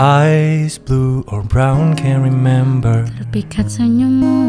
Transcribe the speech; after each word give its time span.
Eyes 0.00 0.80
blue 0.80 1.20
or 1.28 1.44
brown, 1.44 1.92
can't 1.92 2.24
remember. 2.24 3.04
Terpikat 3.12 3.68
senyummu 3.68 4.40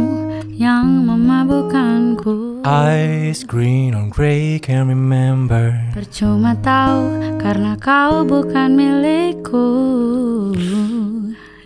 yang 0.55 1.03
memabukkanku 1.03 2.63
Eyes 2.63 3.43
green 3.43 3.91
or 3.91 4.07
gray, 4.07 4.55
can't 4.63 4.87
remember. 4.87 5.75
Percuma 5.91 6.55
tahu 6.63 7.35
karena 7.43 7.75
kau 7.75 8.23
bukan 8.23 8.71
milikku 8.71 9.67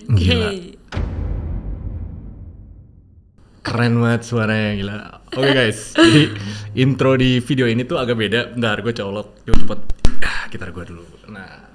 Gila. 0.09 0.57
Keren 3.62 3.94
banget 4.02 4.21
suaranya 4.25 4.71
gila. 4.73 4.98
Oke 5.38 5.54
guys, 5.54 5.94
jadi 6.02 6.34
intro 6.73 7.14
di 7.14 7.38
video 7.46 7.70
ini 7.70 7.86
tuh 7.86 8.02
agak 8.02 8.18
beda. 8.18 8.57
Bentar, 8.57 8.82
gue 8.82 8.94
colok. 8.98 9.46
Yuk 9.46 9.54
cepet. 9.54 9.80
Ah, 10.25 10.50
gitar 10.50 10.73
gue 10.73 10.82
dulu. 10.82 11.05
Nah. 11.30 11.66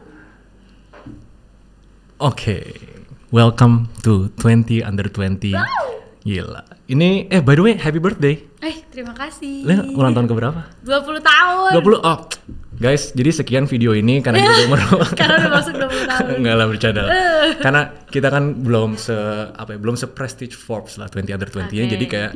Oke, 2.22 2.62
welcome 3.34 3.90
to 4.06 4.30
20 4.38 4.78
under 4.86 5.10
20. 5.10 5.58
Gila. 6.22 6.62
Ini, 6.86 7.26
eh 7.26 7.42
by 7.42 7.58
the 7.58 7.66
way, 7.66 7.74
happy 7.74 7.98
birthday. 7.98 8.38
Eh 8.62 8.86
terima 8.94 9.10
kasih 9.10 9.66
Lu 9.66 9.98
ulang 9.98 10.14
tahun 10.14 10.30
keberapa? 10.30 10.70
20 10.86 11.18
tahun 11.18 11.82
20. 11.82 11.98
Oh, 12.06 12.22
guys, 12.78 13.10
jadi 13.10 13.34
sekian 13.34 13.66
video 13.66 13.90
ini 13.90 14.22
karena 14.22 14.38
kita 14.38 14.70
umur 14.70 14.78
Karena 15.18 15.34
udah 15.34 15.50
masuk 15.50 15.74
20 15.74 15.98
tahun 16.14 16.28
Enggak 16.38 16.54
lah 16.62 16.66
bercanda 16.70 17.00
lah. 17.02 17.12
Karena 17.58 17.82
kita 18.06 18.28
kan 18.30 18.44
belum 18.62 18.94
se 19.02 19.18
apa 19.58 19.74
ya, 19.74 19.78
belum 19.82 19.98
se 19.98 20.06
prestige 20.06 20.54
Forbes 20.54 21.02
lah 21.02 21.10
20 21.10 21.26
under 21.26 21.50
20 21.50 21.74
nya 21.74 21.90
Oke. 21.90 21.90
jadi 21.90 22.04
kayak 22.06 22.32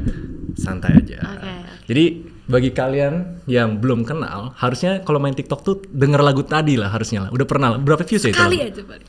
santai 0.58 0.98
aja. 0.98 1.22
Oke, 1.22 1.46
oke. 1.46 1.70
Jadi 1.86 2.04
bagi 2.50 2.70
kalian 2.74 3.14
yang 3.46 3.78
belum 3.78 4.02
kenal, 4.02 4.50
harusnya 4.58 5.06
kalau 5.06 5.22
main 5.22 5.38
TikTok 5.38 5.60
tuh 5.62 5.78
denger 5.94 6.26
lagu 6.26 6.42
tadi 6.42 6.74
lah 6.74 6.90
harusnya 6.90 7.22
lah. 7.22 7.30
Udah 7.30 7.46
pernah 7.46 7.70
lah. 7.70 7.78
Berapa 7.78 8.02
views 8.02 8.26
ya 8.26 8.34
itu? 8.34 8.42
Kali 8.42 8.58
aja 8.66 8.82
paling 8.82 9.06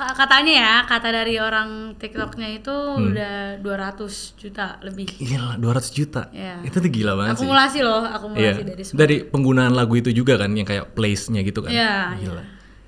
Katanya 0.00 0.52
ya, 0.54 0.74
kata 0.84 1.08
dari 1.10 1.36
orang 1.36 1.94
TikToknya 1.94 2.48
itu 2.56 2.72
Hmm. 2.72 3.12
udah 3.12 3.34
200 3.58 4.32
juta 4.34 4.80
lebih 4.80 5.06
Gila, 5.12 5.56
200 5.56 5.90
juta. 5.90 6.22
Iya. 6.30 6.64
Itu 6.64 6.80
tuh 6.80 6.88
gila 6.88 7.12
banget 7.14 7.36
sih. 7.36 7.44
Akumulasi 7.44 7.78
loh, 7.80 8.02
Iya. 8.02 8.14
akumulasi 8.16 8.60
dari 8.64 8.82
semua 8.82 8.98
Dari 8.98 9.16
penggunaan 9.22 9.72
lagu 9.72 9.94
itu 9.94 10.10
juga 10.10 10.34
kan 10.34 10.50
yang 10.50 10.64
kayak 10.64 10.92
place-nya 10.92 11.40
gitu 11.42 11.60
kan. 11.60 11.70
Iya, 11.70 12.16
Gila. 12.16 12.42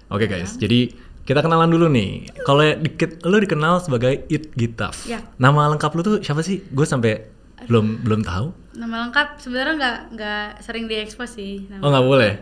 Oke 0.08 0.24
guys, 0.26 0.56
jadi 0.56 0.92
kita 1.22 1.40
kenalan 1.40 1.68
dulu 1.68 1.86
nih. 1.86 2.28
Kalau 2.42 2.60
dikit 2.76 3.22
lu 3.22 3.38
dikenal 3.38 3.80
sebagai 3.80 4.26
It 4.26 4.52
Gitaf. 4.52 5.04
Iya. 5.04 5.22
Nama 5.36 5.72
lengkap 5.72 5.90
lu 5.92 6.02
tuh 6.02 6.16
siapa 6.20 6.40
sih? 6.40 6.60
Gue 6.68 6.84
sampai 6.84 7.28
belum 7.64 8.02
belum 8.02 8.20
tahu. 8.20 8.46
Nama 8.74 9.06
lengkap 9.06 9.38
sebenarnya 9.38 9.74
nggak 9.76 9.98
nggak 10.12 10.46
sering 10.60 10.84
diekspos 10.84 11.36
sih 11.36 11.68
nama. 11.68 11.80
Oh 11.80 11.88
nggak 11.88 12.04
boleh. 12.04 12.32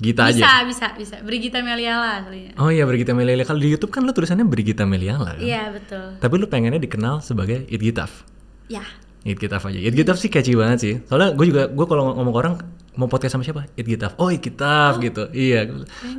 Gita 0.00 0.32
bisa, 0.32 0.40
aja. 0.40 0.64
bisa, 0.64 0.86
bisa. 0.96 1.16
Brigita 1.20 1.60
Meliala 1.60 2.24
aslinya. 2.24 2.56
Oh 2.56 2.72
iya 2.72 2.88
Brigita 2.88 3.12
Meliala. 3.12 3.44
Kalau 3.44 3.60
di 3.60 3.68
YouTube 3.68 3.92
kan 3.92 4.00
lu 4.00 4.16
tulisannya 4.16 4.48
Brigita 4.48 4.88
Meliala 4.88 5.36
kan? 5.36 5.44
Iya, 5.44 5.68
betul. 5.76 6.16
Tapi 6.16 6.34
lu 6.40 6.48
pengennya 6.48 6.80
dikenal 6.80 7.20
sebagai 7.20 7.68
It 7.68 7.84
Gitaf. 7.84 8.24
Ya. 8.72 8.80
It 9.28 9.36
Gitaf 9.36 9.68
aja. 9.68 9.76
It 9.76 9.92
Gitaf 9.92 10.16
sih 10.16 10.32
catchy 10.32 10.56
banget 10.56 10.78
sih. 10.80 10.94
Soalnya 11.04 11.36
gue 11.36 11.46
juga 11.52 11.68
gue 11.68 11.86
kalau 11.86 12.16
ngomong 12.16 12.32
ke 12.32 12.40
orang 12.40 12.54
mau 12.96 13.12
podcast 13.12 13.36
sama 13.36 13.44
siapa? 13.44 13.68
It 13.76 13.84
Gitaf. 13.84 14.16
Oh 14.16 14.32
It 14.32 14.40
Gitaf 14.40 14.96
gitu. 15.04 15.28
Iya. 15.36 15.68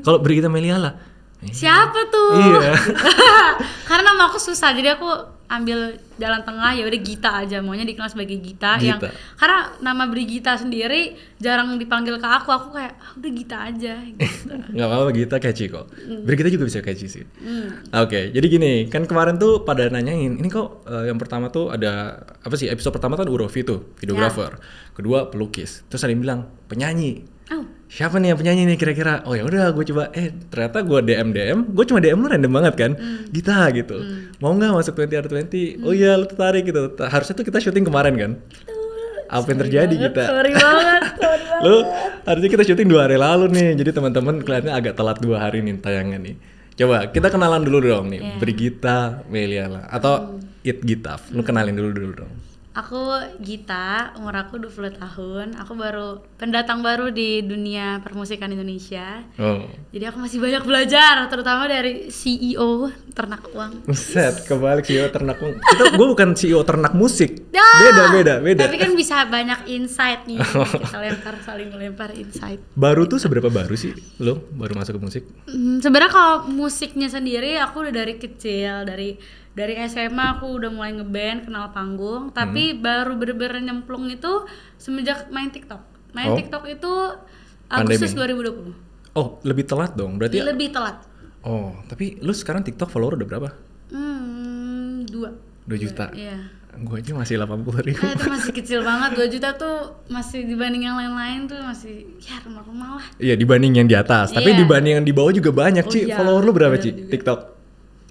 Kalau 0.06 0.22
Brigita 0.22 0.46
Meliala. 0.46 1.02
Siapa 1.42 2.06
tuh? 2.14 2.38
Iya. 2.38 2.78
Karena 3.90 4.14
nama 4.14 4.30
aku 4.30 4.38
susah, 4.38 4.78
jadi 4.78 4.94
aku 4.94 5.10
ambil 5.52 6.00
jalan 6.16 6.42
tengah 6.48 6.72
ya 6.80 6.88
udah 6.88 7.02
Gita 7.04 7.32
aja 7.44 7.60
maunya 7.60 7.84
dikenal 7.84 8.08
sebagai 8.08 8.40
Gita, 8.40 8.80
yang 8.80 9.04
Gita. 9.04 9.12
karena 9.36 9.76
nama 9.84 10.08
Brigita 10.08 10.56
sendiri 10.56 11.20
jarang 11.44 11.76
dipanggil 11.76 12.16
ke 12.16 12.28
aku 12.28 12.50
aku 12.56 12.68
kayak 12.72 12.96
ah, 12.96 13.12
udah 13.20 13.32
Gita 13.36 13.58
aja 13.60 13.94
gitu. 14.00 14.54
Gak 14.80 14.88
apa-apa 14.88 15.12
Gita 15.12 15.36
catchy 15.44 15.66
kok. 15.68 15.92
Hmm. 15.92 16.24
Brigita 16.24 16.48
juga 16.48 16.66
bisa 16.72 16.80
catchy 16.80 17.08
sih. 17.12 17.24
Oke, 17.92 18.32
jadi 18.32 18.46
gini, 18.48 18.88
kan 18.88 19.04
kemarin 19.04 19.36
tuh 19.36 19.68
pada 19.68 19.92
nanyain, 19.92 20.40
ini 20.40 20.48
kok 20.48 20.88
eh, 20.88 21.12
yang 21.12 21.20
pertama 21.20 21.52
tuh 21.52 21.74
ada 21.74 22.24
apa 22.24 22.56
sih? 22.56 22.72
Episode 22.72 22.96
pertama 22.96 23.20
tuh 23.20 23.28
ada 23.28 23.34
Urofi 23.34 23.68
tuh, 23.68 23.92
videografer. 24.00 24.56
Kedua 24.96 25.28
pelukis. 25.28 25.84
Terus 25.92 26.02
ada 26.08 26.12
yang 26.16 26.24
bilang 26.24 26.42
penyanyi. 26.72 27.31
Siapa 27.92 28.16
nih 28.18 28.32
yang 28.32 28.40
penyanyi 28.40 28.64
nih 28.66 28.78
kira-kira? 28.80 29.20
Oh 29.28 29.36
ya 29.36 29.44
udah, 29.44 29.76
gue 29.76 29.84
coba. 29.84 30.08
Eh 30.16 30.32
ternyata 30.48 30.80
gue 30.80 31.00
DM 31.04 31.30
DM, 31.30 31.60
gue 31.70 31.84
cuma 31.84 32.00
DM 32.00 32.18
lu 32.18 32.28
random 32.30 32.52
banget 32.54 32.74
kan? 32.74 32.92
Hmm. 32.96 33.28
Gita 33.28 33.68
gitu. 33.70 33.98
Mau 34.40 34.56
nggak 34.56 34.72
masuk 34.72 34.96
20 34.96 35.12
under 35.12 35.28
20? 35.28 35.84
Oh 35.84 35.92
iya, 35.92 36.16
lu 36.16 36.24
tertarik 36.24 36.64
gitu. 36.64 36.80
Harusnya 36.98 37.36
tuh 37.36 37.44
kita 37.44 37.60
syuting 37.60 37.84
kemarin 37.84 38.16
kan? 38.16 38.32
Apa 39.28 39.48
yang 39.48 39.60
terjadi 39.62 39.94
Gita? 39.98 40.24
sorry 40.24 40.52
banget, 40.52 41.02
sorry 41.24 41.44
banget. 41.46 41.64
lu 41.64 41.78
harusnya 42.22 42.50
kita 42.50 42.64
syuting 42.66 42.88
dua 42.88 43.08
hari 43.08 43.16
lalu 43.16 43.48
nih 43.48 43.80
jadi 43.80 43.96
teman-teman 43.96 44.44
kelihatannya 44.44 44.76
agak 44.76 44.94
telat 44.94 45.24
dua 45.24 45.40
hari 45.40 45.64
nih 45.64 45.80
tayangan 45.80 46.20
nih 46.20 46.36
coba 46.76 47.08
kita 47.08 47.32
kenalan 47.32 47.64
dulu 47.64 47.80
dong 47.80 48.12
nih 48.12 48.20
Iya. 48.20 48.36
Brigita 48.36 48.98
Meliala 49.26 49.88
atau 49.88 50.36
It 50.62 50.84
Gitaf 50.84 51.32
lu 51.32 51.48
kenalin 51.48 51.72
dulu 51.72 51.96
dulu 51.96 52.12
dong 52.18 52.32
Aku 52.72 53.04
Gita, 53.44 54.16
umur 54.16 54.32
aku 54.32 54.56
20 54.56 54.96
tahun. 54.96 55.60
Aku 55.60 55.76
baru 55.76 56.24
pendatang 56.40 56.80
baru 56.80 57.12
di 57.12 57.44
dunia 57.44 58.00
permusikan 58.00 58.48
Indonesia. 58.48 59.28
oh 59.36 59.68
Jadi 59.92 60.08
aku 60.08 60.24
masih 60.24 60.40
banyak 60.40 60.64
belajar, 60.64 61.28
terutama 61.28 61.68
dari 61.68 62.08
CEO 62.08 62.88
ternak 63.12 63.44
uang. 63.52 63.84
Buset, 63.84 64.48
kebalik 64.48 64.88
CEO 64.88 65.12
ternak 65.12 65.44
mu- 65.44 65.60
Kita 65.60 66.00
gue 66.00 66.08
bukan 66.16 66.32
CEO 66.32 66.64
ternak 66.64 66.96
musik. 66.96 67.52
Ya! 67.52 67.60
Beda, 67.84 68.04
beda, 68.16 68.34
beda. 68.40 68.62
Tapi 68.64 68.80
kan 68.80 68.96
bisa 68.96 69.28
banyak 69.28 69.68
insight 69.68 70.24
nih. 70.24 70.40
Kita 70.88 70.96
lempar 70.96 71.44
saling 71.44 71.76
melempar 71.76 72.16
insight. 72.16 72.64
Baru 72.72 73.04
tuh 73.04 73.20
seberapa 73.20 73.52
baru 73.52 73.76
sih 73.76 73.92
lo 74.24 74.48
baru 74.48 74.80
masuk 74.80 74.96
ke 74.96 75.02
musik? 75.04 75.24
Hmm, 75.44 75.84
sebenarnya 75.84 76.08
kalau 76.08 76.36
musiknya 76.48 77.12
sendiri 77.12 77.60
aku 77.60 77.84
udah 77.84 77.92
dari 77.92 78.16
kecil, 78.16 78.88
dari 78.88 79.20
dari 79.52 79.76
SMA 79.84 80.26
aku 80.34 80.48
udah 80.54 80.70
mulai 80.70 80.92
ngeband, 80.94 81.46
kenal 81.46 81.70
panggung, 81.70 82.30
tapi 82.30 82.72
baru 82.74 83.14
bener-bener 83.14 83.60
nyemplung 83.62 84.08
itu 84.08 84.48
semenjak 84.76 85.28
main 85.28 85.50
TikTok. 85.50 85.82
Main 86.12 86.30
Oh. 86.30 86.38
TikTok 86.38 86.64
itu 86.66 86.92
Agustus 87.68 88.12
2020. 88.12 88.76
Oh, 89.12 89.40
lebih 89.42 89.64
telat 89.64 89.92
dong. 89.94 90.16
Berarti 90.16 90.40
Lebih 90.40 90.72
telat. 90.72 91.04
Oh, 91.42 91.76
tapi 91.86 92.16
lu 92.18 92.32
sekarang 92.32 92.62
TikTok 92.62 92.88
follower 92.88 93.16
udah 93.16 93.28
berapa? 93.28 93.50
Hmm, 93.92 95.04
dua. 95.06 95.36
2 95.64 95.78
juta. 95.78 96.10
Iya. 96.12 96.38
Gue 96.74 96.98
aja 96.98 97.12
masih 97.12 97.36
80 97.36 97.84
ribu. 97.84 98.00
Nah, 98.00 98.16
itu 98.16 98.26
masih 98.28 98.52
kecil 98.54 98.80
banget 98.88 99.12
2 99.14 99.28
juta 99.30 99.50
tuh 99.54 99.76
masih 100.08 100.44
dibanding 100.44 100.84
yang 100.84 100.96
lain-lain 100.96 101.44
tuh 101.46 101.60
masih 101.60 102.08
ya 102.18 102.40
remah-remah 102.40 102.90
lah 102.96 103.06
Iya 103.20 103.36
dibanding 103.36 103.74
yang 103.76 103.86
di 103.86 103.94
atas, 103.94 104.32
tapi 104.32 104.52
Iya. 104.52 104.64
dibanding 104.64 104.94
yang 104.96 105.06
di 105.06 105.12
bawah 105.12 105.32
juga 105.32 105.52
banyak 105.52 105.84
Oh 105.84 105.92
Ci. 105.92 106.08
iya, 106.08 106.16
Follower 106.16 106.42
lu 106.42 106.52
berapa 106.52 106.72
bener 106.72 106.84
Ci? 106.84 106.90
juga. 106.94 107.10
TikTok? 107.12 107.40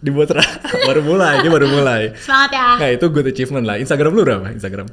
Dibuat 0.00 0.32
baru 0.88 1.04
mulai, 1.04 1.44
dia 1.44 1.52
baru 1.52 1.68
mulai. 1.68 2.16
semangat 2.16 2.50
ya 2.56 2.68
Nah 2.80 2.88
itu 2.88 3.06
good 3.12 3.28
achievement 3.28 3.64
lah. 3.68 3.76
Instagram 3.76 4.16
lu 4.16 4.24
berapa? 4.24 4.48
Instagram? 4.48 4.88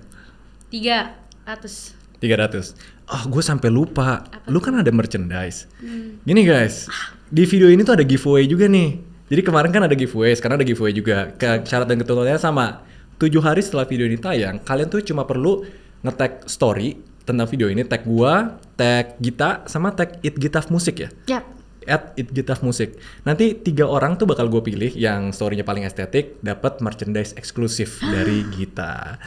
tiga 0.67 1.15
ratus 1.47 1.95
300. 2.19 2.75
Oh 3.07 3.23
gue 3.31 3.43
sampai 3.45 3.71
lupa. 3.71 4.27
Lu 4.51 4.59
kan 4.59 4.75
ada 4.75 4.91
merchandise. 4.91 5.69
Hmm. 5.79 6.19
Gini 6.27 6.43
guys, 6.43 6.91
di 7.31 7.47
video 7.47 7.71
ini 7.71 7.85
tuh 7.87 7.95
ada 7.95 8.03
giveaway 8.03 8.49
juga 8.49 8.67
nih. 8.67 8.99
Jadi 9.27 9.41
kemarin 9.43 9.71
kan 9.71 9.83
ada 9.85 9.95
giveaway, 9.95 10.33
sekarang 10.35 10.59
ada 10.59 10.67
giveaway 10.67 10.91
juga. 10.91 11.31
Ke 11.35 11.63
syarat 11.63 11.87
dan 11.87 11.99
ketentuannya 12.01 12.39
sama. 12.39 12.83
7 13.17 13.33
hari 13.41 13.65
setelah 13.65 13.89
video 13.89 14.05
ini 14.05 14.13
tayang, 14.21 14.61
kalian 14.61 14.93
tuh 14.93 15.01
cuma 15.01 15.25
perlu 15.25 15.65
nge-tag 16.05 16.45
story 16.45 17.01
tentang 17.25 17.49
video 17.49 17.65
ini, 17.65 17.81
tag 17.81 18.05
gua, 18.05 18.61
tag 18.77 19.17
Gita, 19.17 19.65
sama 19.65 19.89
tag 19.89 20.21
It 20.21 20.37
Gitaf 20.37 20.69
Musik 20.69 21.01
ya. 21.01 21.09
Yap. 21.25 21.56
At 21.87 22.13
It 22.19 22.35
Gitaf 22.35 22.61
Musik. 22.61 22.99
Nanti 23.23 23.55
tiga 23.57 23.87
orang 23.87 24.19
tuh 24.19 24.27
bakal 24.27 24.51
gue 24.51 24.61
pilih 24.61 24.91
yang 24.93 25.31
storynya 25.31 25.63
paling 25.63 25.87
estetik, 25.87 26.37
dapat 26.43 26.83
merchandise 26.83 27.33
eksklusif 27.33 28.03
dari 28.15 28.43
Gita. 28.53 29.17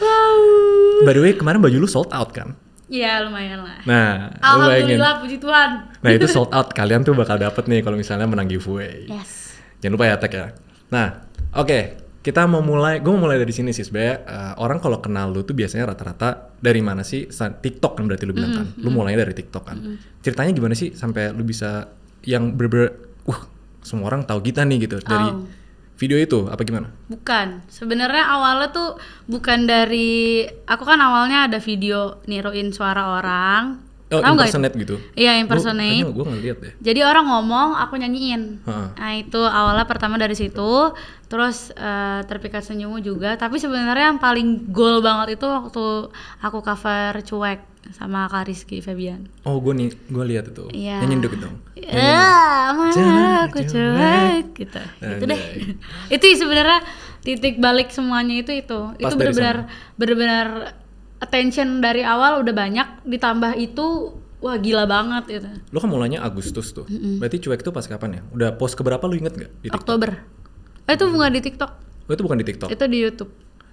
By 1.03 1.13
the 1.17 1.23
way, 1.25 1.33
kemarin 1.35 1.65
baju 1.65 1.81
lu 1.81 1.89
sold 1.89 2.13
out 2.13 2.31
kan? 2.37 2.55
Iya 2.91 3.23
lumayan 3.23 3.63
lah 3.63 3.79
Nah. 3.87 4.35
Alhamdulillah 4.43 5.23
puji 5.23 5.39
Tuhan 5.39 5.71
Nah 6.03 6.11
itu 6.11 6.27
sold 6.35 6.51
out, 6.51 6.75
kalian 6.75 7.07
tuh 7.07 7.15
bakal 7.15 7.39
dapet 7.39 7.71
nih 7.71 7.87
kalau 7.87 7.95
misalnya 7.95 8.27
menang 8.27 8.51
giveaway. 8.51 9.07
yes 9.07 9.55
Jangan 9.81 9.95
lupa 9.97 10.05
ya 10.11 10.17
tag 10.21 10.33
ya. 10.35 10.47
Nah, 10.93 11.09
oke. 11.57 11.81
Kita 12.21 12.45
mau 12.45 12.61
mulai, 12.61 13.01
gue 13.01 13.09
mau 13.17 13.25
mulai 13.25 13.41
dari 13.41 13.49
sini 13.49 13.73
sih 13.73 13.81
sebenarnya 13.81 14.17
eh, 14.29 14.53
orang 14.61 14.77
kalau 14.77 15.01
kenal 15.01 15.33
lu 15.33 15.41
tuh 15.41 15.57
biasanya 15.57 15.89
rata-rata 15.89 16.53
dari 16.61 16.85
mana 16.85 17.01
sih? 17.01 17.33
TikTok 17.33 17.97
kan 17.97 18.05
berarti 18.05 18.29
lu 18.29 18.37
bilang 18.37 18.53
kan. 18.53 18.67
Lu 18.77 18.93
mulainya 18.93 19.25
dari 19.25 19.33
TikTok 19.33 19.65
kan. 19.65 19.97
Ceritanya 20.21 20.53
gimana 20.53 20.77
sih 20.77 20.93
sampai 20.93 21.33
lu 21.33 21.49
bisa 21.49 21.89
yang 22.23 22.53
bener-bener, 22.53 22.97
uh, 23.25 23.41
semua 23.81 24.09
orang 24.09 24.25
tahu 24.25 24.41
kita 24.41 24.63
nih 24.63 24.85
gitu 24.85 25.01
dari 25.01 25.29
Oh. 25.31 25.45
video 25.97 26.17
itu 26.17 26.49
apa 26.49 26.61
gimana? 26.63 26.89
Bukan, 27.09 27.61
sebenarnya 27.69 28.25
awalnya 28.27 28.73
tuh 28.73 28.97
bukan 29.25 29.65
dari 29.65 30.43
aku 30.65 30.85
kan 30.85 30.97
awalnya 30.97 31.45
ada 31.49 31.61
video 31.61 32.21
niruin 32.25 32.73
suara 32.73 33.17
orang. 33.17 33.85
Oh, 34.11 34.19
Tahu 34.19 34.27
itu? 34.27 34.43
impersonate 34.43 34.75
gitu? 34.75 34.97
Iya, 35.15 35.39
impersonate. 35.39 36.03
Gue 36.03 36.25
nggak 36.27 36.43
lihat 36.43 36.59
deh. 36.59 36.73
Jadi 36.83 37.01
orang 37.07 37.31
ngomong, 37.31 37.79
aku 37.79 37.95
nyanyiin. 37.95 38.59
Heeh. 38.59 38.89
Nah 38.99 39.13
itu 39.15 39.39
awalnya 39.39 39.87
pertama 39.87 40.19
dari 40.19 40.35
situ, 40.35 40.91
terus 41.31 41.71
eh, 41.79 42.21
terpikat 42.27 42.67
senyummu 42.67 42.99
juga. 43.01 43.39
Tapi 43.39 43.63
sebenarnya 43.63 44.11
yang 44.11 44.19
paling 44.19 44.67
goal 44.75 44.99
banget 44.99 45.39
itu 45.39 45.47
waktu 45.47 46.11
aku 46.43 46.59
cover 46.59 47.23
cuek 47.23 47.70
sama 47.97 48.27
Kak 48.31 48.47
Rizky 48.47 48.79
Febian. 48.81 49.27
Oh, 49.43 49.59
gue 49.59 49.73
nih, 49.75 49.89
gue 50.11 50.25
lihat 50.25 50.51
itu. 50.51 50.65
Iya. 50.75 51.03
Yang 51.03 51.11
nyenduk 51.11 51.33
itu. 51.37 51.49
Eh, 51.91 52.67
mana? 52.77 53.51
aku 53.51 53.67
cuek 53.67 54.47
gitu 54.55 54.81
gitu 55.01 55.25
deh 55.27 55.43
itu 56.15 56.25
sebenarnya 56.39 56.79
titik 57.25 57.59
balik 57.59 57.91
semuanya 57.91 58.47
itu 58.47 58.53
itu 58.55 58.79
Pas 58.95 59.01
itu 59.11 59.15
benar-benar 59.19 59.57
benar-benar 59.99 60.47
attention 61.19 61.83
dari 61.83 62.07
awal 62.07 62.41
udah 62.45 62.55
banyak 62.55 63.03
ditambah 63.05 63.59
itu 63.59 64.15
wah 64.41 64.57
gila 64.57 64.87
banget 64.87 65.43
itu 65.43 65.51
Lu 65.75 65.83
kan 65.83 65.91
mulainya 65.91 66.25
Agustus 66.25 66.73
tuh. 66.73 66.89
Berarti 66.89 67.43
cuek 67.43 67.61
tuh 67.61 67.75
pas 67.75 67.85
kapan 67.85 68.21
ya? 68.21 68.23
Udah 68.33 68.49
post 68.57 68.73
keberapa 68.79 69.05
lu 69.05 69.21
inget 69.21 69.37
gak 69.37 69.53
di 69.61 69.69
TikTok? 69.69 69.81
Oktober 69.85 70.11
eh, 70.89 70.95
itu 70.97 71.05
bukan 71.11 71.31
di 71.35 71.43
TikTok 71.45 71.73
Oh, 72.11 72.19
itu 72.19 72.27
bukan 72.27 72.43
di 72.43 72.47
TikTok, 72.51 72.75
itu 72.75 72.85
di 72.91 72.99
YouTube 73.07 73.31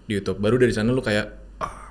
di 0.08 0.14
YouTube. 0.16 0.38
Baru 0.40 0.56
dari 0.62 0.70
sana 0.70 0.94
lu 0.94 1.04
kayak 1.04 1.47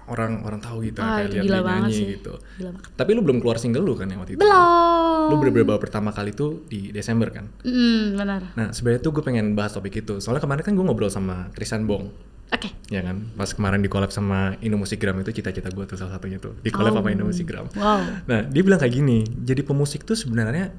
orang 0.07 0.43
orang 0.43 0.59
tahu 0.59 0.83
gitu 0.83 0.99
Ah, 0.99 1.21
kayak 1.21 1.29
itu 1.29 1.35
lihat 1.37 1.45
dia 1.45 1.61
nyanyi 1.63 1.93
sih. 1.93 2.07
gitu. 2.15 2.35
Gila 2.57 2.71
banget. 2.73 2.93
Tapi 2.95 3.11
lu 3.11 3.21
belum 3.21 3.39
keluar 3.39 3.57
single 3.57 3.83
lu 3.83 3.95
kan 3.95 4.07
yang 4.07 4.19
waktu 4.19 4.35
itu? 4.35 4.41
belum 4.41 5.27
Lu 5.27 5.35
bener-bener 5.37 5.67
baru 5.67 5.81
pertama 5.81 6.11
kali 6.11 6.31
tuh 6.31 6.63
di 6.65 6.91
Desember 6.91 7.29
kan? 7.29 7.51
Hmm, 7.61 8.15
benar 8.15 8.55
Nah, 8.55 8.71
sebenarnya 8.71 9.01
tuh 9.01 9.11
gue 9.11 9.23
pengen 9.23 9.53
bahas 9.53 9.73
topik 9.73 9.95
itu. 9.97 10.19
Soalnya 10.19 10.41
kemarin 10.41 10.63
kan 10.63 10.73
gue 10.73 10.83
ngobrol 10.83 11.09
sama 11.09 11.51
Krisan 11.51 11.85
Bong. 11.85 12.15
oke 12.47 12.71
Ya 12.87 13.03
kan? 13.03 13.27
Pas 13.35 13.51
kemarin 13.51 13.79
di 13.79 13.91
collab 13.91 14.09
sama 14.09 14.55
Indo 14.61 14.77
Musikgram 14.77 15.19
itu 15.19 15.35
cita-cita 15.35 15.67
gue 15.67 15.83
tuh 15.85 15.95
salah 15.95 16.15
satunya 16.15 16.39
tuh. 16.39 16.55
Di 16.57 16.71
collab 16.71 16.95
Oh. 16.95 16.99
sama 16.99 17.11
Indo 17.11 17.27
Musikgram. 17.27 17.67
wow 17.75 17.99
Nah, 18.25 18.47
dia 18.47 18.63
bilang 18.63 18.79
kayak 18.79 18.95
gini, 18.95 19.27
jadi 19.37 19.61
pemusik 19.61 20.03
tuh 20.03 20.15
sebenarnya 20.15 20.71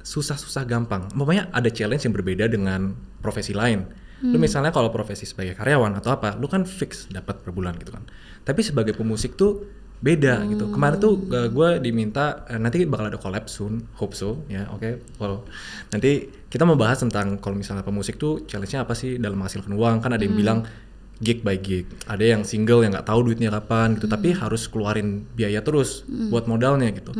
susah-susah 0.00 0.62
gampang. 0.64 1.10
Umpamanya 1.12 1.50
ada 1.50 1.68
challenge 1.68 2.06
yang 2.06 2.14
berbeda 2.14 2.46
dengan 2.46 2.94
profesi 3.18 3.50
lain. 3.50 3.82
Lu 4.22 4.36
misalnya 4.36 4.74
kalau 4.74 4.90
profesi 4.90 5.22
sebagai 5.26 5.54
karyawan 5.54 5.94
atau 5.98 6.10
apa, 6.10 6.34
lu 6.34 6.50
kan 6.50 6.66
fix 6.66 7.06
dapat 7.06 7.38
per 7.38 7.54
bulan 7.54 7.78
gitu 7.78 7.94
kan. 7.94 8.02
Tapi 8.42 8.60
sebagai 8.66 8.96
pemusik 8.98 9.38
tuh 9.38 9.66
beda 9.98 10.46
gitu. 10.46 10.70
Kemarin 10.70 10.98
tuh 11.02 11.14
gue 11.26 11.68
diminta 11.82 12.46
eh, 12.46 12.58
nanti 12.58 12.86
bakal 12.86 13.10
ada 13.10 13.18
collab 13.18 13.50
soon, 13.50 13.86
hope 13.98 14.14
so 14.14 14.42
ya, 14.50 14.66
oke. 14.70 15.02
Well, 15.18 15.46
nanti 15.90 16.30
kita 16.50 16.62
mau 16.66 16.78
bahas 16.78 17.02
tentang 17.02 17.38
kalau 17.42 17.58
misalnya 17.58 17.82
pemusik 17.82 18.18
tuh 18.18 18.46
challenge-nya 18.46 18.86
apa 18.86 18.94
sih 18.94 19.18
dalam 19.18 19.38
menghasilkan 19.38 19.74
uang. 19.74 20.02
Kan 20.02 20.14
ada 20.14 20.22
yang 20.22 20.34
bilang 20.34 20.58
gig 21.18 21.42
by 21.42 21.58
gig. 21.58 21.86
Ada 22.06 22.38
yang 22.38 22.42
single 22.46 22.86
yang 22.86 22.94
nggak 22.94 23.06
tahu 23.10 23.26
duitnya 23.26 23.50
kapan 23.50 23.98
gitu, 23.98 24.06
tapi 24.06 24.34
harus 24.34 24.70
keluarin 24.70 25.26
biaya 25.34 25.62
terus 25.66 26.06
buat 26.06 26.46
modalnya 26.46 26.94
gitu. 26.94 27.10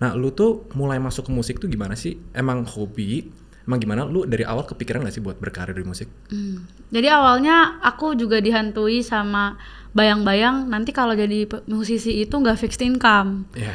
Nah, 0.00 0.16
lu 0.16 0.32
tuh 0.32 0.64
mulai 0.76 0.96
masuk 0.96 1.28
ke 1.28 1.32
musik 1.32 1.56
tuh 1.60 1.68
gimana 1.68 1.92
sih? 1.96 2.16
Emang 2.32 2.64
hobi? 2.64 3.28
Emang 3.62 3.78
gimana? 3.78 4.02
Lu 4.04 4.24
dari 4.24 4.42
awal 4.42 4.64
kepikiran 4.64 5.04
gak 5.04 5.12
sih 5.12 5.20
buat 5.20 5.36
berkarir 5.36 5.72
di 5.72 5.84
musik? 5.84 6.08
Hmm. 6.28 6.64
Jadi 6.88 7.06
awalnya 7.06 7.78
aku 7.80 8.14
juga 8.14 8.40
dihantui 8.40 9.00
sama 9.00 9.54
bayang-bayang 9.90 10.66
nanti 10.66 10.90
kalau 10.90 11.12
jadi 11.12 11.44
musisi 11.66 12.20
itu 12.20 12.30
nggak 12.30 12.56
fixed 12.56 12.80
income. 12.80 13.46
Ya. 13.54 13.74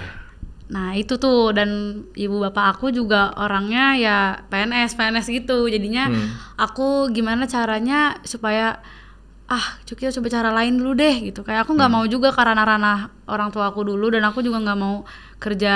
Nah 0.66 0.96
itu 0.96 1.16
tuh 1.16 1.54
dan 1.54 1.70
ibu 2.12 2.42
bapak 2.42 2.76
aku 2.76 2.90
juga 2.90 3.30
orangnya 3.36 3.94
ya 3.96 4.18
PNS 4.48 4.96
PNS 4.96 5.28
gitu. 5.30 5.68
Jadinya 5.68 6.10
Hmm. 6.10 6.28
aku 6.58 7.12
gimana 7.12 7.46
caranya 7.46 8.18
supaya 8.24 8.80
ah 9.46 9.66
kita 9.86 10.10
coba 10.10 10.28
cara 10.28 10.50
lain 10.50 10.82
dulu 10.82 10.98
deh 10.98 11.22
gitu. 11.22 11.46
Kayak 11.46 11.70
aku 11.70 11.78
nggak 11.78 11.92
Hmm. 11.92 12.02
mau 12.02 12.06
juga 12.10 12.34
karena 12.34 12.66
ranah 12.66 13.14
orang 13.30 13.54
tua 13.54 13.70
aku 13.70 13.86
dulu 13.86 14.10
dan 14.10 14.26
aku 14.26 14.42
juga 14.42 14.58
nggak 14.58 14.80
mau 14.80 15.06
kerja 15.38 15.76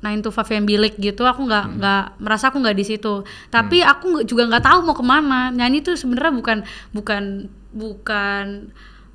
9 0.00 0.24
to 0.24 0.32
5 0.32 0.48
yang 0.50 0.64
bilik 0.64 0.96
gitu 0.96 1.22
aku 1.22 1.44
nggak 1.44 1.64
Hmm. 1.66 1.76
nggak 1.76 2.04
merasa 2.18 2.48
aku 2.48 2.56
nggak 2.58 2.72
di 2.72 2.84
situ. 2.86 3.20
Tapi 3.46 3.80
aku 3.80 4.04
nggak- 4.10 4.26
juga 4.26 4.48
nggak 4.48 4.64
tahu 4.64 4.78
mau 4.82 4.96
ke 4.96 5.04
mana. 5.04 5.48
Nyanyi 5.50 5.80
tuh 5.80 5.94
sebenarnya 5.94 6.32
bukan 6.32 6.58
bukan 6.90 7.22
bukan 7.70 8.44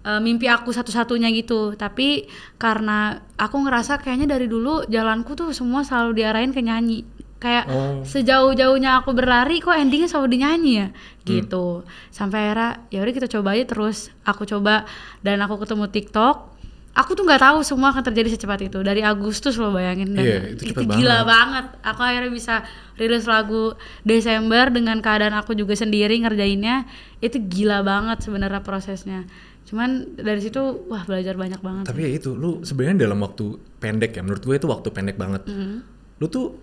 eh, 0.01 0.21
mimpi 0.21 0.45
aku 0.45 0.69
satu-satunya 0.69 1.33
gitu. 1.33 1.73
Tapi 1.73 2.29
karena 2.55 3.17
aku 3.35 3.57
ngerasa 3.57 3.97
kayaknya 3.97 4.29
dari 4.29 4.45
dulu 4.45 4.85
jalanku 4.85 5.33
tuh 5.33 5.49
semua 5.49 5.81
selalu 5.81 6.21
diarahin 6.21 6.53
ke 6.53 6.61
nyanyi. 6.61 7.01
Kayak 7.35 7.65
Oh. 7.67 8.05
sejauh-jauhnya 8.05 9.01
aku 9.01 9.11
berlari 9.11 9.57
kok 9.57 9.73
endingnya 9.73 10.05
selalu 10.05 10.27
dinyanyi 10.31 10.71
ya? 10.77 10.87
Gitu. 11.25 11.81
Sampai 12.09 12.47
akhirnya 12.47 12.85
ya 12.87 13.01
udah 13.01 13.13
kita 13.13 13.27
coba 13.27 13.57
aja 13.57 13.65
terus. 13.65 14.13
Aku 14.23 14.45
coba 14.45 14.85
dan 15.19 15.41
aku 15.41 15.57
ketemu 15.57 15.89
TikTok 15.89 16.53
aku 16.95 17.11
tuh 17.11 17.27
nggak 17.27 17.43
tahu 17.43 17.59
semua 17.61 17.91
akan 17.91 18.03
terjadi 18.07 18.39
secepat 18.39 18.71
itu 18.71 18.79
dari 18.79 19.03
Agustus 19.03 19.59
lo 19.59 19.75
bayangin 19.75 20.15
dan 20.15 20.23
Iya, 20.23 20.39
itu 20.55 20.71
itu, 20.71 20.81
gila 20.87 21.21
banget. 21.21 21.27
banget 21.27 21.65
aku 21.83 22.01
akhirnya 22.01 22.31
bisa 22.31 22.55
rilis 22.95 23.27
lagu 23.27 23.75
Desember 24.07 24.71
dengan 24.71 25.03
keadaan 25.03 25.35
aku 25.35 25.51
juga 25.59 25.75
sendiri 25.75 26.15
ngerjainnya 26.23 26.87
itu 27.19 27.35
gila 27.43 27.83
banget 27.83 28.23
sebenarnya 28.23 28.63
prosesnya 28.63 29.27
cuman 29.65 30.15
dari 30.15 30.39
situ 30.39 30.61
wah 30.87 31.03
belajar 31.03 31.33
banyak 31.35 31.57
banget 31.57 31.89
Tapi 31.89 31.99
ya 32.05 32.09
itu, 32.15 32.37
lu 32.37 32.61
sebenarnya 32.61 33.09
dalam 33.09 33.17
waktu 33.25 33.57
pendek 33.81 34.13
ya, 34.13 34.21
menurut 34.21 34.45
gue 34.45 34.55
itu 34.61 34.69
waktu 34.69 34.93
pendek 34.93 35.17
banget. 35.17 35.41
Mm-hmm. 35.49 35.77
Lu 36.21 36.25
tuh 36.29 36.53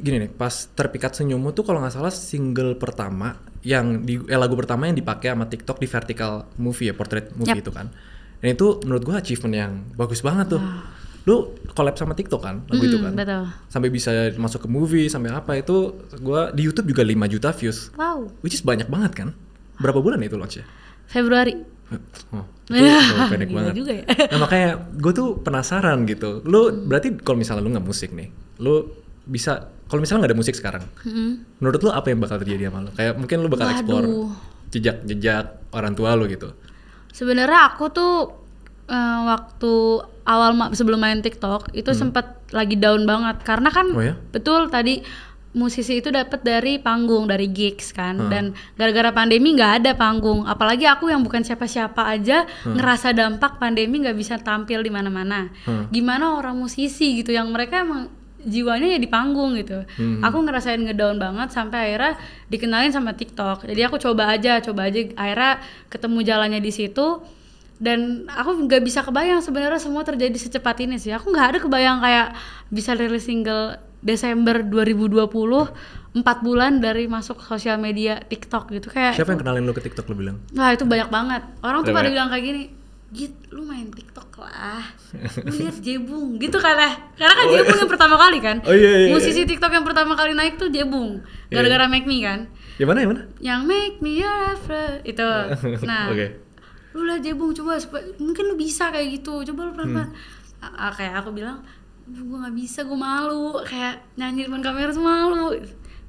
gini 0.00 0.16
nih, 0.24 0.30
pas 0.32 0.48
terpikat 0.72 1.12
senyummu 1.12 1.52
tuh 1.52 1.60
kalau 1.60 1.84
nggak 1.84 1.92
salah 1.92 2.08
single 2.08 2.80
pertama 2.80 3.36
yang 3.60 4.00
di 4.00 4.16
eh, 4.16 4.38
lagu 4.40 4.56
pertama 4.56 4.88
yang 4.88 4.96
dipakai 4.96 5.36
sama 5.36 5.44
TikTok 5.44 5.76
di 5.76 5.92
vertical 5.92 6.48
movie 6.56 6.88
ya, 6.88 6.96
portrait 6.96 7.28
movie 7.36 7.52
Yap. 7.52 7.60
itu 7.60 7.68
kan. 7.68 7.92
Dan 8.38 8.54
itu 8.54 8.66
menurut 8.82 9.02
gue 9.02 9.14
achievement 9.14 9.54
yang 9.56 9.72
bagus 9.94 10.20
banget 10.20 10.54
tuh. 10.54 10.62
Lu 11.24 11.52
collab 11.70 11.92
sama 11.94 12.12
TikTok 12.12 12.40
kan, 12.40 12.64
lagu 12.64 12.80
itu 12.80 12.96
Mm, 12.96 13.04
kan. 13.04 13.12
betul 13.14 13.42
Sampai 13.68 13.88
bisa 13.88 14.10
masuk 14.34 14.64
ke 14.64 14.68
movie, 14.68 15.06
sampai 15.06 15.28
apa 15.30 15.52
itu 15.54 15.92
gua 16.18 16.48
di 16.48 16.64
YouTube 16.64 16.88
juga 16.88 17.04
5 17.04 17.28
juta 17.28 17.52
views. 17.52 17.92
wow 17.94 18.24
Which 18.40 18.54
is 18.54 18.64
banyak 18.64 18.88
banget 18.88 19.12
kan? 19.12 19.28
Berapa 19.76 20.00
bulan 20.00 20.18
itu 20.20 20.34
launchnya? 20.34 20.64
Februari 21.04 21.52
Oh, 22.30 22.44
itu 22.68 23.24
pendek 23.28 23.48
banget. 23.48 23.72
juga 23.74 23.92
ya. 23.96 24.04
Nah 24.28 24.38
makanya 24.38 24.68
gue 24.92 25.12
tuh 25.12 25.40
penasaran 25.40 26.04
gitu. 26.04 26.44
Lu 26.44 26.68
berarti 26.84 27.16
kalau 27.16 27.40
misalnya 27.40 27.64
lu 27.64 27.72
nggak 27.72 27.86
musik 27.86 28.12
nih, 28.12 28.28
lu 28.60 28.92
bisa 29.24 29.68
kalau 29.88 30.00
misalnya 30.00 30.24
nggak 30.24 30.32
ada 30.32 30.38
musik 30.38 30.52
sekarang, 30.52 30.84
Mm-mm. 31.00 31.48
menurut 31.60 31.80
lu 31.80 31.88
apa 31.88 32.12
yang 32.12 32.20
bakal 32.20 32.36
terjadi 32.36 32.68
sama 32.68 32.84
lu? 32.84 32.90
Kayak 32.92 33.14
mungkin 33.16 33.36
lu 33.40 33.48
bakal 33.48 33.66
Waduh. 33.72 34.32
jejak-jejak 34.68 35.44
orang 35.72 35.92
tua 35.92 36.12
lu 36.12 36.28
gitu. 36.28 36.52
Sebenarnya 37.10 37.68
aku 37.68 37.88
tuh 37.88 38.14
eh, 38.86 38.94
waktu 39.22 39.72
awal 40.24 40.50
ma- 40.52 40.70
sebelum 40.70 40.98
main 40.98 41.18
TikTok 41.18 41.72
itu 41.72 41.90
sempat 41.94 42.24
lagi 42.50 42.74
down 42.74 43.04
banget 43.04 43.40
karena 43.42 43.68
kan 43.68 43.86
Oh 43.90 44.00
ya? 44.02 44.16
betul 44.30 44.68
tadi 44.68 45.00
musisi 45.50 45.98
itu 45.98 46.08
dapat 46.10 46.40
dari 46.40 46.76
panggung 46.78 47.24
dari 47.24 47.48
gigs 47.48 47.90
kan 47.90 48.16
Hmm. 48.18 48.28
dan 48.28 48.44
gara-gara 48.74 49.08
pandemi 49.10 49.52
nggak 49.52 49.72
ada 49.78 49.92
panggung 49.94 50.44
apalagi 50.44 50.84
aku 50.84 51.08
yang 51.08 51.20
bukan 51.20 51.40
siapa-siapa 51.40 52.04
aja 52.06 52.44
ngerasa 52.66 53.12
dampak 53.12 53.56
pandemi 53.56 53.98
nggak 53.98 54.12
bisa 54.14 54.36
tampil 54.38 54.80
di 54.80 54.88
mana-mana 54.88 55.48
Hmm. 55.64 55.88
gimana 55.88 56.32
orang 56.34 56.54
musisi 56.54 57.18
gitu 57.18 57.32
yang 57.32 57.48
mereka 57.48 57.80
emang 57.80 58.12
jiwanya 58.40 58.94
ya 58.94 58.98
di 58.98 59.06
panggung 59.06 59.54
gitu 59.54 59.82
Hmm. 59.98 60.22
aku 60.22 60.42
ngerasain 60.42 60.78
ngedown 60.78 61.16
banget 61.16 61.50
sampai 61.50 61.90
akhirnya 61.90 62.14
dikenalin 62.46 62.90
sama 62.90 63.12
TikTok 63.12 63.66
jadi 63.66 63.86
aku 63.86 63.98
coba 63.98 64.30
aja 64.30 64.58
coba 64.60 64.86
aja 64.86 65.10
akhirnya 65.12 65.58
ketemu 65.86 66.18
jalannya 66.22 66.60
di 66.60 66.70
situ 66.70 67.22
dan 67.78 68.26
aku 68.26 68.66
nggak 68.66 68.82
bisa 68.82 69.02
kebayang 69.02 69.38
sebenarnya 69.38 69.78
semua 69.78 70.02
terjadi 70.02 70.34
secepat 70.34 70.82
ini 70.82 70.98
sih 70.98 71.10
aku 71.10 71.30
nggak 71.30 71.46
ada 71.48 71.58
kebayang 71.58 71.98
kayak 71.98 72.26
bisa 72.68 72.94
rilis 72.94 73.22
single 73.22 73.74
Desember 73.98 74.62
2020 74.62 75.26
empat 76.08 76.38
bulan 76.40 76.78
dari 76.78 77.06
masuk 77.06 77.42
sosial 77.42 77.76
media 77.76 78.18
TikTok 78.20 78.70
gitu 78.72 78.88
kayak 78.88 79.14
Siapa 79.14 79.34
yang 79.34 79.42
kenalin 79.42 79.62
lu 79.62 79.72
ke 79.72 79.82
TikTok 79.82 80.06
lu 80.08 80.16
bilang? 80.16 80.36
Wah 80.52 80.70
itu 80.70 80.82
banyak 80.82 81.06
banget. 81.06 81.42
Orang 81.60 81.82
tuh 81.82 81.90
Ada 81.90 81.98
pada 81.98 82.08
bilang 82.08 82.28
kayak 82.32 82.44
gini, 82.44 82.62
Git, 83.08 83.32
lu 83.48 83.64
main 83.64 83.88
TikTok 83.88 84.36
lah. 84.36 84.84
Lu 85.48 85.52
lihat 85.56 85.80
Jebung 85.80 86.36
gitu 86.36 86.60
kan 86.60 86.76
ya. 86.76 86.92
Karena 87.16 87.34
kan 87.34 87.46
Jebung 87.48 87.78
yang 87.80 87.88
pertama 87.88 88.20
kali 88.20 88.36
kan. 88.36 88.60
Oh, 88.60 88.76
iya, 88.76 88.84
iya, 88.84 88.98
iya. 89.08 89.14
Musisi 89.16 89.48
TikTok 89.48 89.72
yang 89.72 89.80
pertama 89.80 90.12
kali 90.12 90.36
naik 90.36 90.60
tuh 90.60 90.68
Jebung. 90.68 91.24
Iya, 91.48 91.56
Gara-gara 91.56 91.88
Make 91.88 92.04
Me 92.04 92.20
kan. 92.20 92.52
Yang 92.76 92.88
mana 92.92 92.98
yang 93.00 93.10
mana? 93.16 93.22
Yang 93.40 93.60
Make 93.64 93.96
Me 94.04 94.12
Your 94.20 94.52
Friend 94.60 94.94
itu. 95.08 95.24
Nah, 95.88 96.12
Oke. 96.12 96.26
lu 96.92 97.08
lihat 97.08 97.24
Jebung 97.24 97.56
coba 97.56 97.80
mungkin 98.20 98.44
lu 98.44 98.60
bisa 98.60 98.92
kayak 98.92 99.08
gitu. 99.16 99.40
Coba 99.40 99.60
lu 99.64 99.72
pelan-pelan. 99.72 100.12
Hmm. 100.12 100.68
A- 100.68 100.76
a- 100.86 100.94
kayak 100.94 101.24
aku 101.24 101.32
bilang, 101.32 101.64
gue 102.04 102.36
nggak 102.36 102.52
bisa, 102.52 102.84
gue 102.84 102.98
malu. 102.98 103.56
Kayak 103.64 104.04
nyanyi 104.20 104.44
depan 104.44 104.60
kamera 104.60 104.92
tuh 104.92 105.00
malu. 105.00 105.56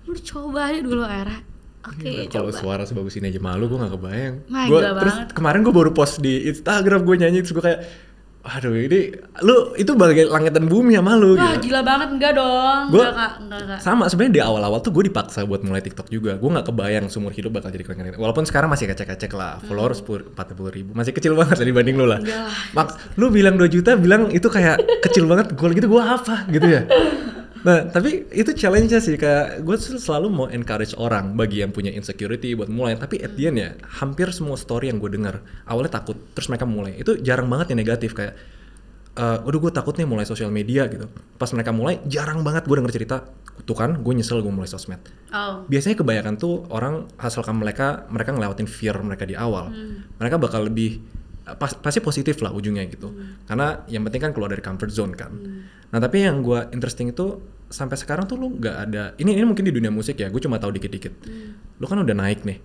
Lu 0.03 0.13
coba 0.19 0.67
aja 0.67 0.83
dulu 0.83 1.07
akhirnya. 1.07 1.47
Oke, 1.89 2.05
Gila, 2.05 2.29
kalau 2.29 2.51
suara 2.51 2.83
sebagus 2.83 3.13
ini 3.15 3.27
aja 3.27 3.39
malu 3.39 3.65
gue 3.65 3.77
gak 3.77 3.91
kebayang. 3.91 4.35
Wah, 4.47 4.65
Gua- 4.65 4.81
terus 4.95 5.15
banget. 5.17 5.29
kemarin 5.33 5.59
gue 5.61 5.73
baru 5.73 5.91
post 5.91 6.17
di 6.17 6.47
Instagram 6.47 7.01
gue 7.01 7.15
nyanyi 7.17 7.39
terus 7.39 7.51
gue 7.51 7.61
kayak 7.61 7.81
aduh 8.39 8.71
ini 8.71 9.11
lu 9.41 9.75
itu 9.75 9.91
bagai 9.93 10.23
langit 10.25 10.55
dan 10.55 10.65
bumi 10.65 10.95
ya 10.95 11.03
malu 11.03 11.35
Wah 11.35 11.53
gitu. 11.53 11.67
gila 11.67 11.83
banget 11.83 12.07
enggak 12.09 12.33
dong 12.33 12.87
Gua- 12.87 13.11
enggak 13.11 13.31
enggak 13.37 13.61
kak 13.67 13.79
Sama 13.79 14.07
sebenarnya 14.07 14.33
di 14.33 14.41
awal-awal 14.41 14.79
tuh 14.79 14.91
gue 14.91 15.03
dipaksa 15.05 15.43
buat 15.43 15.59
mulai 15.59 15.81
TikTok 15.81 16.07
juga. 16.07 16.33
Gue 16.35 16.47
nggak 16.47 16.65
kebayang 16.65 17.05
seumur 17.07 17.29
hidup 17.29 17.51
bakal 17.51 17.67
jadi 17.67 17.83
konten. 17.83 18.15
Walaupun 18.15 18.47
sekarang 18.47 18.71
masih 18.71 18.87
kecek-kecek 18.87 19.33
lah, 19.33 19.59
followers 19.61 19.99
empat 19.99 20.55
puluh 20.55 20.71
ribu, 20.71 20.95
masih 20.95 21.11
kecil 21.11 21.35
banget 21.35 21.59
dibanding 21.61 21.95
lu 21.95 22.05
lah. 22.05 22.17
Enggak 22.17 22.41
lah. 22.41 22.55
Mak, 22.73 22.87
lu 23.15 23.27
bilang 23.27 23.55
2 23.55 23.67
juta, 23.67 23.93
bilang 23.95 24.29
itu 24.29 24.47
kayak 24.47 24.77
kecil 25.01 25.27
banget. 25.27 25.51
Gue 25.51 25.69
gitu, 25.73 25.87
gue 25.89 25.99
apa 26.01 26.47
gitu 26.47 26.63
ya. 26.65 26.81
Nah, 27.59 27.91
tapi 27.91 28.23
itu 28.31 28.51
challenge-nya 28.55 29.03
sih 29.03 29.19
kayak 29.19 29.67
gue 29.67 29.75
selalu 29.79 30.27
mau 30.31 30.47
encourage 30.47 30.95
orang 30.95 31.35
bagi 31.35 31.59
yang 31.59 31.75
punya 31.75 31.91
insecurity 31.91 32.55
buat 32.55 32.71
mulai. 32.71 32.95
Tapi 32.95 33.19
at 33.19 33.35
the 33.35 33.51
end 33.51 33.57
ya, 33.59 33.75
hampir 33.99 34.31
semua 34.31 34.55
story 34.55 34.87
yang 34.87 34.97
gue 35.03 35.11
dengar 35.11 35.43
awalnya 35.67 35.99
takut, 35.99 36.15
terus 36.31 36.47
mereka 36.47 36.63
mulai. 36.63 36.95
Itu 36.95 37.19
jarang 37.19 37.51
banget 37.51 37.75
yang 37.75 37.79
negatif 37.83 38.15
kayak 38.15 38.33
eh 39.19 39.37
udah 39.43 39.59
gue 39.59 39.71
takut 39.75 39.99
nih 39.99 40.07
mulai 40.07 40.23
sosial 40.23 40.47
media 40.47 40.87
gitu. 40.87 41.11
Pas 41.35 41.51
mereka 41.51 41.75
mulai 41.75 41.99
jarang 42.07 42.39
banget 42.45 42.63
gue 42.63 42.75
denger 42.79 42.93
cerita. 42.95 43.27
Tuh 43.59 43.75
kan, 43.75 43.99
gue 43.99 44.13
nyesel 44.15 44.39
gue 44.39 44.53
mulai 44.55 44.71
sosmed. 44.71 45.03
Oh. 45.35 45.67
Biasanya 45.67 45.99
kebanyakan 45.99 46.39
tuh 46.39 46.63
orang 46.71 47.11
asalkan 47.19 47.59
mereka 47.59 48.07
mereka 48.07 48.31
ngelewatin 48.31 48.71
fear 48.71 48.95
mereka 49.03 49.27
di 49.27 49.35
awal, 49.35 49.75
mereka 50.15 50.39
bakal 50.39 50.63
lebih 50.63 51.03
pas- 51.55 51.77
pasti 51.77 51.99
positif 51.99 52.37
lah 52.39 52.51
ujungnya 52.51 52.85
gitu. 52.85 53.09
Karena 53.45 53.81
yang 53.87 54.03
penting 54.03 54.21
kan 54.21 54.31
keluar 54.31 54.49
dari 54.49 54.61
comfort 54.61 54.91
zone 54.91 55.13
kan. 55.13 55.31
Nah 55.89 55.97
tapi 55.97 56.21
yang 56.21 56.41
gue 56.41 56.69
interesting 56.69 57.09
itu 57.09 57.39
sampai 57.65 57.95
sekarang 57.95 58.25
tuh 58.25 58.35
lu 58.35 58.53
nggak 58.53 58.75
ada. 58.83 59.03
Ini 59.15 59.31
ini 59.31 59.45
mungkin 59.45 59.63
di 59.63 59.71
dunia 59.71 59.89
musik 59.89 60.17
ya, 60.17 60.27
gue 60.27 60.37
cuma 60.37 60.57
tahu 60.57 60.73
dikit-dikit. 60.73 61.13
Lu 61.77 61.85
kan 61.85 61.97
udah 61.97 62.13
naik 62.13 62.43
nih, 62.43 62.59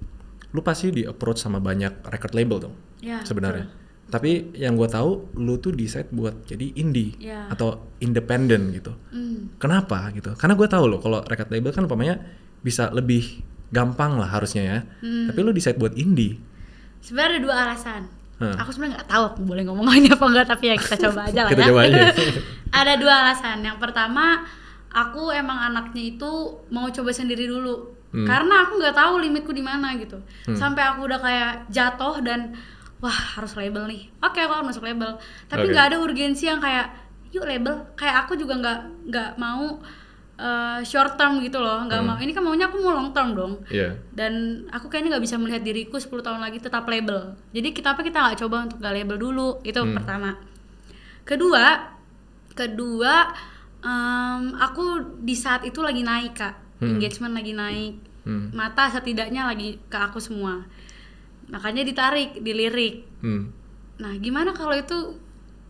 lu 0.50 0.60
pasti 0.60 0.90
di 0.90 1.02
approach 1.04 1.38
sama 1.38 1.56
banyak 1.58 2.04
record 2.04 2.32
label 2.32 2.58
dong 2.60 2.74
Ya, 2.98 3.20
sebenarnya. 3.22 3.68
Tapi 4.04 4.52
yang 4.52 4.76
gue 4.76 4.84
tahu, 4.84 5.32
lu 5.36 5.56
tuh 5.56 5.72
decide 5.72 6.12
buat 6.12 6.44
jadi 6.44 6.76
indie 6.76 7.16
Ya. 7.16 7.48
atau 7.48 7.88
independent 7.98 8.68
gitu. 8.70 8.92
Hmm. 9.08 9.56
Kenapa 9.56 10.12
gitu? 10.12 10.36
Karena 10.36 10.52
gue 10.54 10.68
tahu 10.68 10.84
loh 10.86 11.00
kalau 11.00 11.24
record 11.24 11.48
label 11.48 11.72
kan 11.72 11.84
umpamanya 11.84 12.20
bisa 12.60 12.92
lebih 12.92 13.40
gampang 13.72 14.20
lah 14.20 14.28
harusnya 14.28 14.62
ya. 14.62 14.78
Hmm. 15.00 15.32
Tapi 15.32 15.38
lu 15.40 15.50
decide 15.50 15.76
buat 15.76 15.96
indie. 15.96 16.36
Sebenarnya 17.00 17.28
ada 17.32 17.40
dua 17.40 17.54
alasan. 17.64 18.02
Hah. 18.42 18.54
Aku 18.66 18.74
sebenarnya 18.74 18.98
nggak 18.98 19.10
tahu 19.10 19.22
aku 19.30 19.40
boleh 19.46 19.62
ngomong 19.62 19.86
ini 19.94 20.10
apa 20.10 20.24
enggak, 20.26 20.46
tapi 20.50 20.64
ya 20.72 20.76
kita 20.78 20.96
coba 21.06 21.20
aja 21.30 21.40
lah 21.46 21.50
Kita 21.54 21.62
ya. 21.62 21.68
coba 21.70 21.80
aja. 21.86 22.02
ada 22.82 22.92
dua 22.98 23.14
alasan. 23.22 23.58
Yang 23.62 23.78
pertama, 23.78 24.42
aku 24.90 25.30
emang 25.30 25.58
anaknya 25.70 26.18
itu 26.18 26.30
mau 26.74 26.86
coba 26.90 27.10
sendiri 27.14 27.46
dulu. 27.46 27.94
Hmm. 28.14 28.26
Karena 28.26 28.66
aku 28.66 28.78
nggak 28.78 28.94
tahu 28.94 29.12
limitku 29.22 29.50
di 29.54 29.62
mana 29.62 29.94
gitu. 29.98 30.18
Sampai 30.54 30.86
aku 30.86 31.06
udah 31.06 31.18
kayak 31.18 31.52
jatuh 31.70 32.22
dan 32.22 32.54
wah 33.02 33.14
harus 33.38 33.54
label 33.58 33.90
nih. 33.90 34.06
Oke, 34.22 34.38
aku 34.42 34.54
harus 34.54 34.66
masuk 34.70 34.86
label. 34.86 35.18
Tapi 35.50 35.66
nggak 35.70 35.94
ada 35.94 35.96
urgensi 35.98 36.46
yang 36.46 36.62
kayak 36.62 36.94
yuk 37.34 37.42
label. 37.42 37.86
Kayak 37.98 38.26
aku 38.26 38.38
juga 38.38 38.54
nggak 38.58 38.78
nggak 39.10 39.30
mau 39.38 39.82
eh, 40.36 40.80
short 40.82 41.14
term 41.14 41.38
gitu 41.38 41.56
loh. 41.56 41.82
Nggak 41.82 42.00
mau. 42.00 42.16
Ini 42.16 42.30
kan 42.30 42.42
maunya 42.42 42.66
aku 42.66 42.78
mau 42.78 42.92
long 42.92 43.10
term 43.10 43.32
dong 43.32 43.52
Iya. 43.68 43.94
dan 44.10 44.32
aku 44.68 44.86
kayaknya 44.86 45.14
nggak 45.14 45.24
bisa 45.24 45.36
melihat 45.36 45.60
diriku 45.60 45.96
10 45.96 46.20
tahun 46.20 46.38
lagi 46.38 46.58
tetap 46.58 46.84
label 46.84 47.34
jadi 47.50 47.68
kita 47.70 47.92
apa 47.92 48.02
kita 48.02 48.18
nggak 48.20 48.38
coba 48.40 48.56
untuk 48.62 48.78
nggak 48.78 48.94
label 48.94 49.16
dulu 49.16 49.48
itu 49.62 49.76
Hmm. 49.76 49.94
pertama 49.94 50.30
kedua 51.22 51.94
kedua 52.52 53.14
em, 53.80 54.42
aku 54.56 54.84
di 55.20 55.34
saat 55.34 55.62
itu 55.62 55.78
lagi 55.78 56.00
naik 56.00 56.34
kak 56.34 56.54
Hmm. 56.76 56.96
engagement 56.96 57.32
lagi 57.32 57.52
naik 57.52 57.94
Hmm. 58.22 58.50
mata 58.50 58.88
setidaknya 58.88 59.44
lagi 59.44 59.78
ke 59.84 59.96
aku 59.96 60.18
semua 60.18 60.64
makanya 61.46 61.82
ditarik 61.82 62.40
dilirik 62.40 63.04
Hmm. 63.20 63.52
nah 63.96 64.10
gimana 64.16 64.50
kalau 64.50 64.74
itu 64.74 65.14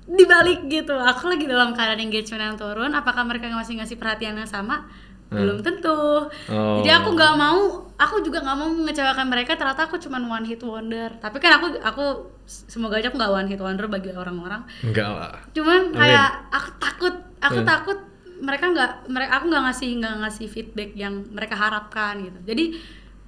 dibalik 0.07 0.67
gitu 0.67 0.93
aku 0.93 1.27
lagi 1.27 1.45
dalam 1.45 1.73
keadaan 1.73 1.99
engagement 1.99 2.43
yang 2.45 2.57
turun 2.57 2.93
apakah 2.93 3.23
mereka 3.23 3.49
masih 3.49 3.77
ngasih 3.77 3.97
perhatian 3.97 4.37
yang 4.37 4.47
sama 4.47 4.85
belum 5.27 5.61
tentu 5.61 6.29
Oh. 6.47 6.79
jadi 6.79 7.01
aku 7.01 7.11
nggak 7.11 7.35
mau 7.35 7.61
aku 7.91 8.21
juga 8.21 8.39
nggak 8.39 8.55
mau 8.55 8.69
mengecewakan 8.71 9.27
mereka 9.27 9.57
ternyata 9.57 9.85
aku 9.85 9.97
cuman 9.99 10.23
one 10.23 10.47
hit 10.47 10.61
wonder 10.61 11.11
tapi 11.17 11.41
kan 11.41 11.57
aku 11.57 11.81
aku 11.81 12.05
semoga 12.45 12.97
aja 12.97 13.09
aku 13.09 13.17
nggak 13.17 13.33
one 13.33 13.49
hit 13.49 13.59
wonder 13.59 13.89
bagi 13.89 14.13
orang-orang 14.13 14.63
Enggak 14.81 15.09
lah. 15.09 15.35
cuman 15.51 15.81
Amin. 15.89 15.97
kayak 15.97 16.29
aku 16.51 16.69
takut 16.77 17.15
aku 17.41 17.59
Hmm. 17.59 17.67
takut 17.67 17.99
mereka 18.37 18.65
nggak 18.69 18.91
mereka 19.09 19.33
aku 19.35 19.47
nggak 19.49 19.65
ngasih 19.65 19.89
nggak 19.97 20.15
ngasih 20.21 20.47
feedback 20.47 20.91
yang 20.93 21.25
mereka 21.27 21.55
harapkan 21.57 22.21
gitu 22.21 22.39
jadi 22.45 22.65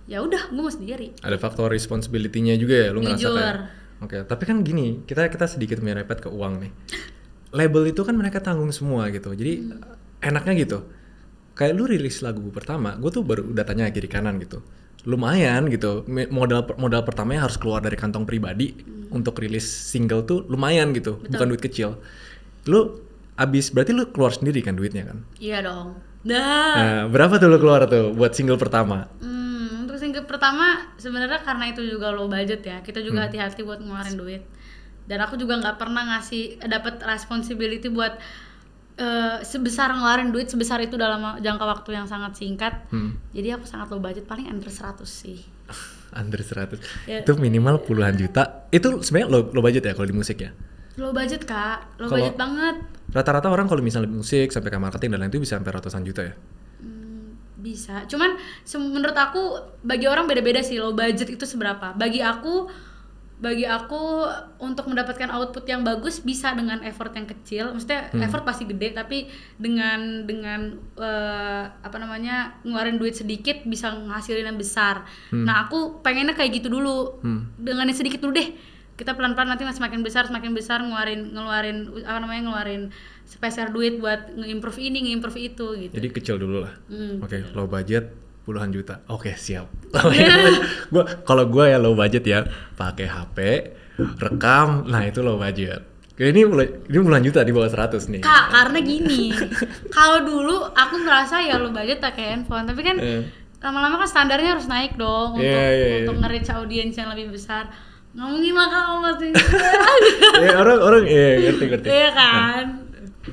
ya 0.06 0.20
udah 0.20 0.42
gue 0.46 0.60
mau 0.60 0.70
sendiri 0.70 1.16
Ada 1.18 1.34
faktor 1.34 1.72
responsibility-nya 1.72 2.54
juga 2.54 2.76
ya, 2.78 2.88
lu 2.92 3.02
ngerasa 3.02 3.18
kayak. 3.18 3.58
Oke, 4.04 4.22
tapi 4.28 4.42
kan 4.44 4.60
gini, 4.60 5.02
kita 5.08 5.28
kita 5.32 5.48
sedikit 5.48 5.80
merepet 5.80 6.20
ke 6.20 6.28
uang 6.28 6.60
nih. 6.60 6.72
Label 7.56 7.88
itu 7.88 8.04
kan 8.04 8.12
mereka 8.12 8.44
tanggung 8.44 8.68
semua 8.74 9.08
gitu. 9.08 9.32
Jadi 9.32 9.72
enaknya 10.20 10.52
gitu. 10.60 10.78
Kayak 11.56 11.72
lu 11.72 11.84
rilis 11.88 12.20
lagu 12.20 12.44
pertama, 12.52 13.00
gue 13.00 13.08
tuh 13.08 13.24
baru 13.24 13.48
udah 13.48 13.64
tanya 13.64 13.88
kiri 13.88 14.08
kanan 14.10 14.36
gitu. 14.36 14.60
Lumayan 15.08 15.72
gitu. 15.72 16.04
Modal 16.28 16.68
modal 16.76 17.00
pertamanya 17.08 17.48
harus 17.48 17.56
keluar 17.56 17.80
dari 17.80 17.96
kantong 17.96 18.28
pribadi 18.28 18.76
untuk 19.08 19.40
rilis 19.40 19.64
single 19.64 20.28
tuh 20.28 20.44
lumayan 20.52 20.92
gitu, 20.92 21.16
bukan 21.16 21.46
duit 21.48 21.62
kecil. 21.64 21.96
Lu 22.68 23.06
abis 23.36 23.68
berarti 23.68 23.92
lu 23.92 24.08
keluar 24.16 24.32
sendiri 24.32 24.64
kan 24.64 24.72
duitnya 24.72 25.04
kan? 25.12 25.20
iya 25.36 25.60
dong 25.60 26.00
dah 26.24 26.72
Nah, 26.72 27.00
berapa 27.12 27.36
tuh 27.36 27.52
lu 27.52 27.60
keluar 27.60 27.84
tuh 27.84 28.16
buat 28.16 28.32
single 28.32 28.56
pertama? 28.56 29.12
Hmm, 29.20 29.35
single 30.16 30.24
pertama 30.24 30.66
sebenarnya 30.96 31.44
karena 31.44 31.68
itu 31.68 31.84
juga 31.84 32.08
low 32.08 32.24
budget 32.24 32.64
ya. 32.64 32.80
Kita 32.80 33.04
juga 33.04 33.20
Hmm. 33.20 33.26
hati-hati 33.28 33.60
buat 33.60 33.76
ngeluarin 33.78 34.16
duit. 34.16 34.42
Dan 35.04 35.20
aku 35.20 35.36
juga 35.36 35.60
nggak 35.60 35.76
pernah 35.76 36.16
ngasih 36.16 36.64
dapat 36.64 37.04
responsibility 37.04 37.92
buat 37.92 38.16
eh, 38.96 39.44
sebesar 39.44 39.92
ngeluarin 39.92 40.32
duit 40.32 40.48
sebesar 40.48 40.80
itu 40.80 40.96
dalam 40.96 41.36
jangka 41.36 41.64
waktu 41.68 41.92
yang 41.92 42.08
sangat 42.08 42.32
singkat. 42.32 42.88
Hmm. 42.88 43.20
Jadi 43.28 43.52
aku 43.52 43.68
sangat 43.68 43.92
low 43.92 44.00
budget, 44.00 44.24
paling 44.24 44.48
under 44.48 44.72
100 44.72 45.04
sih. 45.04 45.44
Under 46.16 46.40
100. 46.40 46.80
Ya. 47.04 47.20
Itu 47.20 47.36
minimal 47.36 47.84
puluhan 47.84 48.16
juta. 48.16 48.64
Itu 48.72 49.04
sebenarnya 49.04 49.28
low, 49.28 49.52
low 49.52 49.60
budget 49.60 49.84
ya 49.84 49.92
kalau 49.92 50.08
di 50.08 50.16
musik 50.16 50.40
ya. 50.40 50.56
Low 50.96 51.12
budget 51.12 51.44
kak, 51.44 52.00
low 52.00 52.08
Kalau- 52.08 52.24
budget 52.24 52.40
banget. 52.40 52.76
Rata-rata 53.12 53.52
orang 53.52 53.68
kalau 53.68 53.84
misalnya 53.84 54.08
musik 54.08 54.48
sampai 54.48 54.72
ke 54.72 54.80
marketing 54.80 55.12
dan 55.12 55.20
lain 55.20 55.28
itu 55.28 55.44
bisa 55.44 55.60
sampai 55.60 55.76
ratusan 55.76 56.00
juta 56.00 56.24
ya. 56.24 56.32
Hmm, 57.66 57.74
bisa. 57.74 57.96
Cuman 58.06 58.38
menurut 58.78 59.18
aku 59.18 59.42
bagi 59.82 60.06
orang 60.06 60.30
beda-beda 60.30 60.62
sih 60.62 60.78
low 60.78 60.94
budget 60.94 61.34
itu 61.34 61.42
seberapa. 61.42 61.90
Bagi 61.98 62.22
aku 62.22 62.70
bagi 63.36 63.68
aku 63.68 64.24
untuk 64.64 64.88
mendapatkan 64.88 65.28
output 65.28 65.68
yang 65.68 65.84
bagus 65.84 66.24
bisa 66.24 66.56
dengan 66.56 66.80
effort 66.86 67.12
yang 67.12 67.28
kecil. 67.28 67.76
Maksudnya 67.76 68.08
effort 68.24 68.48
pasti 68.48 68.64
gede 68.64 68.96
tapi 68.96 69.28
dengan 69.60 70.24
dengan 70.24 70.80
eh, 70.96 71.64
apa 71.68 71.96
namanya 72.00 72.56
ngeluarin 72.64 72.96
duit 72.96 73.12
sedikit 73.12 73.60
bisa 73.68 73.92
ngasilin 73.92 74.48
yang 74.48 74.56
besar. 74.56 75.04
Nah, 75.36 75.68
aku 75.68 76.00
pengennya 76.00 76.32
kayak 76.32 76.64
gitu 76.64 76.72
dulu. 76.72 77.20
Hmm. 77.20 77.52
Dengan 77.60 77.90
yang 77.90 77.98
sedikit 77.98 78.24
dulu 78.24 78.40
deh. 78.40 78.56
Kita 78.96 79.12
pelan-pelan 79.12 79.52
nanti 79.52 79.68
semakin 79.68 80.00
besar 80.00 80.24
semakin 80.24 80.56
besar 80.56 80.80
ngeluarin 80.80 81.36
ngeluarin 81.36 81.92
apa 82.08 82.16
namanya 82.16 82.48
ngeluarin 82.48 82.82
spesial 83.26 83.68
duit 83.68 83.98
buat 83.98 84.32
nge-improve 84.32 84.78
ini, 84.80 84.98
nge-improve 85.04 85.38
itu 85.44 85.66
gitu. 85.76 85.92
Jadi 85.92 86.08
kecil 86.08 86.36
dulu 86.38 86.62
lah. 86.62 86.74
Hmm, 86.86 87.18
Oke, 87.18 87.42
low 87.52 87.66
budget 87.66 88.14
puluhan 88.42 88.70
juta. 88.70 89.02
Oke, 89.06 89.34
siap. 89.34 89.66
gua 90.94 91.04
kalau 91.22 91.44
gua 91.46 91.66
ya 91.66 91.76
low 91.76 91.92
budget 91.92 92.22
ya, 92.22 92.46
pakai 92.72 93.04
HP, 93.04 93.38
rekam. 94.16 94.86
Nah, 94.86 95.02
itu 95.02 95.20
low 95.20 95.36
budget. 95.36 95.82
Ini 96.16 96.48
mulai 96.48 96.70
ini 96.88 96.96
puluhan 96.96 97.20
juta 97.20 97.44
di 97.44 97.52
bawah 97.52 97.68
100 97.68 98.08
nih. 98.08 98.22
Kak, 98.24 98.48
karena 98.48 98.78
gini, 98.80 99.36
kalau 99.90 100.24
dulu 100.24 100.64
aku 100.64 101.04
merasa 101.04 101.44
ya 101.44 101.60
lo 101.60 101.68
budget 101.68 102.00
pakai 102.00 102.32
handphone, 102.32 102.64
tapi 102.64 102.80
kan 102.80 102.96
Eh. 102.96 103.22
lama-lama 103.60 104.00
kan 104.00 104.08
standarnya 104.08 104.56
harus 104.56 104.64
naik 104.64 104.94
dong 104.94 105.36
untuk 105.36 105.44
Iya, 105.44 105.68
iya, 105.74 105.94
untuk 106.00 106.22
nge-reach 106.22 106.48
audiens 106.54 106.94
yang 106.94 107.12
lebih 107.12 107.34
besar. 107.34 107.68
Ngomongin 108.16 108.56
lah 108.56 108.68
kak, 108.72 108.86
masih 108.96 109.30
ya 110.40 110.52
orang-orang 110.56 111.04
iya 111.04 111.28
ngerti 111.44 111.64
ngerti. 111.68 111.86
Iya 111.90 112.08
kan? 112.16 112.64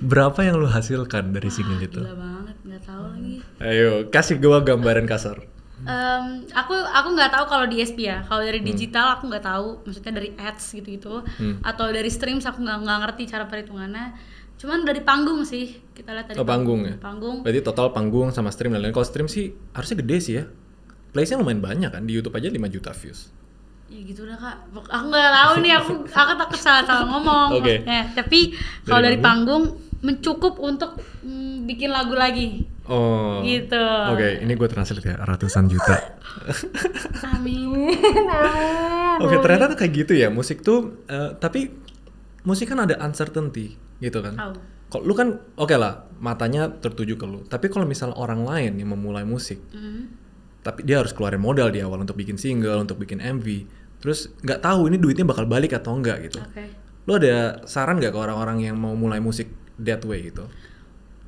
Berapa 0.03 0.39
yang 0.43 0.59
lu 0.59 0.67
hasilkan 0.67 1.31
dari 1.31 1.47
single 1.47 1.79
itu? 1.79 1.97
Gila 1.97 2.13
banget, 2.13 2.55
nggak 2.61 2.81
tahu 2.83 3.03
lagi. 3.07 3.35
Ayo, 3.57 3.91
kasih 4.07 4.35
gua 4.37 4.59
gambaran 4.59 5.07
kasar. 5.07 5.39
Em, 5.81 6.47
aku 6.49 6.71
aku 6.71 7.07
nggak 7.11 7.27
tahu 7.29 7.45
kalau 7.45 7.65
di 7.65 7.79
SP 7.79 8.07
ya. 8.07 8.23
Kalau 8.23 8.39
Hmm. 8.39 8.47
dari 8.47 8.59
digital 8.61 9.15
aku 9.15 9.27
nggak 9.27 9.43
tahu. 9.43 9.67
Maksudnya 9.83 10.13
dari 10.13 10.29
ads 10.33 10.71
gitu-gitu 10.71 11.23
Hmm. 11.23 11.59
atau 11.59 11.87
dari 11.87 12.07
streams 12.07 12.43
aku 12.43 12.59
nggak 12.59 12.77
nggak 12.79 12.97
ngerti 13.01 13.23
cara 13.25 13.47
perhitungannya. 13.47 14.15
Cuman 14.55 14.83
dari 14.83 15.01
panggung 15.01 15.43
sih 15.43 15.75
kita 15.91 16.11
lihat 16.11 16.31
dari 16.31 16.39
Oh, 16.39 16.47
panggung 16.47 16.83
ya? 16.83 16.95
Panggung. 16.95 17.43
Berarti 17.43 17.59
total 17.61 17.91
panggung 17.91 18.31
sama 18.31 18.47
stream 18.47 18.71
dan 18.71 18.79
lain. 18.79 18.91
Kalau 18.91 19.03
stream 19.03 19.27
sih 19.27 19.51
harusnya 19.71 19.99
gede 19.99 20.17
sih 20.19 20.33
ya. 20.35 20.47
Playsnya 21.11 21.35
lumayan 21.35 21.59
banyak 21.59 21.91
kan 21.91 22.03
di 22.03 22.11
YouTube 22.11 22.31
aja 22.33 22.47
5 22.47 22.67
juta 22.69 22.91
views. 22.91 23.27
Ya 23.85 23.99
gitu 24.01 24.23
dah 24.23 24.33
kak. 24.33 24.55
Aku 24.87 25.05
nggak 25.05 25.31
tahu 25.35 25.53
nih 25.59 25.73
aku 25.75 25.91
aku 26.07 26.31
takut 26.39 26.57
salah 26.57 26.81
salah 26.81 27.05
ngomong. 27.05 27.49
Oke. 27.59 27.83
maksudnya. 27.83 28.01
Tapi 28.15 28.39
kalau 28.83 29.03
Dari 29.03 29.07
dari 29.11 29.17
panggung 29.19 29.63
mencukup 30.03 30.59
untuk 30.59 30.99
mm, 31.23 31.63
bikin 31.65 31.89
lagu 31.89 32.11
lagi. 32.13 32.67
Oh. 32.83 33.39
Gitu. 33.39 33.79
Oke, 34.11 34.43
ini 34.43 34.53
gue 34.53 34.67
translate 34.67 35.01
ya 35.01 35.15
ratusan 35.17 35.71
juta. 35.71 35.95
Amin. 37.31 37.87
Amin. 38.27 39.23
Oke, 39.23 39.39
ternyata 39.39 39.71
tuh 39.71 39.77
kayak 39.79 39.93
gitu 39.95 40.13
ya 40.13 40.27
musik 40.27 40.59
tuh. 40.59 40.99
eh, 41.07 41.31
tapi 41.39 41.71
musik 42.43 42.67
kan 42.67 42.83
ada 42.83 42.99
uncertainty 42.99 43.79
gitu 43.97 44.19
kan. 44.19 44.35
Tahu. 44.35 44.53
Kalau 44.91 45.03
lu 45.07 45.13
kan 45.15 45.27
oke 45.55 45.73
lah 45.73 46.05
matanya 46.19 46.67
tertuju 46.69 47.15
ke 47.15 47.25
lu. 47.25 47.47
Tapi 47.47 47.71
kalau 47.71 47.87
misalnya 47.87 48.19
orang 48.19 48.43
lain 48.43 48.77
yang 48.77 48.91
memulai 48.91 49.23
musik, 49.23 49.57
Mm. 49.71 50.11
tapi 50.61 50.83
dia 50.83 50.99
harus 50.99 51.15
keluarin 51.15 51.39
modal 51.39 51.71
di 51.71 51.79
awal 51.79 52.03
untuk 52.03 52.19
bikin 52.19 52.35
single, 52.35 52.83
untuk 52.83 52.99
bikin 52.99 53.17
MV. 53.17 53.47
Terus 54.03 54.27
nggak 54.43 54.59
tahu 54.59 54.91
ini 54.91 54.99
duitnya 54.99 55.23
bakal 55.23 55.47
balik 55.47 55.71
atau 55.71 55.95
enggak 55.95 56.27
gitu. 56.27 56.43
Oke. 56.43 56.67
Lu 57.07 57.15
ada 57.15 57.63
saran 57.63 57.97
nggak 57.97 58.11
ke 58.11 58.19
orang-orang 58.19 58.67
yang 58.67 58.75
mau 58.75 58.93
mulai 58.93 59.23
musik 59.23 59.62
that 59.77 60.01
way 60.03 60.21
gitu? 60.23 60.45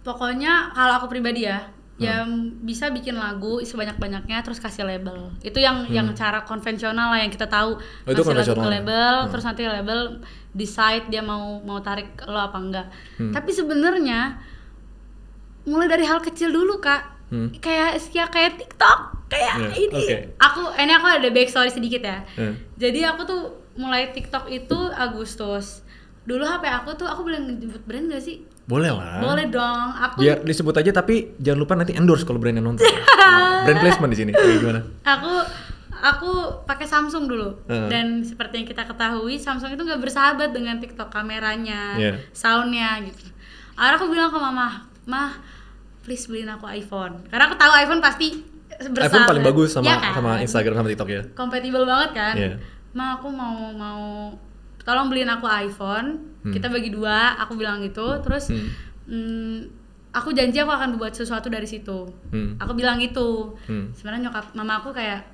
Pokoknya 0.02 0.70
kalau 0.72 1.00
aku 1.00 1.08
pribadi 1.08 1.44
ya, 1.44 1.66
ya 1.96 2.28
bisa 2.60 2.92
bikin 2.92 3.16
lagu 3.16 3.58
sebanyak-banyaknya 3.60 4.44
terus 4.44 4.60
kasih 4.60 4.84
label 4.84 5.32
itu 5.40 5.58
yang 5.58 5.88
yang 5.88 6.12
cara 6.12 6.44
konvensional 6.44 7.08
lah 7.08 7.18
yang 7.18 7.32
kita 7.32 7.48
tahu 7.48 7.80
Hmm. 7.80 8.04
Oh, 8.04 8.12
itu 8.12 8.20
kasih 8.20 8.28
lagu 8.28 8.44
ke 8.44 8.52
konvensional. 8.52 8.68
label 8.70 9.14
Hmm. 9.16 9.30
terus 9.32 9.44
nanti 9.46 9.62
label 9.64 10.00
decide 10.52 11.08
dia 11.08 11.22
mau 11.22 11.58
mau 11.62 11.80
tarik 11.80 12.20
lo 12.22 12.36
apa 12.38 12.58
enggak 12.60 12.88
Hmm. 13.16 13.32
tapi 13.32 13.50
sebenarnya 13.50 14.44
mulai 15.66 15.88
dari 15.88 16.04
hal 16.04 16.20
kecil 16.20 16.52
dulu 16.52 16.78
kak 16.78 17.16
Hmm. 17.26 17.50
kayak 17.58 17.98
ya 18.12 18.28
kayak 18.28 18.60
TikTok 18.60 19.00
kayak 19.26 19.56
Iya, 19.58 19.70
ini 19.82 19.98
oke. 19.98 20.16
aku 20.38 20.62
ini 20.76 20.92
aku 20.94 21.08
ada 21.10 21.30
backstory 21.32 21.72
sedikit 21.72 22.04
ya 22.04 22.22
Hmm. 22.36 22.54
jadi 22.76 23.10
aku 23.10 23.24
tuh 23.24 23.42
mulai 23.74 24.12
TikTok 24.12 24.46
itu 24.48 24.78
Agustus 24.92 25.80
dulu 26.26 26.42
HP 26.42 26.66
aku 26.66 26.90
tuh 26.96 27.06
aku 27.06 27.22
boleh 27.22 27.38
nyebut 27.40 27.82
brand 27.84 28.06
gak 28.08 28.20
sih 28.20 28.42
Boleh 28.66 28.90
lah. 28.90 29.22
boleh 29.22 29.46
dong 29.48 29.88
aku 29.94 30.20
Biar 30.20 30.42
disebut 30.42 30.74
aja 30.76 30.90
tapi 30.92 31.38
jangan 31.38 31.60
lupa 31.60 31.74
nanti 31.76 31.94
endorse 31.94 32.22
kalau 32.22 32.38
brandnya 32.38 32.60
nonton. 32.60 32.82
Nah, 32.82 33.62
brand 33.64 33.78
placement 33.80 34.10
di 34.10 34.18
sini. 34.18 34.32
Kayak 34.32 34.58
gimana? 34.58 34.82
aku 35.04 35.34
aku 35.96 36.32
pakai 36.66 36.84
Samsung 36.84 37.26
dulu 37.26 37.62
Heeh. 37.64 37.88
dan 37.88 38.06
seperti 38.20 38.58
yang 38.58 38.68
kita 38.68 38.84
ketahui 38.84 39.38
Samsung 39.38 39.70
itu 39.72 39.82
nggak 39.82 39.98
bersahabat 40.00 40.50
dengan 40.50 40.78
TikTok 40.78 41.08
kameranya, 41.08 41.94
Iya. 41.96 42.14
soundnya 42.32 43.00
gitu. 43.02 43.30
Akhirnya 43.74 43.96
aku 43.96 44.08
bilang 44.08 44.30
ke 44.30 44.40
mama, 44.40 44.68
mah 45.06 45.38
please 46.02 46.26
beliin 46.26 46.48
aku 46.48 46.66
iPhone 46.66 47.22
karena 47.28 47.46
aku 47.46 47.56
tahu 47.56 47.72
iPhone 47.76 48.00
pasti 48.00 48.42
bersahabat. 48.82 49.08
iPhone 49.08 49.26
paling 49.28 49.44
bagus 49.46 49.70
sama 49.72 49.86
Ya 49.86 49.98
kan? 50.00 50.12
sama 50.16 50.32
Instagram 50.40 50.74
sama 50.76 50.90
TikTok 50.90 51.10
ya. 51.12 51.22
Kompatibel 51.32 51.84
banget 51.84 52.10
kan? 52.12 52.34
Iya. 52.34 52.58
Ma 52.92 53.14
aku 53.14 53.30
mau 53.30 53.70
mau 53.72 54.34
tolong 54.86 55.10
beliin 55.10 55.28
aku 55.28 55.44
iPhone. 55.44 56.08
Hmm. 56.40 56.54
Kita 56.54 56.70
bagi 56.70 56.88
dua, 56.88 57.36
aku 57.36 57.54
bilang 57.54 57.82
gitu. 57.82 58.22
Terus 58.22 58.48
Hmm. 58.48 58.70
mm, 59.06 59.56
aku 60.12 60.32
janji 60.32 60.56
aku 60.56 60.70
akan 60.70 60.96
berbuat 60.96 61.12
sesuatu 61.12 61.48
dari 61.48 61.66
situ. 61.66 62.06
Hmm. 62.30 62.56
Aku 62.56 62.72
bilang 62.72 62.96
gitu. 62.98 63.58
Hmm. 63.66 63.90
Sebenarnya 63.92 64.30
nyokap 64.30 64.54
mama 64.54 64.80
aku 64.80 64.90
kayak 64.92 65.26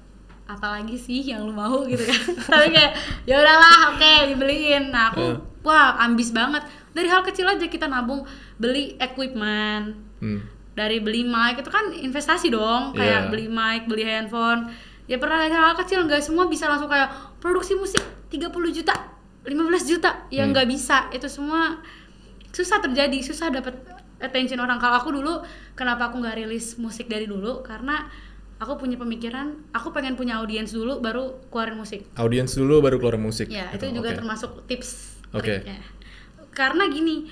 apalagi 0.43 0.96
sih 0.96 1.22
yang 1.22 1.43
lu 1.43 1.51
mau 1.51 1.84
gitu 1.91 2.01
kan. 2.01 2.22
Tapi 2.41 2.67
kayak 2.72 2.91
ya 3.24 3.36
udahlah, 3.38 3.93
oke 3.93 4.13
dibeliin. 4.27 4.89
Nah, 4.89 5.12
aku 5.12 5.22
Eh. 5.22 5.36
wah 5.62 6.00
ambis 6.00 6.31
banget. 6.31 6.63
Dari 6.91 7.08
hal 7.08 7.22
kecil 7.22 7.46
aja 7.46 7.63
kita 7.65 7.86
nabung 7.86 8.24
beli 8.55 8.96
equipment 8.98 9.96
Hmm. 10.20 10.43
dari 10.72 11.00
beli 11.00 11.24
mic 11.24 11.58
itu 11.58 11.67
kan 11.67 11.89
investasi 11.89 12.48
dong 12.48 12.93
kayak 12.93 13.27
Iya. 13.27 13.29
beli 13.29 13.48
mic 13.48 13.81
beli 13.86 14.03
handphone 14.03 14.70
ya 15.03 15.17
pernah 15.17 15.39
dari 15.39 15.51
hal 15.51 15.74
kecil 15.75 16.05
nggak 16.05 16.22
semua 16.22 16.46
bisa 16.46 16.63
langsung 16.65 16.88
kayak 16.88 17.10
produksi 17.39 17.74
musik 17.74 18.00
30 18.29 18.48
juta 18.72 18.93
15 19.41 19.57
juta 19.89 20.29
ya 20.29 20.45
Hmm. 20.45 20.53
nggak 20.53 20.67
bisa 20.69 21.10
itu 21.10 21.25
semua 21.25 21.81
susah 22.51 22.77
terjadi 22.79 23.17
susah 23.24 23.50
dapat 23.50 23.74
attention 24.21 24.62
orang 24.62 24.77
kalau 24.77 25.01
aku 25.01 25.10
dulu 25.10 25.41
kenapa 25.74 26.13
aku 26.13 26.21
nggak 26.21 26.38
rilis 26.38 26.77
musik 26.77 27.10
dari 27.10 27.25
dulu 27.25 27.65
karena 27.65 28.05
aku 28.62 28.77
punya 28.77 28.93
pemikiran 28.93 29.57
aku 29.74 29.89
pengen 29.89 30.13
punya 30.13 30.38
audiens 30.38 30.69
dulu 30.69 31.01
baru 31.01 31.41
keluarin 31.50 31.74
musik 31.74 32.05
Audiens 32.13 32.53
dulu 32.53 32.86
baru 32.86 33.01
keluar 33.01 33.17
musik. 33.17 33.50
Ya, 33.50 33.74
gitu. 33.74 33.89
itu 33.89 33.98
juga 33.98 34.13
Oke. 34.13 34.17
termasuk 34.21 34.51
tips 34.69 35.17
Oke. 35.33 35.65
triknya. 35.65 35.81
Karena 36.53 36.86
gini, 36.91 37.25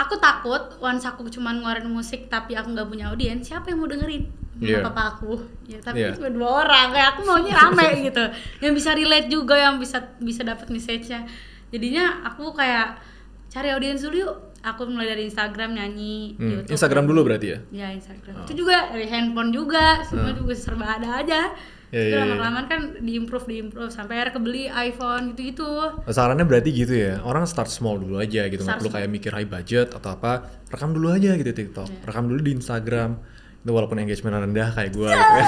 aku 0.00 0.16
takut 0.16 0.62
once 0.78 1.04
aku 1.04 1.28
cuma 1.28 1.52
ngeluarin 1.52 1.86
musik 1.86 2.26
tapi 2.26 2.52
aku 2.52 2.72
nggak 2.72 2.86
punya 2.86 3.08
audiens, 3.08 3.44
siapa 3.44 3.68
yang 3.68 3.78
mau 3.78 3.86
dengerin? 3.86 4.24
Iya. 4.60 4.84
papa 4.84 5.16
aku. 5.16 5.40
Ya, 5.64 5.80
tapi 5.80 6.04
Iya. 6.04 6.12
cuma 6.12 6.28
dua 6.28 6.48
orang, 6.60 6.92
kayak 6.92 7.16
aku 7.16 7.20
maunya 7.24 7.52
rame 7.54 7.80
gitu. 8.08 8.24
Yang 8.60 8.72
bisa 8.76 8.90
relate 8.92 9.28
juga, 9.28 9.56
yang 9.56 9.76
bisa 9.76 10.04
bisa 10.20 10.44
dapat 10.44 10.68
message-nya. 10.68 11.24
Jadinya 11.68 12.20
aku 12.22 12.52
kayak 12.52 13.00
cari 13.48 13.68
audiens 13.70 14.00
dulu 14.00 14.16
yuk. 14.20 14.36
Aku 14.60 14.84
mulai 14.84 15.08
dari 15.08 15.24
Instagram 15.24 15.72
nyanyi, 15.72 16.36
Hmm, 16.36 16.44
YouTube. 16.60 16.76
Instagram 16.76 17.08
dulu 17.08 17.20
berarti 17.24 17.46
ya. 17.48 17.58
Ya 17.72 17.88
Instagram. 17.90 18.36
Oh. 18.36 18.44
Itu 18.44 18.52
juga 18.60 18.92
dari 18.92 19.08
handphone 19.08 19.48
juga, 19.48 20.04
semua 20.04 20.28
Hmm. 20.28 20.44
juga 20.44 20.52
serba 20.52 21.00
ada 21.00 21.24
aja. 21.24 21.56
Ya, 21.90 21.98
Terus 21.98 22.06
ya, 22.06 22.14
ya. 22.14 22.22
lama-kelamaan 22.22 22.66
kan 22.70 22.80
diimprove 23.02 23.46
diimprove 23.50 23.90
sampai 23.90 24.22
akhirnya 24.22 24.34
kebeli 24.38 24.64
iPhone 24.70 25.34
gitu-gitu. 25.34 25.70
Sarannya 26.06 26.46
berarti 26.46 26.70
gitu 26.70 26.94
ya. 26.94 27.18
Orang 27.26 27.50
start 27.50 27.66
small 27.66 27.98
dulu 27.98 28.22
aja 28.22 28.46
gitu. 28.46 28.62
Nggak 28.62 28.78
perlu 28.78 28.90
kayak 28.94 29.08
mikir 29.10 29.34
high 29.34 29.50
budget 29.50 29.90
atau 29.90 30.14
apa. 30.14 30.46
Rekam 30.70 30.94
dulu 30.94 31.10
aja 31.10 31.34
gitu 31.34 31.50
TikTok. 31.50 31.90
Iya. 31.90 32.06
Rekam 32.06 32.30
dulu 32.30 32.40
di 32.46 32.52
Instagram. 32.54 33.18
Itu 33.60 33.70
walaupun 33.74 33.98
engagement 33.98 34.38
rendah 34.38 34.70
kayak 34.70 34.90
gue 34.94 35.10
gitu 35.18 35.34
ya. 35.34 35.46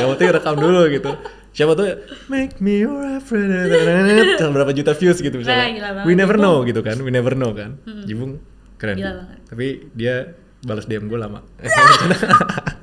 Yang 0.00 0.08
penting 0.16 0.28
rekam 0.32 0.54
dulu 0.56 0.80
gitu. 0.88 1.10
Siapa 1.52 1.72
tuh 1.76 1.86
make 2.32 2.56
me 2.64 2.80
your 2.80 3.20
friend. 3.20 3.52
berapa 4.56 4.72
juta 4.72 4.96
views 4.96 5.20
gitu 5.20 5.36
misalnya. 5.36 6.00
Nah. 6.00 6.08
We 6.08 6.16
never 6.16 6.40
know 6.40 6.64
gitu 6.64 6.80
kan. 6.80 6.96
We 7.04 7.12
never 7.12 7.36
know 7.36 7.52
kan. 7.52 7.76
Mm-mm. 7.84 8.08
Jibung 8.08 8.40
keren. 8.80 8.96
Tapi 9.52 9.92
dia 9.92 10.32
balas 10.64 10.88
DM 10.88 11.12
gue 11.12 11.20
lama. 11.20 11.44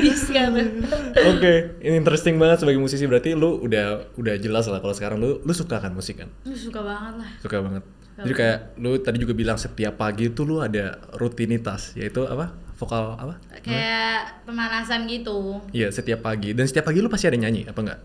Oke, 1.32 1.52
ini 1.84 1.94
interesting 2.00 2.40
banget 2.40 2.64
sebagai 2.64 2.80
musisi 2.80 3.04
berarti 3.04 3.36
lu 3.36 3.60
udah 3.60 4.16
udah 4.16 4.34
jelas 4.40 4.66
lah 4.66 4.80
kalau 4.80 4.94
sekarang 4.96 5.18
lu 5.20 5.38
lu 5.44 5.52
suka 5.52 5.78
kan 5.78 5.92
musik 5.92 6.24
kan? 6.24 6.28
Lu 6.48 6.56
suka 6.56 6.80
banget 6.80 7.14
lah. 7.20 7.30
Suka 7.40 7.56
banget. 7.60 7.84
Jadi 8.20 8.32
kayak 8.36 8.58
lu 8.76 9.00
tadi 9.00 9.16
juga 9.16 9.32
bilang 9.32 9.56
setiap 9.56 9.96
pagi 9.96 10.28
itu 10.28 10.44
lu 10.44 10.60
ada 10.60 11.00
rutinitas 11.16 11.96
yaitu 11.96 12.24
apa? 12.28 12.52
Vokal 12.76 13.16
apa? 13.16 13.34
Kayak 13.60 14.44
pemanasan 14.48 15.04
gitu. 15.04 15.60
Iya, 15.72 15.92
setiap 15.92 16.24
pagi. 16.24 16.56
Dan 16.56 16.64
setiap 16.64 16.88
pagi 16.88 17.04
lu 17.04 17.12
pasti 17.12 17.28
ada 17.28 17.36
nyanyi 17.36 17.68
apa 17.68 17.80
enggak? 17.80 18.00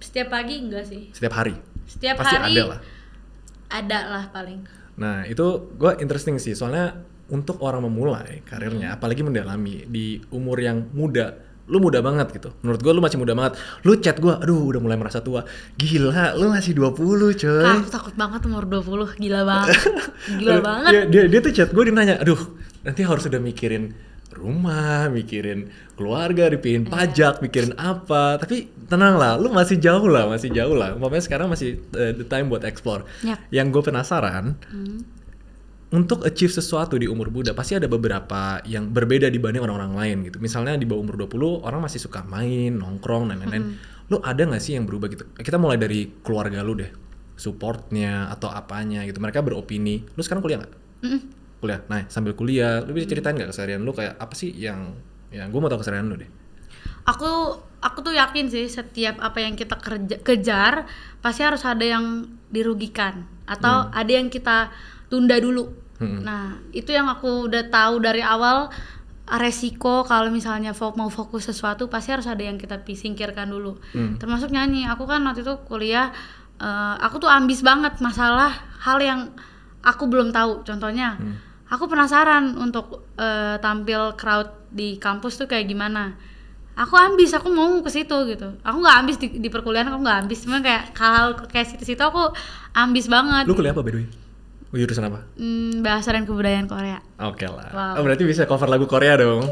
Setiap 0.00 0.28
pagi 0.32 0.54
enggak 0.60 0.84
sih. 0.84 1.08
Setiap 1.12 1.32
hari. 1.36 1.56
Setiap 1.88 2.20
pasti 2.20 2.36
hari 2.36 2.56
ada 2.56 2.62
lah. 2.76 2.80
Ada 3.70 3.98
lah 4.08 4.24
paling. 4.32 4.60
Nah, 5.00 5.24
itu 5.24 5.72
gua 5.80 5.96
interesting 6.00 6.36
sih 6.36 6.52
soalnya 6.52 7.00
untuk 7.30 7.62
orang 7.62 7.82
memulai 7.82 8.42
karirnya 8.42 8.94
apalagi 8.94 9.22
mendalami 9.22 9.86
di 9.86 10.18
umur 10.30 10.58
yang 10.58 10.90
muda 10.92 11.46
lu 11.70 11.78
muda 11.78 12.02
banget 12.02 12.34
gitu. 12.34 12.50
Menurut 12.66 12.82
gua 12.82 12.90
lu 12.90 12.98
masih 12.98 13.14
muda 13.14 13.30
banget. 13.30 13.54
Lu 13.86 13.94
chat 13.94 14.18
gua, 14.18 14.42
aduh 14.42 14.58
udah 14.66 14.82
mulai 14.82 14.98
merasa 14.98 15.22
tua. 15.22 15.46
Gila, 15.78 16.34
lu 16.34 16.50
masih 16.50 16.74
20, 16.74 16.98
coy. 17.38 17.62
Kak, 17.62 17.74
aku 17.78 17.90
takut 17.94 18.14
banget 18.18 18.42
umur 18.42 18.66
20, 18.66 19.14
gila 19.14 19.46
banget. 19.46 19.78
Gila 20.42 20.58
banget. 20.58 20.90
Dia, 20.90 21.02
dia, 21.06 21.22
dia 21.30 21.38
tuh 21.38 21.54
chat 21.54 21.70
gue 21.70 21.82
dia 21.86 21.94
nanya, 21.94 22.18
aduh 22.18 22.58
nanti 22.82 23.06
harus 23.06 23.22
udah 23.22 23.38
mikirin 23.38 23.94
rumah, 24.30 25.06
mikirin 25.10 25.70
keluarga, 25.94 26.50
dipikirin 26.50 26.86
Iya. 26.86 26.90
pajak, 26.90 27.34
mikirin 27.38 27.72
apa. 27.76 28.42
Tapi 28.42 28.66
tenang 28.86 29.14
lah, 29.14 29.38
lu 29.38 29.50
masih 29.50 29.78
jauh 29.78 30.10
lah, 30.10 30.26
masih 30.26 30.50
jauh 30.50 30.74
lah. 30.74 30.98
Umpamanya 30.98 31.22
sekarang 31.22 31.46
masih 31.50 31.78
uh, 31.94 32.10
the 32.14 32.26
time 32.26 32.50
buat 32.50 32.66
explore. 32.66 33.06
Yap. 33.22 33.38
Yang 33.54 33.66
gue 33.78 33.82
penasaran, 33.86 34.58
Hmm. 34.66 35.06
Untuk 35.90 36.22
achieve 36.22 36.54
sesuatu 36.54 36.94
di 36.94 37.10
umur 37.10 37.34
muda 37.34 37.50
pasti 37.50 37.74
ada 37.74 37.90
beberapa 37.90 38.62
yang 38.62 38.94
berbeda 38.94 39.26
dibanding 39.26 39.58
orang-orang 39.66 39.94
lain 39.98 40.16
gitu. 40.30 40.38
Misalnya 40.38 40.78
di 40.78 40.86
bawah 40.86 41.02
umur 41.02 41.26
20 41.26 41.66
orang 41.66 41.82
masih 41.82 41.98
suka 41.98 42.22
main, 42.30 42.78
nongkrong 42.78 43.34
dan 43.34 43.42
lain-lain. 43.42 43.74
Lu 44.06 44.22
ada 44.22 44.38
nggak 44.38 44.62
sih 44.62 44.78
yang 44.78 44.86
berubah 44.86 45.10
gitu? 45.10 45.26
Kita 45.34 45.58
mulai 45.58 45.82
dari 45.82 46.06
keluarga 46.22 46.62
lu 46.62 46.78
deh. 46.78 46.90
Supportnya 47.34 48.30
atau 48.30 48.46
apanya 48.54 49.02
gitu. 49.02 49.18
Mereka 49.18 49.42
beropini. 49.42 50.06
Lu 50.14 50.22
sekarang 50.22 50.46
kuliah 50.46 50.62
nggak? 50.62 50.74
Mm-mm. 51.02 51.20
Kuliah. 51.58 51.80
Nah, 51.90 52.06
sambil 52.06 52.38
kuliah, 52.38 52.86
lu 52.86 52.94
bisa 52.94 53.10
ceritain 53.10 53.34
nggak 53.34 53.50
keseharian 53.50 53.82
lu 53.82 53.90
kayak 53.90 54.14
apa 54.14 54.34
sih 54.38 54.54
yang 54.54 54.94
yang 55.34 55.50
gue 55.50 55.58
mau 55.58 55.66
tahu 55.66 55.82
keseharian 55.82 56.06
lu 56.06 56.22
deh. 56.22 56.30
Aku 57.10 57.58
aku 57.82 57.98
tuh 58.06 58.14
yakin 58.14 58.46
sih 58.46 58.70
setiap 58.70 59.18
apa 59.18 59.42
yang 59.42 59.58
kita 59.58 59.74
kerja, 59.74 60.22
kejar 60.22 60.86
pasti 61.18 61.42
harus 61.42 61.66
ada 61.66 61.82
yang 61.82 62.30
dirugikan 62.52 63.26
atau 63.48 63.90
ada 63.90 64.12
yang 64.12 64.30
kita 64.30 64.70
tunda 65.10 65.34
dulu. 65.42 65.79
Hmm. 66.00 66.24
Nah, 66.24 66.56
itu 66.72 66.90
yang 66.90 67.06
aku 67.06 67.46
udah 67.52 67.68
tahu 67.68 68.00
dari 68.00 68.24
awal 68.24 68.72
resiko 69.30 70.02
kalau 70.02 70.26
misalnya 70.32 70.74
mau 70.98 71.06
fokus 71.06 71.46
sesuatu 71.46 71.86
pasti 71.86 72.10
harus 72.10 72.26
ada 72.26 72.42
yang 72.42 72.58
kita 72.58 72.82
singkirkan 72.82 73.46
dulu. 73.46 73.78
Hmm. 73.94 74.18
Termasuk 74.18 74.50
nyanyi. 74.50 74.88
Aku 74.90 75.06
kan 75.06 75.22
waktu 75.22 75.46
itu 75.46 75.54
kuliah 75.68 76.10
eh, 76.58 76.94
aku 76.98 77.22
tuh 77.22 77.30
ambis 77.30 77.62
banget 77.62 78.00
masalah 78.02 78.50
hal 78.82 78.98
yang 78.98 79.30
aku 79.84 80.08
belum 80.10 80.34
tahu. 80.34 80.66
Contohnya, 80.66 81.16
Hmm. 81.20 81.36
aku 81.70 81.86
penasaran 81.86 82.58
untuk 82.58 83.06
eh, 83.20 83.60
tampil 83.60 84.16
crowd 84.16 84.50
di 84.72 84.96
kampus 84.98 85.38
tuh 85.38 85.46
kayak 85.46 85.68
gimana. 85.68 86.16
Aku 86.80 86.96
ambis, 86.96 87.36
aku 87.36 87.52
mau 87.52 87.68
ke 87.84 87.92
situ 87.92 88.16
gitu. 88.24 88.56
Aku 88.64 88.80
nggak 88.80 88.96
ambis 89.04 89.16
di, 89.20 89.36
di 89.36 89.48
perkuliahan, 89.52 89.92
aku 89.92 90.00
nggak 90.00 90.18
ambis. 90.24 90.48
Cuma 90.48 90.64
kayak 90.64 90.96
hal 90.96 91.36
kayak 91.52 91.68
situ-situ 91.68 92.00
aku 92.00 92.32
ambis 92.72 93.04
banget. 93.04 93.44
Lu 93.44 93.52
kuliah 93.52 93.76
apa 93.76 93.84
by 93.84 93.92
the 93.92 93.98
way? 94.00 94.06
Oh, 94.70 94.78
jurusan 94.78 95.02
apa? 95.02 95.26
Hmm, 95.34 95.82
bahasa 95.82 96.14
dan 96.14 96.22
kebudayaan 96.22 96.70
Korea. 96.70 97.02
Oke 97.18 97.42
lah. 97.44 97.70
Wow. 97.74 97.92
Oh, 97.98 98.02
berarti 98.06 98.22
bisa 98.22 98.46
cover 98.46 98.70
lagu 98.70 98.86
Korea 98.86 99.18
dong. 99.18 99.42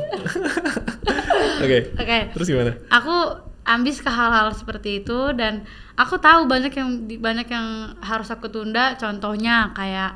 Oke. 1.65 1.91
Oke. 1.93 2.19
Terus 2.39 2.47
gimana? 2.47 2.79
Aku 2.87 3.35
ambis 3.67 3.99
ke 3.99 4.07
hal-hal 4.07 4.55
seperti 4.55 5.03
itu 5.03 5.35
dan 5.35 5.67
aku 5.99 6.17
tahu 6.17 6.47
banyak 6.47 6.71
yang 6.71 6.89
banyak 7.19 7.51
yang 7.51 7.67
harus 7.99 8.31
aku 8.31 8.47
tunda. 8.47 8.95
Contohnya 8.95 9.75
kayak 9.75 10.15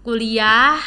kuliah 0.00 0.78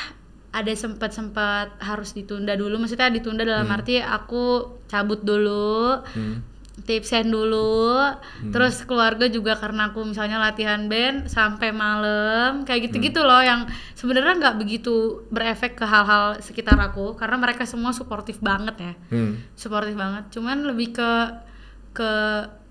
ada 0.53 0.71
sempat-sempat 0.71 1.84
harus 1.84 2.15
ditunda 2.15 2.56
dulu. 2.56 2.79
Maksudnya 2.79 3.12
ditunda 3.12 3.43
dalam 3.43 3.67
Hmm. 3.67 3.75
arti 3.75 3.99
aku 3.99 4.71
cabut 4.88 5.19
dulu. 5.19 5.99
Hmm. 6.15 6.45
Tipsen 6.81 7.29
dulu. 7.29 8.01
Terus 8.49 8.81
keluarga 8.83 9.29
juga 9.29 9.53
karena 9.53 9.93
aku 9.93 10.01
misalnya 10.01 10.41
latihan 10.41 10.89
band 10.89 11.29
sampai 11.29 11.69
malam 11.69 12.65
kayak 12.65 12.89
gitu-gitu 12.89 13.21
loh 13.21 13.39
yang 13.39 13.69
sebenarnya 13.93 14.41
nggak 14.41 14.55
begitu 14.57 15.21
berefek 15.29 15.77
ke 15.77 15.86
hal-hal 15.86 16.41
sekitar 16.41 16.75
aku 16.81 17.13
karena 17.13 17.38
mereka 17.38 17.69
semua 17.69 17.93
suportif 17.93 18.41
banget 18.41 18.75
ya. 18.81 18.93
Hmm. 19.13 19.38
suportif 19.53 19.93
banget. 19.93 20.33
Cuman 20.33 20.65
lebih 20.65 20.97
ke 20.97 21.12
ke 21.93 22.09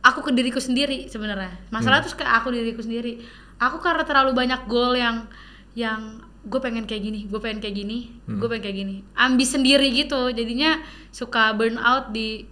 aku 0.03 0.19
ke 0.27 0.31
diriku 0.35 0.59
sendiri 0.59 1.07
sebenarnya. 1.07 1.71
Masalah 1.71 2.03
tuh 2.03 2.19
ke 2.19 2.27
aku 2.27 2.51
diriku 2.51 2.83
sendiri. 2.83 3.23
Aku 3.63 3.79
karena 3.79 4.03
terlalu 4.03 4.35
banyak 4.35 4.67
goal 4.67 4.99
yang 4.99 5.31
yang 5.79 6.21
gue 6.43 6.59
pengen 6.59 6.91
kayak 6.91 7.07
gini 7.07 7.31
gue 7.31 7.39
pengen 7.39 7.63
kayak 7.63 7.77
gini 7.79 8.19
gue 8.27 8.49
pengen 8.51 8.67
kayak 8.67 8.79
gini. 8.83 8.97
Ambis 9.15 9.55
sendiri 9.55 9.95
gitu 9.95 10.35
jadinya 10.35 10.83
suka 11.15 11.55
burn 11.55 11.79
out 11.79 12.11
di 12.11 12.51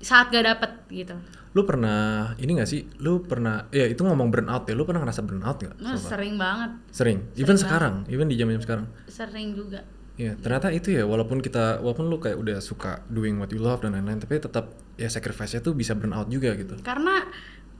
saat 0.00 0.28
gak 0.28 0.44
dapet 0.44 0.70
gitu 0.90 1.16
Lu 1.56 1.64
pernah 1.64 2.36
ini 2.36 2.60
gak 2.60 2.68
sih? 2.68 2.84
Lu 3.00 3.24
pernah 3.24 3.64
ya 3.72 3.88
itu 3.88 4.04
ngomong 4.04 4.28
burnout 4.28 4.68
ya. 4.68 4.76
Lu 4.76 4.84
pernah 4.84 5.00
ngerasa 5.00 5.24
burnout 5.24 5.56
gak? 5.56 5.80
Nah, 5.80 5.96
sering 5.96 6.36
banget 6.36 6.76
Sering. 6.92 7.24
Even 7.32 7.56
sekarang, 7.56 8.04
even 8.12 8.28
di 8.28 8.36
jam-jam 8.36 8.60
sekarang. 8.60 8.86
sering 9.08 9.56
juga 9.56 9.80
Iya, 10.16 10.36
ternyata 10.36 10.68
itu 10.68 10.92
ya 10.92 11.04
walaupun 11.04 11.40
kita 11.40 11.80
walaupun 11.80 12.08
lu 12.08 12.16
kayak 12.16 12.36
udah 12.36 12.60
suka 12.60 13.04
doing 13.08 13.36
what 13.36 13.48
you 13.48 13.60
love 13.60 13.80
dan 13.80 13.92
lain-lain, 13.92 14.16
tapi 14.16 14.36
tetap 14.36 14.72
ya 14.96 15.08
sacrifice-nya 15.08 15.60
tuh 15.60 15.72
bisa 15.72 15.92
burn 15.92 16.12
out 16.12 16.28
juga 16.28 16.56
gitu. 16.56 16.76
karena 16.80 17.20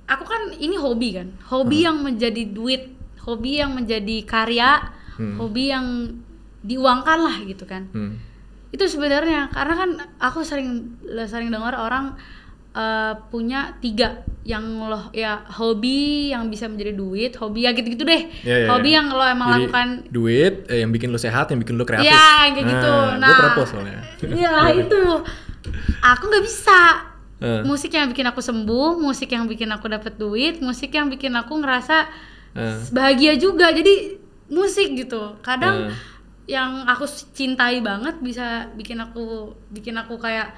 aku 0.04 0.24
kan 0.24 0.52
ini 0.52 0.76
hobi 0.76 1.16
kan 1.16 1.32
hobi 1.48 1.84
yang 1.84 2.00
menjadi 2.00 2.44
duit 2.46 2.92
hobi 3.24 3.60
yang 3.60 3.72
menjadi 3.72 4.16
karya 4.22 4.84
hobi 5.16 5.64
yang 5.68 6.12
diuangkan 6.60 7.18
lah 7.20 7.36
gitu 7.40 7.64
kan 7.64 7.88
Hmm. 7.90 8.20
Itu 8.68 8.84
sebenarnya 8.84 9.48
karena 9.50 9.74
kan 9.74 9.90
aku 10.18 10.42
sering 10.42 10.98
sering 11.24 11.48
dengar 11.48 11.74
orang 11.74 12.18
eh, 12.70 13.14
punya 13.28 13.74
tiga 13.78 14.26
yang 14.42 14.62
lo 14.80 15.10
ya 15.10 15.42
hobi 15.48 16.30
yang 16.30 16.46
bisa 16.46 16.66
menjadi 16.66 16.94
duit 16.94 17.34
hobi 17.34 17.64
ya 17.64 17.74
gitu-gitu 17.74 18.02
deh 18.02 18.30
Iya, 18.42 18.56
iya, 18.62 18.68
hobi 18.70 18.90
iya. 18.90 18.96
yang 19.00 19.06
lo 19.10 19.24
emang 19.24 19.48
Jadi, 19.48 19.58
lakukan 19.64 19.88
duit 20.08 20.54
eh, 20.68 20.78
yang 20.80 20.90
bikin 20.90 21.10
lu 21.10 21.18
sehat, 21.18 21.50
yang 21.50 21.58
bikin 21.58 21.74
lu 21.74 21.82
kreatif. 21.82 22.06
Iya, 22.06 22.26
kayak 22.52 22.66
gitu. 22.66 22.94
Nah, 22.94 23.18
Nah, 23.18 23.28
gue 23.28 23.42
propose 23.42 23.70
soalnya. 23.72 24.00
Iya 24.22 24.54
itu. 24.86 25.02
Aku 26.00 26.22
nggak 26.26 26.44
bisa. 26.44 26.80
Eh. 27.36 27.60
Musik 27.66 27.90
yang 27.90 28.08
bikin 28.08 28.24
aku 28.24 28.38
sembuh, 28.40 28.96
musik 28.96 29.28
yang 29.28 29.44
bikin 29.44 29.68
aku 29.68 29.90
dapat 29.90 30.14
duit, 30.16 30.62
musik 30.62 30.88
yang 30.90 31.10
bikin 31.10 31.34
aku 31.34 31.58
ngerasa 31.58 32.06
Eh. 32.54 32.78
bahagia 32.88 33.34
juga. 33.36 33.68
Jadi 33.68 34.16
musik 34.48 34.94
gitu. 34.94 35.36
Kadang 35.42 35.90
Eh. 35.90 36.15
Yang 36.46 36.86
aku 36.86 37.04
cintai 37.34 37.82
banget 37.82 38.22
bisa 38.22 38.70
bikin 38.72 38.98
aku 38.98 39.50
bikin 39.68 39.98
aku 39.98 40.14
kayak 40.16 40.54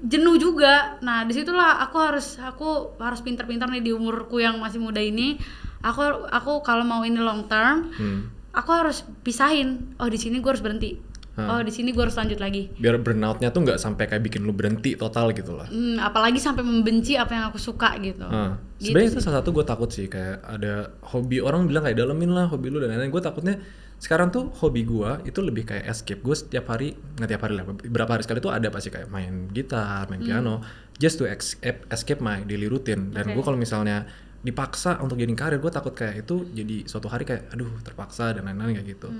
jenuh 0.00 0.36
juga. 0.36 0.96
Nah, 1.00 1.24
di 1.24 1.32
situlah 1.32 1.80
aku 1.80 1.96
harus 2.00 2.36
aku 2.36 2.96
harus 2.96 3.20
pintar-pintar 3.20 3.68
nih 3.68 3.80
di 3.80 3.92
umurku 3.92 4.40
yang 4.40 4.60
masih 4.60 4.80
muda 4.80 5.00
ini. 5.00 5.36
Aku 5.80 6.00
aku 6.28 6.60
kalau 6.60 6.84
mau 6.84 7.00
ini 7.02 7.16
long 7.16 7.48
term, 7.48 7.88
Hmm. 7.96 8.28
aku 8.52 8.70
harus 8.70 9.00
pisahin. 9.24 9.96
Oh, 9.96 10.08
di 10.08 10.20
sini 10.20 10.40
gue 10.40 10.50
harus 10.52 10.60
berhenti. 10.60 11.00
Hmm. 11.30 11.48
Oh, 11.48 11.60
di 11.64 11.72
sini 11.72 11.96
gue 11.96 12.02
harus 12.04 12.16
lanjut 12.16 12.36
lagi. 12.36 12.68
Biar 12.76 13.00
burnoutnya 13.00 13.48
tuh 13.48 13.64
nggak 13.64 13.80
sampai 13.80 14.04
kayak 14.04 14.20
bikin 14.20 14.44
lu 14.44 14.52
berhenti 14.52 14.92
total 14.92 15.32
gitu 15.32 15.56
lah. 15.56 15.64
Hmm, 15.72 15.96
apalagi 15.96 16.36
sampai 16.36 16.60
membenci 16.60 17.16
apa 17.16 17.32
yang 17.32 17.44
aku 17.48 17.56
suka 17.56 17.96
gitu. 17.96 18.28
Ah, 18.28 18.60
Gitu 18.76 18.92
sebenarnya 18.92 19.08
itu 19.16 19.20
salah 19.20 19.40
satu 19.40 19.52
gue 19.52 19.64
takut 19.64 19.88
sih 19.88 20.08
kayak 20.08 20.40
ada 20.42 20.92
hobi 21.08 21.40
orang 21.40 21.64
bilang 21.64 21.84
kayak 21.84 21.96
dalemin 21.96 22.32
lah 22.32 22.48
hobi 22.48 22.68
lu 22.68 22.80
dan 22.80 22.92
lain-lain. 22.92 23.08
Gue 23.08 23.24
takutnya 23.24 23.56
sekarang 24.00 24.32
tuh 24.32 24.48
hobi 24.64 24.88
gue 24.88 25.28
itu 25.28 25.44
lebih 25.44 25.68
kayak 25.68 25.84
escape. 25.92 26.24
Gue 26.24 26.32
setiap 26.32 26.72
hari 26.72 26.96
nggak 26.96 27.28
tiap 27.28 27.42
hari 27.44 27.54
lah, 27.60 27.68
beberapa 27.68 28.16
hari 28.16 28.24
sekali 28.24 28.40
tuh 28.40 28.48
ada 28.48 28.72
pasti 28.72 28.88
kayak 28.88 29.12
main 29.12 29.52
gitar, 29.52 30.08
main 30.08 30.24
piano, 30.24 30.64
just 30.96 31.20
to 31.20 31.28
escape, 31.28 31.84
escape 31.92 32.24
my 32.24 32.40
daily 32.48 32.64
routine. 32.64 33.12
Dan 33.12 33.28
Oke. 33.28 33.36
gue 33.36 33.44
kalau 33.44 33.60
misalnya 33.60 34.08
dipaksa 34.40 34.96
untuk 35.04 35.20
jadi 35.20 35.36
karir, 35.36 35.60
gue 35.60 35.68
takut 35.68 35.92
kayak 35.92 36.24
itu 36.24 36.48
jadi 36.56 36.88
suatu 36.88 37.12
hari 37.12 37.28
kayak 37.28 37.52
aduh 37.52 37.68
terpaksa 37.84 38.32
dan 38.32 38.48
lain-lain 38.48 38.80
kayak 38.80 38.88
gitu. 38.88 39.12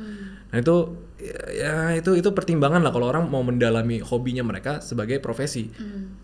Nah 0.48 0.56
itu 0.56 0.76
ya, 1.52 1.92
itu 1.92 2.16
itu 2.16 2.32
pertimbangan 2.32 2.80
lah 2.80 2.88
kalau 2.88 3.12
orang 3.12 3.28
mau 3.28 3.44
mendalami 3.44 4.00
hobinya 4.00 4.40
mereka 4.40 4.80
sebagai 4.80 5.20
profesi. 5.20 5.68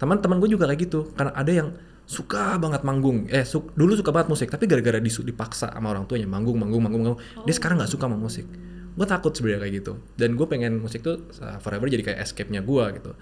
Teman-teman 0.01 0.41
gue 0.41 0.49
juga 0.49 0.65
kayak 0.65 0.81
gitu 0.81 1.13
karena 1.13 1.37
ada 1.37 1.53
yang 1.53 1.77
suka 2.07 2.55
banget 2.57 2.81
manggung. 2.81 3.27
Eh 3.27 3.43
su- 3.43 3.69
dulu 3.73 3.93
suka 3.93 4.09
banget 4.09 4.31
musik 4.31 4.49
tapi 4.49 4.65
gara-gara 4.65 4.97
disu- 4.97 5.23
dipaksa 5.23 5.69
sama 5.69 5.91
orang 5.91 6.07
tuanya 6.07 6.25
manggung 6.25 6.55
manggung 6.55 6.81
manggung 6.81 7.03
manggung. 7.05 7.19
Dia 7.43 7.53
sekarang 7.53 7.77
nggak 7.77 7.91
suka 7.91 8.07
sama 8.07 8.17
musik. 8.17 8.47
Gue 8.95 9.05
takut 9.05 9.31
sebenarnya 9.31 9.61
kayak 9.61 9.75
gitu. 9.77 9.93
Dan 10.15 10.35
gue 10.35 10.47
pengen 10.47 10.79
musik 10.79 11.03
tuh 11.03 11.21
uh, 11.37 11.59
forever 11.59 11.85
jadi 11.85 12.01
kayak 12.03 12.21
escape-nya 12.23 12.63
gue 12.63 12.85
gitu. 12.95 13.13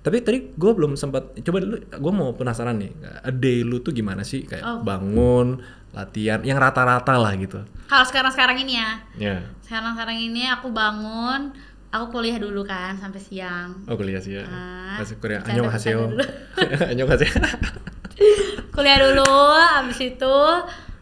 Tapi 0.00 0.16
tadi 0.18 0.50
gue 0.50 0.72
belum 0.72 0.96
sempat 0.96 1.36
coba 1.38 1.60
dulu 1.60 1.76
gue 1.76 2.12
mau 2.14 2.32
penasaran 2.32 2.72
nih 2.74 2.88
a 3.20 3.30
day 3.30 3.60
lu 3.60 3.78
tuh 3.78 3.92
gimana 3.92 4.24
sih 4.24 4.42
kayak 4.42 4.64
Oh. 4.64 4.80
bangun 4.80 5.60
latihan 5.90 6.40
yang 6.40 6.56
rata-rata 6.56 7.14
lah 7.14 7.34
gitu 7.34 7.60
Kalau 7.84 8.04
sekarang-sekarang 8.04 8.56
ini 8.58 8.74
ya. 8.74 8.90
ya 9.18 9.36
Sekarang-sekarang 9.60 10.16
ini 10.16 10.46
aku 10.46 10.70
bangun, 10.70 11.50
aku 11.90 12.04
kuliah 12.12 12.38
dulu 12.38 12.62
kan 12.62 12.94
sampai 12.96 13.18
siang. 13.18 13.74
oh 13.84 13.94
kuliah 13.94 14.18
sih 14.18 14.34
ya 14.34 14.44
Ah, 14.44 14.98
masih 14.98 15.18
kuliah 15.18 15.42
annyeonghaseyo 15.42 15.98
bercanda 16.06 16.24
dulu. 16.56 16.86
annyeonghaseyo 16.90 17.34
kuliah 18.74 18.98
dulu, 19.00 19.30
abis 19.76 19.98
itu 20.00 20.36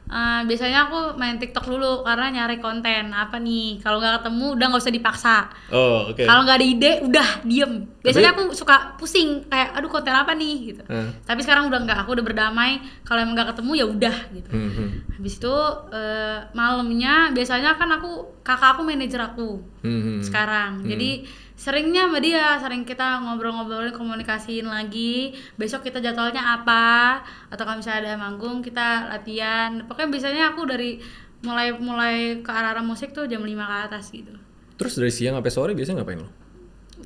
eh, 0.08 0.40
biasanya 0.42 0.88
aku 0.88 1.14
main 1.14 1.36
TikTok 1.36 1.64
dulu 1.64 2.02
karena 2.02 2.26
nyari 2.32 2.56
konten 2.58 3.12
apa 3.12 3.36
nih. 3.36 3.78
Kalau 3.78 4.00
nggak 4.00 4.20
ketemu 4.20 4.46
udah 4.56 4.66
nggak 4.66 4.82
usah 4.82 4.94
dipaksa. 4.94 5.36
oh 5.70 6.10
oke 6.10 6.24
Kalau 6.24 6.42
nggak 6.42 6.58
ada 6.58 6.66
ide 6.66 6.92
udah 7.04 7.28
diem. 7.44 7.72
Biasanya 8.00 8.32
aku 8.32 8.50
suka 8.52 8.96
pusing 8.96 9.44
kayak 9.46 9.76
aduh 9.76 9.86
konten 9.86 10.12
apa 10.12 10.32
nih 10.32 10.56
gitu. 10.72 10.82
Eh. 10.88 11.08
Tapi 11.22 11.40
sekarang 11.44 11.68
udah 11.68 11.80
nggak, 11.84 11.98
aku 12.02 12.16
udah 12.16 12.24
berdamai. 12.24 12.80
Kalau 13.04 13.20
emang 13.20 13.36
nggak 13.36 13.52
ketemu 13.52 13.72
ya 13.76 13.86
udah 13.86 14.16
gitu. 14.32 14.50
Hmm, 14.50 14.70
hmm. 14.72 14.88
Habis 15.20 15.34
itu 15.36 15.54
eh, 15.92 16.38
malamnya 16.52 17.30
biasanya 17.30 17.76
kan 17.76 17.92
aku 17.92 18.40
kakak 18.40 18.80
aku 18.80 18.82
manajer 18.82 19.20
aku 19.20 19.60
Hmm, 19.84 20.00
hmm. 20.02 20.20
sekarang. 20.24 20.82
Jadi 20.82 21.28
seringnya 21.58 22.06
sama 22.06 22.18
dia, 22.18 22.54
sering 22.56 22.82
kita 22.82 23.18
ngobrol-ngobrolin 23.20 23.90
komunikasiin 23.90 24.64
lagi. 24.64 25.34
Besok 25.54 25.82
kita 25.82 25.98
jadwalnya 25.98 26.54
apa? 26.54 27.18
Atau 27.50 27.66
kalau 27.66 27.76
misalnya 27.76 28.00
ada 28.08 28.16
manggung 28.16 28.62
kita 28.62 29.10
latihan. 29.10 29.82
Pokoknya 29.84 30.08
biasanya 30.08 30.44
aku 30.48 30.62
dari 30.64 31.02
mulai 31.38 31.70
mulai 31.72 32.16
ke 32.38 32.48
arah-arah 32.48 32.82
musik 32.82 33.10
tuh 33.10 33.26
jam 33.26 33.38
5 33.38 33.46
ke 33.46 33.76
atas 33.84 34.10
gitu. 34.10 34.34
terus 34.74 34.94
dari 34.94 35.10
siang 35.10 35.34
sampai 35.34 35.50
sore 35.50 35.70
biasanya 35.70 36.02
ngapain 36.02 36.18
lo 36.18 36.30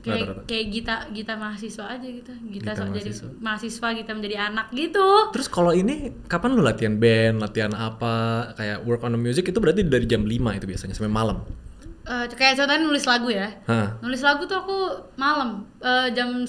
Kayak 0.01 0.25
Rata-rata. 0.25 0.43
kayak 0.45 0.67
gita 0.69 0.95
gita 1.11 1.35
mahasiswa 1.37 1.85
aja 1.87 2.05
gitu. 2.05 2.33
Gita, 2.49 2.65
Gita 2.65 2.73
so- 2.75 2.89
jadi 2.91 3.13
mahasiswa. 3.13 3.29
mahasiswa 3.39 3.89
kita 3.95 4.11
menjadi 4.13 4.37
anak 4.43 4.67
gitu. 4.73 5.09
terus 5.31 5.49
kalau 5.49 5.73
ini 5.73 5.95
kapan 6.27 6.49
lu 6.51 6.61
latihan 6.61 6.97
band 6.97 7.41
latihan 7.41 7.73
apa 7.73 8.13
kayak 8.55 8.81
work 8.83 9.01
on 9.03 9.13
the 9.13 9.21
music 9.21 9.45
itu 9.47 9.57
berarti 9.57 9.85
dari 9.85 10.05
jam 10.05 10.25
5 10.25 10.33
itu 10.55 10.65
biasanya 10.65 10.93
sampai 10.93 11.09
malam 11.09 11.45
Eh, 12.03 12.25
kayak 12.29 12.57
contohnya 12.57 12.83
nulis 12.83 13.05
lagu 13.05 13.29
ya. 13.29 13.49
Hah. 13.65 13.97
Nulis 13.99 14.21
lagu 14.21 14.43
tuh 14.43 14.57
aku 14.57 14.77
malam 15.15 15.63
eh, 15.79 16.11
jam 16.11 16.43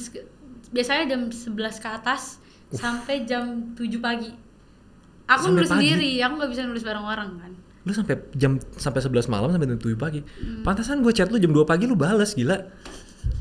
biasanya 0.69 1.05
jam 1.07 1.21
11 1.27 1.53
ke 1.77 1.87
atas 1.87 2.41
sampai 2.71 3.23
jam 3.23 3.73
7 3.73 3.85
pagi. 3.99 4.33
Aku 5.25 5.45
Sampai 5.45 5.55
nulis 5.55 5.69
pagi? 5.69 5.77
sendiri, 5.87 6.11
aku 6.19 6.33
nggak 6.35 6.51
bisa 6.51 6.61
nulis 6.63 6.81
bareng 6.81 7.05
orang 7.05 7.31
kan. 7.37 7.53
lu 7.83 7.91
sampai 7.91 8.15
jam 8.33 8.55
sampai 8.73 9.03
11 9.03 9.27
malam 9.27 9.51
sampai 9.51 9.67
jam 9.67 9.75
7 9.77 9.93
pagi 9.93 10.23
Hmm. 10.23 10.63
pantasan 10.63 10.99
gue 10.99 11.11
chat 11.11 11.27
lu 11.27 11.35
jam 11.35 11.51
2 11.51 11.63
pagi 11.63 11.83
lu 11.83 11.93
bales 11.93 12.31
gila 12.31 12.55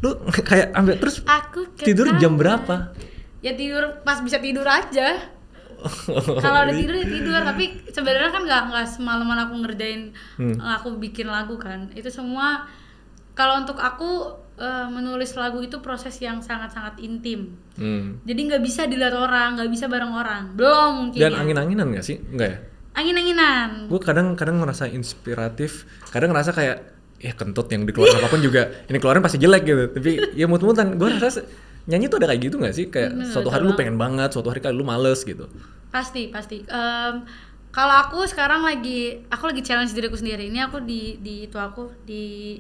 lu 0.01 0.19
kayak 0.51 0.75
ambil 0.75 0.99
terus 0.99 1.23
Aku 1.23 1.71
tidur 1.77 2.11
jam 2.19 2.35
berapa 2.35 2.91
Ya 3.39 3.55
tidur 3.55 4.03
pas 4.03 4.19
bisa 4.19 4.39
tidur 4.39 4.63
aja. 4.65 5.31
Kalau 6.39 6.59
udah 6.61 6.75
tidur 6.75 6.95
ya 6.95 7.05
tidur, 7.05 7.41
tapi 7.41 7.65
sebenarnya 7.87 8.31
kan 8.31 8.43
nggak 8.43 8.63
nggak 8.69 8.87
semalaman 8.89 9.39
aku 9.41 9.55
ngerjain, 9.59 10.03
Hmm. 10.35 10.57
aku 10.59 10.95
bikin 10.97 11.27
lagu 11.27 11.57
kan. 11.57 11.91
Itu 11.91 12.09
semua 12.09 12.67
kalau 13.33 13.61
untuk 13.61 13.77
aku 13.77 14.11
eh, 14.55 14.87
menulis 14.87 15.33
lagu 15.35 15.59
itu 15.59 15.79
proses 15.79 16.15
yang 16.17 16.39
sangat-sangat 16.39 16.99
intim. 16.99 17.57
Hmm. 17.75 18.21
Jadi 18.23 18.41
nggak 18.45 18.61
bisa 18.61 18.85
dilihat 18.85 19.13
orang, 19.13 19.57
nggak 19.57 19.69
bisa 19.69 19.87
bareng 19.87 20.13
orang. 20.13 20.53
Belum 20.53 20.91
mungkin. 21.03 21.19
dan 21.19 21.33
ya. 21.33 21.39
angin-anginan 21.41 21.87
gak 21.93 22.05
sih 22.05 22.21
enggak 22.23 22.49
ya 22.49 22.59
Angin-anginan. 22.93 23.89
gue 23.89 23.97
kadang-kadang 23.99 24.61
ngerasa 24.61 24.85
inspiratif 24.87 25.83
kadang 26.07 26.29
ngerasa 26.29 26.53
kayak 26.53 26.77
ya 27.17 27.33
kentut 27.33 27.65
yang 27.67 27.83
dikeluarin 27.83 28.19
apa 28.21 28.29
pun 28.29 28.39
juga 28.39 28.69
ini 28.85 28.99
keluarin 28.99 29.21
pasti 29.21 29.37
jelek 29.37 29.63
gitu 29.65 29.85
tapi 29.91 30.11
ya 30.33 30.45
mut-mutan 30.45 30.95
gue 30.95 31.09
rasa 31.17 31.41
nyanyi 31.87 32.07
tuh 32.07 32.23
ada 32.23 32.31
kayak 32.31 32.41
gitu 32.47 32.57
gak 32.63 32.75
sih 32.75 32.87
kayak 32.89 33.11
Bener, 33.15 33.31
suatu 33.31 33.49
hari 33.51 33.67
lu 33.67 33.75
pengen 33.75 33.99
banget 33.99 34.31
suatu 34.31 34.49
hari 34.51 34.63
kali 34.63 34.75
lu 34.77 34.87
males 34.87 35.23
gitu 35.23 35.47
Pasti, 35.93 36.33
pasti. 36.33 36.65
Em, 36.65 37.15
kalau 37.69 37.95
aku 38.01 38.25
sekarang 38.25 38.65
lagi, 38.65 39.21
aku 39.29 39.53
lagi 39.53 39.61
challenge 39.61 39.93
diriku 39.93 40.17
sendiri. 40.17 40.49
Ini 40.49 40.73
aku 40.73 40.81
di 40.81 41.21
di 41.21 41.45
itu 41.45 41.61
aku 41.61 41.93
di 42.09 42.57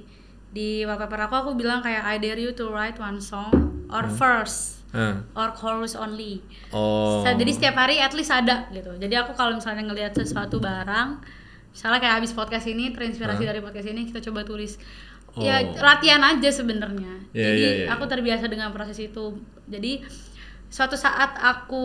di 0.52 0.84
wallpaper 0.84 1.16
aku 1.32 1.34
aku 1.40 1.50
bilang 1.56 1.80
kayak 1.80 2.04
I 2.04 2.20
dare 2.20 2.36
you 2.36 2.52
to 2.52 2.68
write 2.68 3.00
one 3.00 3.24
song 3.24 3.88
or 3.88 4.04
verse 4.04 4.84
Nah, 4.92 5.24
or 5.32 5.48
chorus 5.56 5.96
only. 5.96 6.44
oh 6.76 7.24
Jadi 7.24 7.48
setiap 7.56 7.80
hari 7.80 7.96
at 8.04 8.12
least 8.12 8.28
ada 8.28 8.68
gitu. 8.68 8.92
Jadi 9.00 9.16
aku 9.16 9.32
kalau 9.32 9.56
misalnya 9.56 9.88
ngelihat 9.88 10.12
sesuatu 10.12 10.60
barang, 10.60 11.24
misalnya 11.72 12.04
kayak 12.04 12.20
habis 12.20 12.36
podcast 12.36 12.68
ini 12.68 12.92
terinspirasi 12.92 13.48
dari 13.48 13.64
podcast 13.64 13.88
ini 13.88 14.04
kita 14.12 14.20
coba 14.28 14.44
tulis. 14.44 14.76
Ya 15.34 15.60
Oh. 15.60 15.80
latihan 15.80 16.20
aja 16.20 16.48
sebenarnya. 16.48 17.24
Iya, 17.32 17.48
Jadi 17.48 17.58
iya, 17.58 17.70
iya. 17.74 17.86
aku 17.88 18.04
terbiasa 18.04 18.44
dengan 18.46 18.68
proses 18.68 18.96
itu. 18.96 19.40
Jadi 19.64 20.04
suatu 20.68 20.92
saat 20.94 21.36
aku 21.36 21.84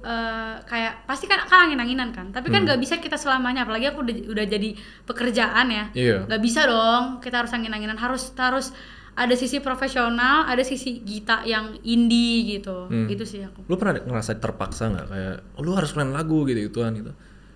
eh, 0.00 0.54
kayak 0.62 1.04
pasti 1.04 1.26
kan 1.26 1.42
kan 1.44 1.66
angin-anginan 1.66 2.10
kan 2.10 2.30
tapi 2.30 2.48
kan 2.48 2.62
Hmm. 2.62 2.70
nggak 2.70 2.78
bisa 2.78 2.94
kita 2.96 3.14
selamanya 3.14 3.62
apalagi 3.62 3.90
aku 3.90 3.98
udah, 4.00 4.14
udah 4.30 4.44
jadi 4.46 4.78
pekerjaan 5.02 5.66
ya 5.68 5.84
Iya. 5.90 6.16
nggak 6.22 6.38
bisa 6.38 6.62
dong 6.62 7.18
kita 7.18 7.34
harus 7.36 7.50
angin-anginan 7.50 7.98
harus 7.98 8.30
harus 8.32 8.70
ada 9.12 9.34
sisi 9.34 9.58
profesional 9.58 10.46
ada 10.46 10.62
sisi 10.62 11.02
Gita 11.02 11.42
yang 11.44 11.82
indie 11.82 12.46
gitu 12.48 12.86
Hmm. 12.86 13.06
gitu 13.06 13.26
sih 13.26 13.42
aku 13.42 13.66
Lu 13.66 13.74
pernah 13.74 13.98
ngerasa 13.98 14.38
terpaksa 14.38 14.86
nggak 14.88 15.06
kayak 15.08 15.34
"Oh, 15.54 15.66
lu 15.66 15.74
harus 15.74 15.90
keluarin 15.90 16.14
lagu 16.14 16.46
gitu 16.46 16.62
gituan 16.64 16.94
gitu. 16.94 17.10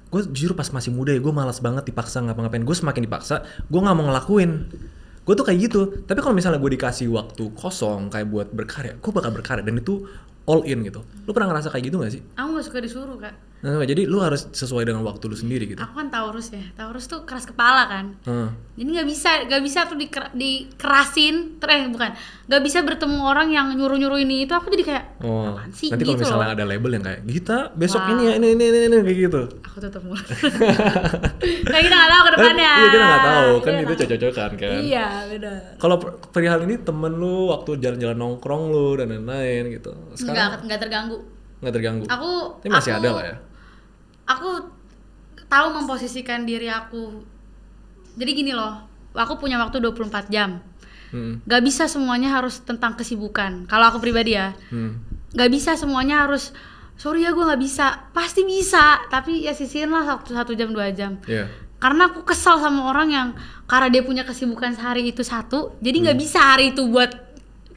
Gue 0.09 0.27
jujur 0.29 0.53
pas 0.53 0.67
masih 0.67 0.91
muda 0.91 1.11
ya 1.11 1.19
gue 1.19 1.31
malas 1.33 1.59
banget 1.59 1.87
dipaksa 1.87 2.19
ngapa-ngapain. 2.21 2.61
Gue 2.61 2.75
semakin 2.75 3.07
dipaksa, 3.07 3.47
gue 3.65 3.81
nggak 3.81 3.95
mau 3.95 4.11
ngelakuin. 4.11 4.67
Gue 5.23 5.35
tuh 5.39 5.47
kayak 5.47 5.59
gitu. 5.71 5.81
Tapi 6.03 6.19
kalau 6.19 6.35
misalnya 6.35 6.59
gue 6.59 6.73
dikasih 6.75 7.07
waktu 7.15 7.55
kosong 7.55 8.11
kayak 8.11 8.27
buat 8.27 8.49
berkarya, 8.51 8.99
gue 8.99 9.13
bakal 9.15 9.31
berkarya 9.31 9.63
dan 9.63 9.79
itu 9.79 10.03
all 10.51 10.67
in 10.67 10.83
gitu. 10.83 11.07
Lu 11.27 11.31
pernah 11.31 11.55
ngerasa 11.55 11.71
kayak 11.71 11.85
gitu 11.87 11.97
gak 12.03 12.13
sih? 12.13 12.23
aku 12.35 12.49
nggak 12.59 12.67
suka 12.67 12.79
disuruh 12.83 13.17
kak 13.19 13.35
Nah, 13.63 13.79
jadi 13.81 14.05
lu 14.05 14.19
harus 14.19 14.51
sesuai 14.51 14.83
dengan 14.83 15.01
waktu 15.03 15.23
lu 15.25 15.35
sendiri 15.35 15.65
gitu. 15.65 15.79
aku 15.79 15.95
kan 15.95 16.09
Taurus 16.09 16.51
ya 16.51 16.67
Taurus 16.73 17.07
tuh 17.07 17.23
keras 17.23 17.45
kepala 17.45 17.87
kan 17.87 18.19
Heeh. 18.21 18.51
jadi 18.75 18.89
nggak 18.93 19.07
bisa 19.07 19.31
nggak 19.47 19.63
bisa 19.63 19.79
tuh 19.85 19.95
diker- 19.95 20.35
dikerasin 20.35 21.35
eh, 21.63 21.87
bukan 21.87 22.11
nggak 22.45 22.59
bisa 22.61 22.79
bertemu 22.81 23.23
orang 23.23 23.49
yang 23.49 23.71
nyuruh 23.71 23.95
nyuruh 23.95 24.19
ini 24.19 24.43
itu 24.43 24.53
aku 24.53 24.67
jadi 24.69 24.85
kayak 24.85 25.05
Oh, 25.21 25.47
apaan 25.49 25.71
sih 25.71 25.89
nanti 25.89 26.03
kalau 26.03 26.11
gitu 26.13 26.23
misalnya 26.25 26.43
loh. 26.45 26.57
ada 26.57 26.65
label 26.67 26.91
yang 26.91 27.05
kayak 27.05 27.21
Gita 27.23 27.59
besok 27.73 28.03
Wah. 28.03 28.11
ini 28.11 28.23
ya 28.25 28.33
ini 28.35 28.49
ini 28.51 28.65
ini, 28.67 28.79
ini," 28.85 28.97
kayak 29.01 29.19
gitu. 29.23 29.43
aku 29.63 29.77
tutup 29.81 30.03
mulut 30.03 30.27
kayak 31.65 31.83
kita 31.85 31.95
nggak 31.95 32.11
tahu 32.11 32.21
ke 32.21 32.27
Kan, 32.27 32.35
depannya 32.35 32.73
iya 32.73 32.83
kita 32.85 32.99
nggak 33.01 33.23
tahu 33.25 33.51
kan 33.57 33.73
Iya, 33.73 33.81
itu 33.81 33.93
cocok-cocokan 33.95 34.51
kan. 34.57 34.73
iya 34.81 35.07
beda 35.29 35.53
Kalau 35.79 35.97
per- 35.97 36.15
perihal 36.29 36.61
ini 36.63 36.75
temen 36.79 37.13
lu 37.13 37.35
waktu 37.49 37.79
jalan-jalan 37.79 38.17
nongkrong 38.17 38.63
lu 38.69 38.97
dan 38.97 39.07
lain-lain 39.09 39.71
gitu. 39.73 39.91
nggak 39.93 40.19
Sekarang 40.19 40.51
nggak 40.61 40.81
terganggu 40.81 41.19
nggak 41.63 41.73
terganggu. 41.73 42.05
aku 42.07 42.31
Tapi 42.59 42.69
masih 42.69 42.91
aku- 42.91 42.99
ada 42.99 43.11
lah 43.13 43.25
ya. 43.25 43.37
Aku 44.27 44.71
tahu 45.47 45.67
memposisikan 45.77 46.49
diri 46.49 46.69
aku. 46.73 47.23
Jadi 48.17 48.31
gini 48.33 48.53
loh 48.53 48.85
aku 49.13 49.37
punya 49.41 49.61
waktu 49.61 49.81
24 49.81 50.33
jam. 50.33 50.61
Hmm. 51.13 51.45
Gak 51.45 51.61
bisa 51.61 51.85
semuanya 51.89 52.33
harus 52.33 52.65
tentang 52.65 52.97
kesibukan. 52.97 53.69
Kalau 53.69 53.85
aku 53.93 53.99
pribadi 54.01 54.37
ya. 54.37 54.57
Hmm. 54.73 54.99
nggak 55.33 55.49
bisa 55.49 55.81
semuanya 55.81 56.29
harus 56.29 56.53
sorry 57.01 57.25
ya 57.25 57.33
gue 57.33 57.41
nggak 57.41 57.63
bisa. 57.63 58.13
Pasti 58.13 58.45
bisa 58.45 59.01
tapi 59.09 59.49
ya 59.49 59.57
sisihin 59.57 59.89
lah 59.89 60.05
satu, 60.05 60.37
satu 60.37 60.53
jam 60.53 60.73
dua 60.73 60.93
jam. 60.93 61.17
Iya. 61.25 61.49
karena 61.83 62.15
aku 62.15 62.23
kesel 62.23 62.63
sama 62.63 62.95
orang 62.95 63.11
yang 63.11 63.29
karena 63.67 63.91
dia 63.91 64.07
punya 64.07 64.23
kesibukan 64.23 64.71
sehari 64.71 65.03
itu 65.03 65.27
satu 65.27 65.75
jadi 65.83 65.99
nggak 65.99 66.15
bisa 66.15 66.39
hari 66.39 66.71
itu 66.71 66.87
buat 66.87 67.11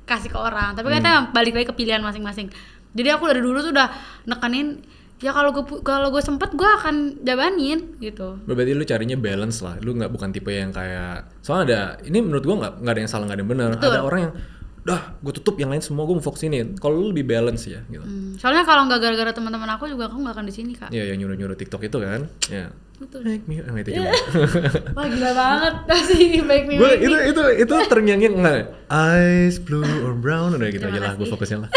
kasih 0.06 0.30
ke 0.32 0.38
orang. 0.38 0.78
Tapi 0.78 0.88
katanya 0.88 1.34
balik 1.34 1.58
lagi 1.58 1.68
ke 1.68 1.76
pilihan 1.76 2.00
masing-masing. 2.00 2.54
Jadi 2.96 3.10
aku 3.12 3.28
dari 3.28 3.42
dulu 3.44 3.60
tuh 3.60 3.74
udah 3.76 3.90
nekanin 4.30 4.80
ya 5.24 5.32
kalau 5.32 5.56
gue 5.56 5.64
kalau 5.80 6.12
gue 6.12 6.20
sempet 6.20 6.52
gue 6.54 6.68
akan 6.68 7.24
jabanin 7.24 7.96
gitu 8.04 8.36
Berarti 8.44 8.72
lu 8.76 8.84
carinya 8.84 9.16
balance 9.16 9.64
lah. 9.64 9.80
Lu 9.80 9.96
nggak 9.96 10.12
bukan 10.12 10.30
tipe 10.36 10.52
yang 10.52 10.76
kayak 10.76 11.32
soalnya 11.40 11.64
ada 11.66 11.82
ini 12.04 12.20
menurut 12.20 12.44
gua 12.44 12.56
nggak 12.68 12.74
nggak 12.84 12.94
ada 12.94 13.02
yang 13.02 13.12
salah 13.12 13.24
nggak 13.30 13.38
ada 13.40 13.44
yang 13.44 13.52
benar. 13.52 13.70
Ada 13.80 14.02
orang 14.04 14.20
yang 14.28 14.34
dah 14.86 15.02
gue 15.18 15.34
tutup 15.42 15.58
yang 15.58 15.74
lain 15.74 15.82
semua 15.82 16.06
gue 16.06 16.14
mau 16.14 16.22
fokusinin. 16.22 16.78
Kalau 16.78 17.02
lu 17.02 17.10
lebih 17.10 17.26
balance 17.26 17.66
ya 17.66 17.82
gitu. 17.90 18.06
Hmm, 18.06 18.38
soalnya 18.38 18.62
kalau 18.68 18.86
nggak 18.86 19.00
gara-gara 19.02 19.32
teman-teman 19.34 19.70
aku 19.74 19.90
juga 19.90 20.06
aku 20.12 20.22
nggak 20.22 20.36
akan 20.38 20.46
di 20.46 20.54
sini 20.54 20.72
kak 20.78 20.94
Iya 20.94 21.10
yang 21.10 21.26
nyuruh-nyuruh 21.26 21.58
TikTok 21.58 21.82
itu 21.90 21.98
kan. 21.98 22.30
Ya. 22.54 22.70
Make 22.96 23.44
me, 23.44 23.60
oh, 23.60 23.76
itu 23.76 23.92
juga. 23.92 24.12
wah 24.96 25.06
gila 25.12 25.32
banget. 25.36 25.74
Kasih 25.92 26.48
baik 26.48 26.64
me 26.72 26.74
gue 26.80 26.92
Make 26.96 27.04
itu 27.04 27.18
itu 27.36 27.44
itu 27.68 27.74
terngiang-ngiang 27.92 28.36
nggak 28.40 28.56
eyes 28.88 29.60
blue 29.60 29.84
or 30.08 30.16
brown. 30.16 30.56
Udah 30.56 30.72
gitu 30.72 30.88
aja 30.88 31.00
lah 31.04 31.14
gue 31.20 31.28
fokusnya 31.28 31.68
lah. 31.68 31.70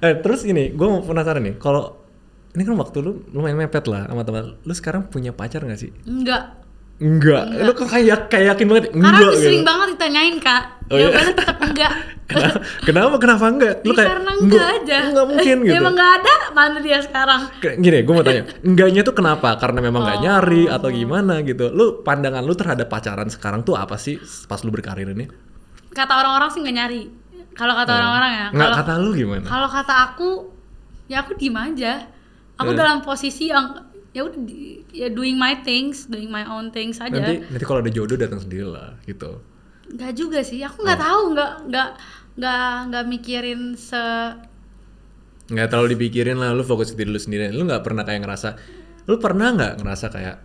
Eh 0.00 0.14
terus 0.24 0.48
ini 0.48 0.72
gue 0.72 0.86
mau 0.88 1.04
penasaran 1.04 1.44
nih 1.44 1.60
kalau 1.60 2.00
ini 2.56 2.64
kan 2.64 2.74
waktu 2.80 2.96
lu 3.04 3.12
lumayan 3.36 3.60
mepet 3.60 3.84
lah 3.92 4.08
sama 4.08 4.24
teman 4.24 4.56
lu 4.56 4.72
sekarang 4.72 5.04
punya 5.12 5.36
pacar 5.36 5.60
nggak 5.60 5.80
sih? 5.80 5.92
Enggak 6.08 6.64
enggak, 6.98 7.46
lu 7.62 7.70
kok 7.78 7.94
kayak 7.94 8.26
kayak 8.26 8.58
yakin 8.58 8.66
banget? 8.66 8.84
Karena 8.90 9.06
enggak 9.06 9.22
aku 9.30 9.38
sering 9.38 9.62
gitu. 9.62 9.70
banget 9.70 9.88
ditanyain 9.94 10.36
kak. 10.42 10.62
Oh, 10.90 10.96
iya? 10.98 11.02
jawabannya 11.06 11.34
tetap 11.38 11.56
enggak 11.62 11.92
kenapa 12.28 12.58
kenapa 12.84 13.16
kenapa 13.18 13.44
enggak 13.48 13.74
lu 13.80 13.90
Ya, 13.90 13.96
kayak 13.96 14.10
karena 14.12 14.32
enggak 14.36 14.66
aja 14.76 14.98
enggak 15.02 15.26
mungkin 15.26 15.56
gitu 15.60 15.74
emang 15.74 15.92
enggak 15.92 16.12
ada 16.14 16.34
mana 16.50 16.78
dia 16.78 16.98
sekarang 17.00 17.40
Gini, 17.58 17.98
gue 18.00 18.12
mau 18.12 18.20
tanya, 18.20 18.42
enggaknya 18.60 19.00
tuh 19.00 19.14
kenapa? 19.14 19.56
Karena 19.56 19.78
memang 19.80 20.02
nggak 20.02 20.18
Oh. 20.18 20.22
nyari 20.22 20.64
atau 20.66 20.88
gimana 20.88 21.34
gitu? 21.40 21.70
Lu 21.70 22.00
pandangan 22.00 22.42
lu 22.42 22.52
terhadap 22.52 22.86
pacaran 22.86 23.26
sekarang 23.26 23.62
tuh 23.62 23.74
apa 23.74 23.96
sih 23.96 24.18
pas 24.44 24.60
lu 24.60 24.68
berkarir 24.68 25.08
ini? 25.08 25.26
kata 25.88 26.12
orang-orang 26.14 26.48
sih 26.48 26.60
nggak 26.60 26.76
nyari 26.76 27.02
kalau 27.52 27.74
kata 27.74 27.90
orang-orang 27.90 28.30
ya 28.30 28.44
Oh. 28.44 28.48
Nggak 28.52 28.68
kalau 28.68 28.78
kata 28.78 28.92
lu 28.98 29.10
gimana? 29.14 29.44
kalau 29.44 29.68
kata 29.68 29.94
aku 30.04 30.28
ya 31.06 31.16
aku 31.20 31.32
diem 31.34 31.56
aja 31.56 31.92
aku 32.54 32.70
Eh. 32.70 32.76
dalam 32.76 33.00
posisi 33.00 33.48
yang 33.48 33.72
ya 34.10 34.22
udah 34.22 34.40
ya 34.90 35.08
doing 35.08 35.34
my 35.34 35.58
things 35.58 36.04
doing 36.04 36.28
my 36.28 36.44
own 36.44 36.68
things 36.68 36.98
aja 36.98 37.12
Nanti 37.14 37.40
nanti 37.46 37.64
kalau 37.64 37.80
ada 37.80 37.88
jodoh 37.88 38.14
datang 38.14 38.38
sendiri 38.38 38.64
lah 38.64 38.96
gitu. 39.02 39.40
nggak 39.88 40.12
juga 40.12 40.40
sih 40.40 40.60
aku 40.60 40.80
Oh. 40.80 40.84
nggak 40.84 41.00
tahu 41.00 41.20
nggak 41.32 41.50
nggak 41.66 41.88
nggak 42.38 42.94
nggak 42.94 43.04
mikirin 43.10 43.74
se 43.74 43.98
nggak 45.48 45.68
terlalu 45.68 45.98
dipikirin 45.98 46.38
lah 46.38 46.54
lu 46.54 46.62
fokus 46.62 46.94
ke 46.94 47.02
diri 47.02 47.10
lu 47.10 47.20
sendiri. 47.20 47.50
Lu 47.50 47.66
nggak 47.66 47.82
pernah 47.82 48.06
kayak 48.06 48.20
ngerasa 48.22 48.48
lu 49.10 49.18
pernah 49.18 49.50
nggak 49.52 49.82
ngerasa 49.82 50.06
kayak 50.12 50.36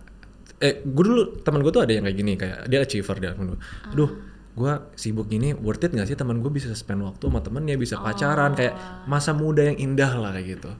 eh 0.58 0.80
gue 0.82 1.04
dulu 1.04 1.22
teman 1.44 1.60
gue 1.60 1.72
tuh 1.72 1.82
ada 1.84 1.92
yang 1.92 2.04
kayak 2.08 2.16
gini 2.16 2.32
kayak 2.40 2.58
dia 2.72 2.80
achiever 2.80 3.16
dia 3.20 3.36
gue 3.36 3.58
aduh 3.92 4.10
gue 4.54 4.72
sibuk 4.96 5.26
gini 5.28 5.52
worth 5.52 5.82
it 5.84 5.92
nggak 5.92 6.08
sih 6.08 6.16
teman 6.16 6.40
gue 6.40 6.48
bisa 6.48 6.70
spend 6.72 7.04
waktu 7.04 7.20
sama 7.20 7.42
temennya 7.44 7.76
bisa 7.76 8.00
pacaran 8.00 8.54
kayak 8.56 9.04
masa 9.04 9.34
muda 9.36 9.66
yang 9.66 9.76
indah 9.76 10.12
lah 10.18 10.30
kayak 10.34 10.58
gitu. 10.58 10.70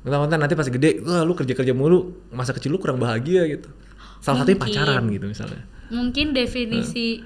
Mentang-mentang 0.00 0.40
nanti 0.40 0.56
pas 0.56 0.64
gede, 0.64 1.04
wah 1.04 1.20
lu 1.28 1.36
kerja-kerja 1.36 1.76
mulu, 1.76 2.24
masa 2.32 2.56
kecil 2.56 2.72
lu 2.72 2.80
kurang 2.80 2.96
bahagia 2.96 3.44
gitu. 3.44 3.68
Salah 4.24 4.48
satunya 4.48 4.56
pacaran 4.56 5.04
gitu 5.12 5.28
misalnya. 5.28 5.68
mungkin 5.90 6.32
definisi 6.32 7.20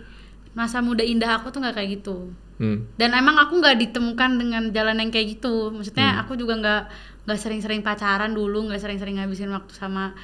masa 0.56 0.80
muda 0.80 1.04
indah 1.04 1.38
aku 1.38 1.52
tuh 1.52 1.60
nggak 1.60 1.76
kayak 1.76 2.00
gitu 2.00 2.32
Hmm. 2.54 2.86
dan 2.94 3.10
emang 3.12 3.34
aku 3.34 3.58
nggak 3.58 3.76
ditemukan 3.82 4.30
dengan 4.38 4.62
jalan 4.70 5.02
yang 5.02 5.10
kayak 5.10 5.38
gitu 5.38 5.68
Hmm. 5.68 5.82
maksudnya 5.82 6.22
aku 6.22 6.38
juga 6.38 6.54
nggak 6.54 6.82
nggak 7.26 7.38
sering-sering 7.40 7.82
pacaran 7.82 8.30
dulu 8.30 8.70
nggak 8.70 8.78
sering-sering 8.78 9.18
ngabisin 9.18 9.50
waktu 9.50 9.74
sama 9.74 10.14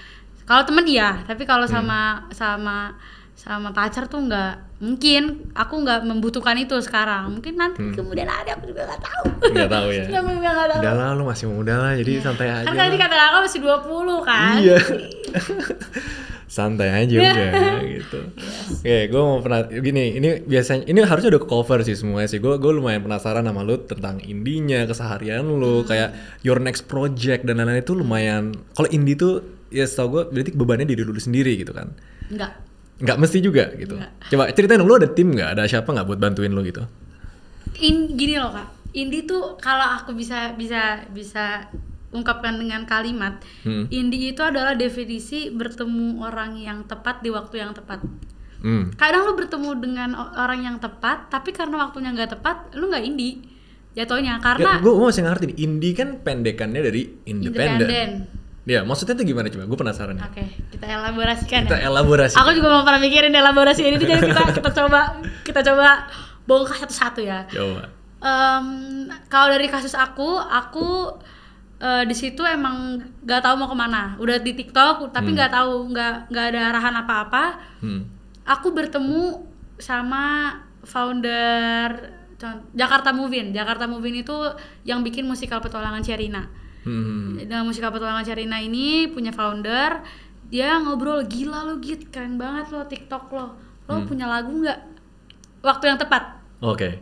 kalau 0.47 0.63
temen 0.63 0.87
iya 0.87 1.27
tapi 1.27 1.43
kalau 1.43 1.67
Hmm. 1.67 1.75
sama 1.75 2.01
sama 3.41 3.73
pacar 3.73 4.05
tuh 4.05 4.21
nggak 4.21 4.53
mungkin 4.79 5.23
aku 5.53 5.81
nggak 5.81 6.05
membutuhkan 6.05 6.57
itu 6.57 6.77
sekarang 6.79 7.33
mungkin 7.33 7.57
nanti 7.57 7.81
Hmm. 7.81 7.97
kemudian 7.97 8.29
ada 8.29 8.53
aku 8.53 8.69
juga 8.69 8.85
nggak 8.85 9.01
tahu 9.01 9.25
Nggak 9.49 9.71
tahu 9.71 9.89
ya. 9.91 10.05
Juga 10.05 10.21
nggak 10.21 10.55
tahu 10.69 10.79
Udah 10.79 10.93
lah 10.95 11.09
lu 11.15 11.25
masih 11.25 11.47
muda 11.49 11.75
lah 11.75 11.93
jadi 11.97 12.13
santai 12.21 12.49
aja. 12.51 12.65
kan 12.65 12.77
tadi 12.77 12.97
kata 12.97 13.15
kakak 13.15 13.41
masih 13.43 13.61
20 13.61 14.21
kan 14.23 14.55
Iya. 14.59 14.77
santai 16.51 16.91
aja 16.91 17.15
udah 17.15 17.79
gitu. 17.81 18.21
Oke, 18.75 18.97
gue 19.07 19.21
mau 19.21 19.39
pernah 19.39 19.61
gini, 19.65 20.19
ini 20.19 20.43
biasanya 20.43 20.83
ini 20.85 20.99
harusnya 21.01 21.31
udah 21.31 21.43
cover 21.45 21.79
sih 21.81 21.95
semuanya 21.95 22.27
sih. 22.27 22.43
Gue 22.43 22.59
gue 22.59 22.73
lumayan 22.73 23.01
penasaran 23.01 23.47
sama 23.47 23.63
lu 23.63 23.79
tentang 23.81 24.19
indinya, 24.21 24.83
keseharian 24.83 25.47
lu, 25.47 25.87
kayak 25.87 26.11
your 26.43 26.59
next 26.59 26.85
project 26.85 27.47
dan 27.47 27.57
lain-lain 27.57 27.81
itu 27.81 27.95
lumayan. 27.95 28.51
Kalau 28.75 28.91
indie 28.91 29.15
tuh 29.15 29.35
ya 29.69 29.87
setahu 29.87 30.09
gue 30.11 30.23
berarti 30.29 30.51
bebannya 30.51 30.87
diri 30.89 31.03
dulu 31.05 31.17
sendiri 31.17 31.55
gitu 31.55 31.71
kan. 31.71 31.95
nggak 32.31 32.70
Nggak 33.01 33.17
mesti 33.17 33.39
juga 33.41 33.65
gitu. 33.75 33.97
Nggak. 33.97 34.13
Coba 34.29 34.45
ceritain 34.53 34.77
dong 34.77 34.89
lu 34.89 34.97
ada 34.97 35.09
tim 35.09 35.33
nggak? 35.33 35.57
Ada 35.57 35.63
siapa 35.67 35.89
nggak 35.89 36.07
buat 36.07 36.21
bantuin 36.21 36.53
lu 36.53 36.61
gitu? 36.63 36.85
in 37.81 38.13
gini 38.13 38.37
loh 38.37 38.51
kak 38.51 38.69
indie 38.93 39.23
tuh 39.23 39.57
kalau 39.57 39.97
aku 39.97 40.13
bisa 40.13 40.53
bisa 40.53 41.07
bisa 41.09 41.71
ungkapkan 42.11 42.59
dengan 42.59 42.83
kalimat 42.85 43.39
Hmm. 43.63 43.87
indie 43.89 44.35
itu 44.35 44.43
adalah 44.43 44.75
definisi 44.75 45.49
bertemu 45.49 46.21
orang 46.21 46.59
yang 46.59 46.83
tepat 46.85 47.23
di 47.23 47.31
waktu 47.31 47.63
yang 47.63 47.73
tepat 47.73 48.03
Hmm. 48.61 48.91
kadang 48.99 49.25
lu 49.25 49.33
bertemu 49.33 49.71
dengan 49.79 50.11
orang 50.37 50.61
yang 50.61 50.77
tepat 50.77 51.31
tapi 51.31 51.55
karena 51.55 51.89
waktunya 51.89 52.11
nggak 52.11 52.37
tepat 52.37 52.75
lu 52.75 52.91
nggak 52.91 53.07
indie 53.07 53.41
jatuhnya 53.91 54.43
karena 54.43 54.77
Ya, 54.77 54.83
gue 54.83 54.93
masih 54.93 55.23
ngerti 55.25 55.45
nih, 55.51 55.59
indie 55.65 55.95
kan 55.95 56.09
pendekannya 56.21 56.79
dari 56.79 57.03
independen. 57.25 58.27
Ya, 58.71 58.87
maksudnya 58.87 59.19
tuh 59.19 59.27
gimana 59.27 59.51
coba? 59.51 59.67
Gue 59.67 59.79
penasaran 59.79 60.15
nih. 60.15 60.23
oke 60.23 60.45
kita 60.71 60.85
elaborasikan 60.87 61.67
Kita 61.67 61.75
ya 61.75 61.91
elaborasi. 61.91 62.39
aku 62.39 62.51
juga 62.55 62.69
mau 62.71 62.87
pernah 62.87 63.03
mikirin 63.03 63.35
elaborasi 63.35 63.83
ini 63.83 63.99
jadi 63.99 64.23
kita 64.23 64.43
kita 64.63 64.71
coba 64.71 65.01
kita 65.43 65.61
coba 65.67 66.07
bongkar 66.47 66.79
satu-satu 66.79 67.21
ya 67.21 67.51
Coba. 67.51 67.91
Em, 68.21 68.67
kalau 69.27 69.49
dari 69.49 69.67
kasus 69.67 69.97
aku, 69.97 70.37
aku 70.37 71.19
eh, 71.79 72.05
di 72.05 72.13
situ 72.13 72.45
emang 72.45 73.01
nggak 73.25 73.41
tahu 73.41 73.55
mau 73.57 73.67
ke 73.67 73.75
mana. 73.75 74.15
Udah 74.17 74.37
di 74.39 74.53
TikTok, 74.53 75.09
tapi 75.09 75.33
nggak 75.33 75.51
tahu 75.51 75.89
nggak 75.89 76.15
nggak 76.29 76.45
ada 76.53 76.61
arahan 76.69 76.95
apa-apa. 77.01 77.45
Hmm. 77.81 78.07
Aku 78.45 78.71
bertemu 78.71 79.41
sama 79.81 80.53
founder 80.85 82.13
Jakarta 82.73 83.11
Movin. 83.11 83.53
Jakarta 83.53 83.85
Movin 83.85 84.21
itu 84.21 84.37
yang 84.85 85.01
bikin 85.01 85.25
musikal 85.25 85.61
petualangan 85.61 86.01
Sherina. 86.01 86.45
Hmm. 86.81 87.37
Dengan 87.37 87.69
musikal 87.69 87.93
petualangan 87.93 88.25
Sherina 88.25 88.57
ini 88.59 89.09
punya 89.11 89.31
founder. 89.31 90.01
Dia 90.51 90.81
ngobrol 90.83 91.29
gila 91.29 91.63
lo 91.63 91.75
git 91.79 92.09
keren 92.11 92.41
banget 92.41 92.73
lo 92.73 92.83
TikTok 92.85 93.25
lo. 93.31 93.47
Lo 93.87 94.03
punya 94.07 94.27
lagu 94.27 94.51
nggak? 94.51 94.79
Waktu 95.61 95.93
yang 95.93 95.99
tepat 96.01 96.41
Oke. 96.65 97.01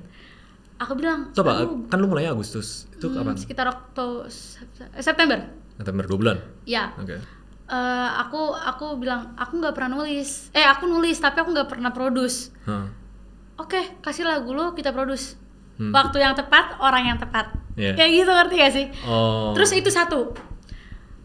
aku 0.79 0.95
bilang 0.99 1.31
Coba, 1.31 1.63
"Aduh, 1.63 1.87
kan 1.87 1.99
lu 1.99 2.07
mulainya 2.11 2.35
Agustus. 2.35 2.87
Itu 2.95 3.11
hmm, 3.11 3.15
kapan? 3.23 3.35
sekitar 3.39 3.67
Oktober 3.67 4.27
September 4.99 5.39
September 5.79 6.05
2 6.07 6.15
bulan. 6.19 6.37
ya 6.67 6.91
Oke. 6.99 7.19
Eh, 7.69 8.11
aku 8.17 8.57
aku 8.57 8.97
bilang 8.97 9.37
aku 9.37 9.61
nggak 9.61 9.77
pernah 9.77 10.01
nulis 10.01 10.49
eh 10.57 10.65
aku 10.65 10.89
nulis 10.89 11.21
tapi 11.21 11.45
aku 11.45 11.53
nggak 11.53 11.69
pernah 11.69 11.93
produce 11.93 12.49
Hah. 12.65 12.89
oke 13.61 14.01
kasih 14.01 14.25
lagu 14.25 14.57
lo 14.57 14.73
kita 14.73 14.89
produce 14.89 15.37
Hmm. 15.79 15.95
waktu 15.95 16.19
yang 16.19 16.35
tepat 16.35 16.75
orang 16.83 17.07
yang 17.07 17.19
tepat. 17.19 17.55
Iya. 17.79 17.95
kayak 17.95 18.11
gitu 18.11 18.31
ngerti 18.35 18.55
gak 18.59 18.75
sih? 18.75 18.87
Oh. 19.07 19.55
terus 19.55 19.71
itu 19.71 19.87
satu. 19.87 20.35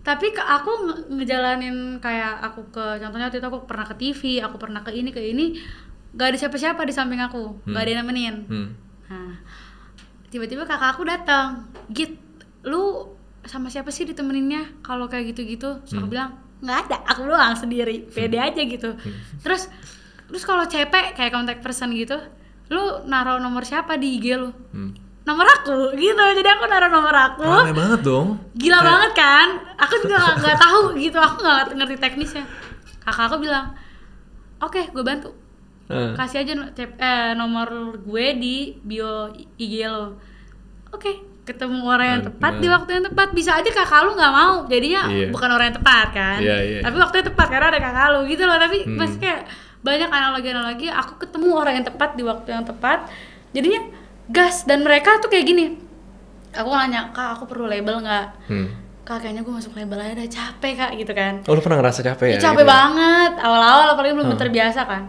Tapi 0.06 0.30
ke 0.30 0.38
aku 0.38 0.72
nge- 0.86 1.02
ngejalanin 1.10 1.98
kayak 1.98 2.38
aku 2.46 2.70
ke 2.70 3.02
contohnya 3.02 3.26
waktu 3.26 3.42
itu 3.42 3.48
aku 3.50 3.66
pernah 3.66 3.86
ke 3.90 3.96
TV 3.98 4.22
aku 4.46 4.62
pernah 4.62 4.86
ke 4.86 4.94
ini 4.94 5.10
ke 5.10 5.18
ini 5.18 5.58
gak 6.14 6.30
ada 6.30 6.38
siapa-siapa 6.38 6.86
di 6.86 6.94
samping 6.94 7.18
aku. 7.18 7.66
Gak 7.66 7.82
ada 7.82 7.90
yang 7.90 8.02
nemenin. 8.06 8.36
Hmm. 8.46 8.70
nah 9.10 9.34
tiba-tiba 10.30 10.70
kakak 10.70 10.94
aku 10.94 11.04
datang. 11.06 11.66
Git 11.90 12.14
lu 12.62 13.10
sama 13.44 13.74
siapa 13.74 13.90
sih 13.90 14.06
ditemeninnya? 14.06 14.86
Kalau 14.86 15.10
kayak 15.10 15.34
gitu-gitu. 15.34 15.82
Terus 15.82 15.98
aku 15.98 16.08
bilang 16.08 16.38
nggak 16.62 16.78
ada 16.88 16.98
aku 17.10 17.26
doang 17.26 17.58
sendiri. 17.58 18.06
Pede 18.08 18.38
aja 18.38 18.62
gitu. 18.62 18.94
Terus 19.42 19.74
terus 20.30 20.44
kalau 20.46 20.64
CP 20.64 21.18
kayak 21.18 21.34
contact 21.34 21.62
person 21.62 21.90
gitu 21.94 22.18
lu 22.70 22.84
naruh 23.06 23.38
nomor 23.38 23.64
siapa 23.64 23.96
di 23.96 24.18
IG 24.18 24.26
lu? 24.36 24.50
Hmm. 24.72 24.94
nomor 25.24 25.48
aku 25.48 25.96
gitu. 25.96 26.20
Jadi 26.36 26.50
aku 26.52 26.68
naruh 26.68 26.92
nomor 26.92 27.16
aku. 27.16 27.48
Rame 27.48 27.72
banget 27.72 28.04
dong. 28.04 28.36
gila 28.54 28.80
banget 28.80 29.12
kan? 29.16 29.48
Aku 29.80 30.04
juga 30.04 30.20
nggak 30.20 30.36
nggak 30.38 30.58
tahu 30.60 30.82
gitu. 31.00 31.16
Aku 31.16 31.36
nggak 31.40 31.80
ngerti 31.80 31.96
teknisnya. 31.96 32.44
Kakak 33.00 33.32
aku 33.32 33.40
bilang 33.40 33.72
oke 34.60 34.92
gue 34.92 35.04
bantu. 35.04 35.32
Eh. 35.88 36.16
kasih 36.16 36.48
aja 36.48 36.54
eh, 36.76 37.32
nomor 37.36 37.68
gue 38.00 38.26
di 38.36 38.76
bio 38.80 39.32
IG 39.56 39.74
lo. 39.88 40.20
Oke 40.92 41.24
ketemu 41.44 41.84
orang 41.84 42.08
yang 42.08 42.24
tepat 42.24 42.54
di 42.60 42.68
waktu 42.68 42.90
yang 42.92 43.06
tepat. 43.08 43.28
Bisa 43.32 43.60
aja 43.60 43.68
kakak 43.68 44.04
lu 44.04 44.16
nggak 44.16 44.34
mau. 44.36 44.68
Jadinya 44.68 45.08
Iya. 45.08 45.28
bukan 45.32 45.50
orang 45.52 45.72
yang 45.72 45.78
tepat 45.80 46.08
kan? 46.12 46.40
Iya, 46.40 46.58
iya. 46.64 46.80
tapi 46.84 46.96
waktunya 47.00 47.26
tepat 47.28 47.48
karena 47.48 47.68
ada 47.72 47.80
kakak 47.80 48.08
lu 48.12 48.20
gitu 48.28 48.44
loh. 48.44 48.56
Tapi 48.56 48.78
Hmm. 48.84 48.96
masih 49.00 49.20
kayak 49.20 49.42
banyak 49.84 50.08
analogi-analogi 50.08 50.88
aku 50.88 51.20
ketemu 51.20 51.48
orang 51.54 51.74
yang 51.76 51.86
tepat 51.86 52.16
di 52.16 52.24
waktu 52.24 52.50
yang 52.50 52.64
tepat 52.64 53.12
jadinya 53.52 53.82
gas 54.26 54.64
dan 54.64 54.82
mereka 54.82 55.20
tuh 55.20 55.28
kayak 55.28 55.46
gini 55.46 55.66
aku 56.50 56.70
nanya 56.70 57.12
kak 57.12 57.36
aku 57.36 57.44
perlu 57.46 57.68
label 57.68 58.00
nggak 58.00 58.26
Hmm. 58.48 58.68
kak 59.04 59.20
kayaknya 59.20 59.42
gue 59.42 59.54
masuk 59.54 59.74
label 59.74 60.00
aja 60.00 60.14
udah 60.14 60.30
capek 60.30 60.74
kak 60.74 60.92
gitu 60.96 61.12
kan 61.12 61.34
Oh, 61.44 61.54
lu 61.54 61.60
pernah 61.60 61.78
ngerasa 61.78 62.00
capek 62.02 62.26
ya? 62.26 62.34
Ya, 62.34 62.42
capek 62.42 62.56
gitu 62.58 62.64
ya? 62.64 62.72
banget 62.72 63.34
awal-awal 63.38 63.88
apalagi 63.92 64.14
belum 64.14 64.30
Hah. 64.30 64.40
terbiasa 64.40 64.82
kan 64.84 65.04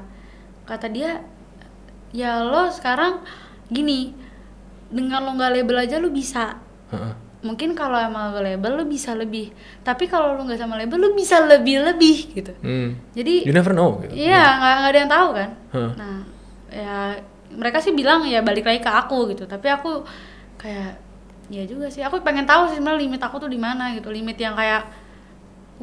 kata 0.64 0.86
dia 0.88 1.22
ya 2.10 2.40
lo 2.40 2.66
sekarang 2.68 3.22
gini 3.66 4.10
dengan 4.86 5.22
lo 5.22 5.30
nggak 5.32 5.52
label 5.52 5.76
aja 5.80 5.96
lo 5.96 6.08
bisa. 6.08 6.58
Mungkin 7.44 7.76
kalau 7.76 8.00
emang 8.00 8.32
lo 8.32 8.40
label 8.40 8.80
lo 8.80 8.84
bisa 8.88 9.12
lebih. 9.12 9.52
Tapi 9.84 10.08
kalau 10.08 10.32
lo 10.34 10.48
nggak 10.48 10.58
sama 10.58 10.80
label 10.80 10.96
lo 10.96 11.08
bisa 11.12 11.44
lebih 11.44 11.84
lebih 11.84 12.16
gitu. 12.32 12.52
Hmm. 12.64 12.96
jadi 13.12 13.44
You 13.44 13.52
never 13.52 13.76
know 13.76 14.00
gitu. 14.00 14.16
iya 14.16 14.42
nggak 14.58 14.74
nggak 14.80 14.90
ada 14.90 14.98
yang 14.98 15.12
tahu 15.12 15.28
kan? 15.36 15.50
Hah. 15.76 15.90
nah 15.94 16.16
ya 16.72 16.96
mereka 17.54 17.78
sih 17.78 17.92
bilang 17.94 18.26
ya 18.26 18.40
balik 18.40 18.64
lagi 18.64 18.80
ke 18.80 18.90
aku 18.90 19.36
gitu. 19.36 19.44
Tapi 19.44 19.68
aku 19.68 20.02
kayak 20.56 20.96
ya 21.52 21.62
juga 21.68 21.92
sih. 21.92 22.00
Aku 22.00 22.24
pengen 22.24 22.48
tahu 22.48 22.72
sih 22.72 22.80
sebenarnya 22.80 23.04
limit 23.04 23.20
aku 23.20 23.36
tuh 23.36 23.50
di 23.52 23.60
mana 23.60 23.92
gitu. 23.92 24.08
Limit 24.08 24.40
yang 24.40 24.56
kayak 24.56 24.88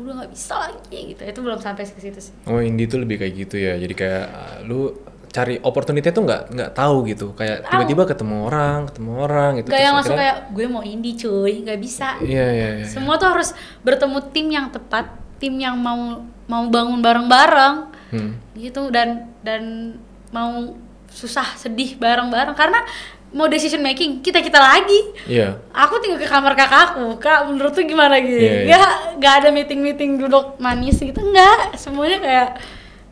udah 0.02 0.24
nggak 0.26 0.32
bisa 0.34 0.58
lagi 0.58 1.14
gitu. 1.14 1.22
Itu 1.22 1.40
belum 1.46 1.62
sampai 1.62 1.86
ke 1.86 2.02
situ 2.02 2.20
sih. 2.20 2.34
Oh, 2.50 2.58
indie 2.58 2.90
tuh 2.90 3.06
lebih 3.06 3.22
kayak 3.22 3.34
gitu 3.48 3.56
ya. 3.62 3.78
Jadi 3.78 3.94
kayak 3.94 4.26
uh, 4.34 4.58
lu 4.66 4.90
cari 5.32 5.56
opportunity 5.58 6.04
tuh 6.08 6.22
nggak 6.22 6.42
nggak 6.50 6.72
tahu 6.72 7.08
gitu. 7.08 7.32
Kayak 7.32 7.64
tiba-tiba 7.66 8.04
ketemu 8.06 8.36
orang, 8.46 8.80
ketemu 8.86 9.12
orang 9.18 9.52
gitu. 9.58 9.68
gak 9.68 9.80
yang 9.80 9.96
langsung 9.96 10.14
akhirnya- 10.14 10.44
kayak 10.44 10.54
gue 10.54 10.66
mau 10.68 10.84
indie 10.84 11.16
cuy 11.16 11.54
nggak 11.62 11.80
bisa 11.80 12.08
Iya, 12.20 12.46
iya, 12.52 12.70
iya. 12.78 12.86
semua 12.86 13.16
tuh 13.16 13.32
harus 13.32 13.56
bertemu 13.80 14.18
tim 14.30 14.48
yang 14.48 14.68
tepat 14.68 15.08
tim 15.38 15.56
yang 15.56 15.74
mau 15.74 16.20
mau 16.46 16.64
bangun 16.68 17.00
bareng-bareng 17.00 17.76
Hmm. 18.12 18.36
gitu 18.54 18.88
dan 18.88 19.32
dan 19.40 19.96
mau 20.30 20.76
susah 21.08 21.56
sedih 21.56 21.96
bareng-bareng 21.96 22.52
karena 22.54 22.84
mau 23.32 23.48
decision 23.48 23.80
making 23.80 24.20
kita 24.20 24.40
kita 24.40 24.60
lagi 24.60 25.00
Iya. 25.26 25.56
aku 25.72 25.96
tinggal 25.98 26.20
ke 26.20 26.28
kamar 26.28 26.52
kakakku 26.54 27.16
kak 27.18 27.48
menurut 27.48 27.72
tuh 27.72 27.82
gimana 27.82 28.20
gitu 28.20 28.36
Iya, 28.38 28.52
iya. 28.54 28.66
nggak 28.68 28.90
nggak 29.18 29.34
ada 29.34 29.50
meeting 29.50 29.80
meeting 29.80 30.12
duduk 30.18 30.56
manis 30.58 31.00
gitu 31.00 31.16
nggak 31.18 31.76
semuanya 31.76 32.20
kayak 32.20 32.50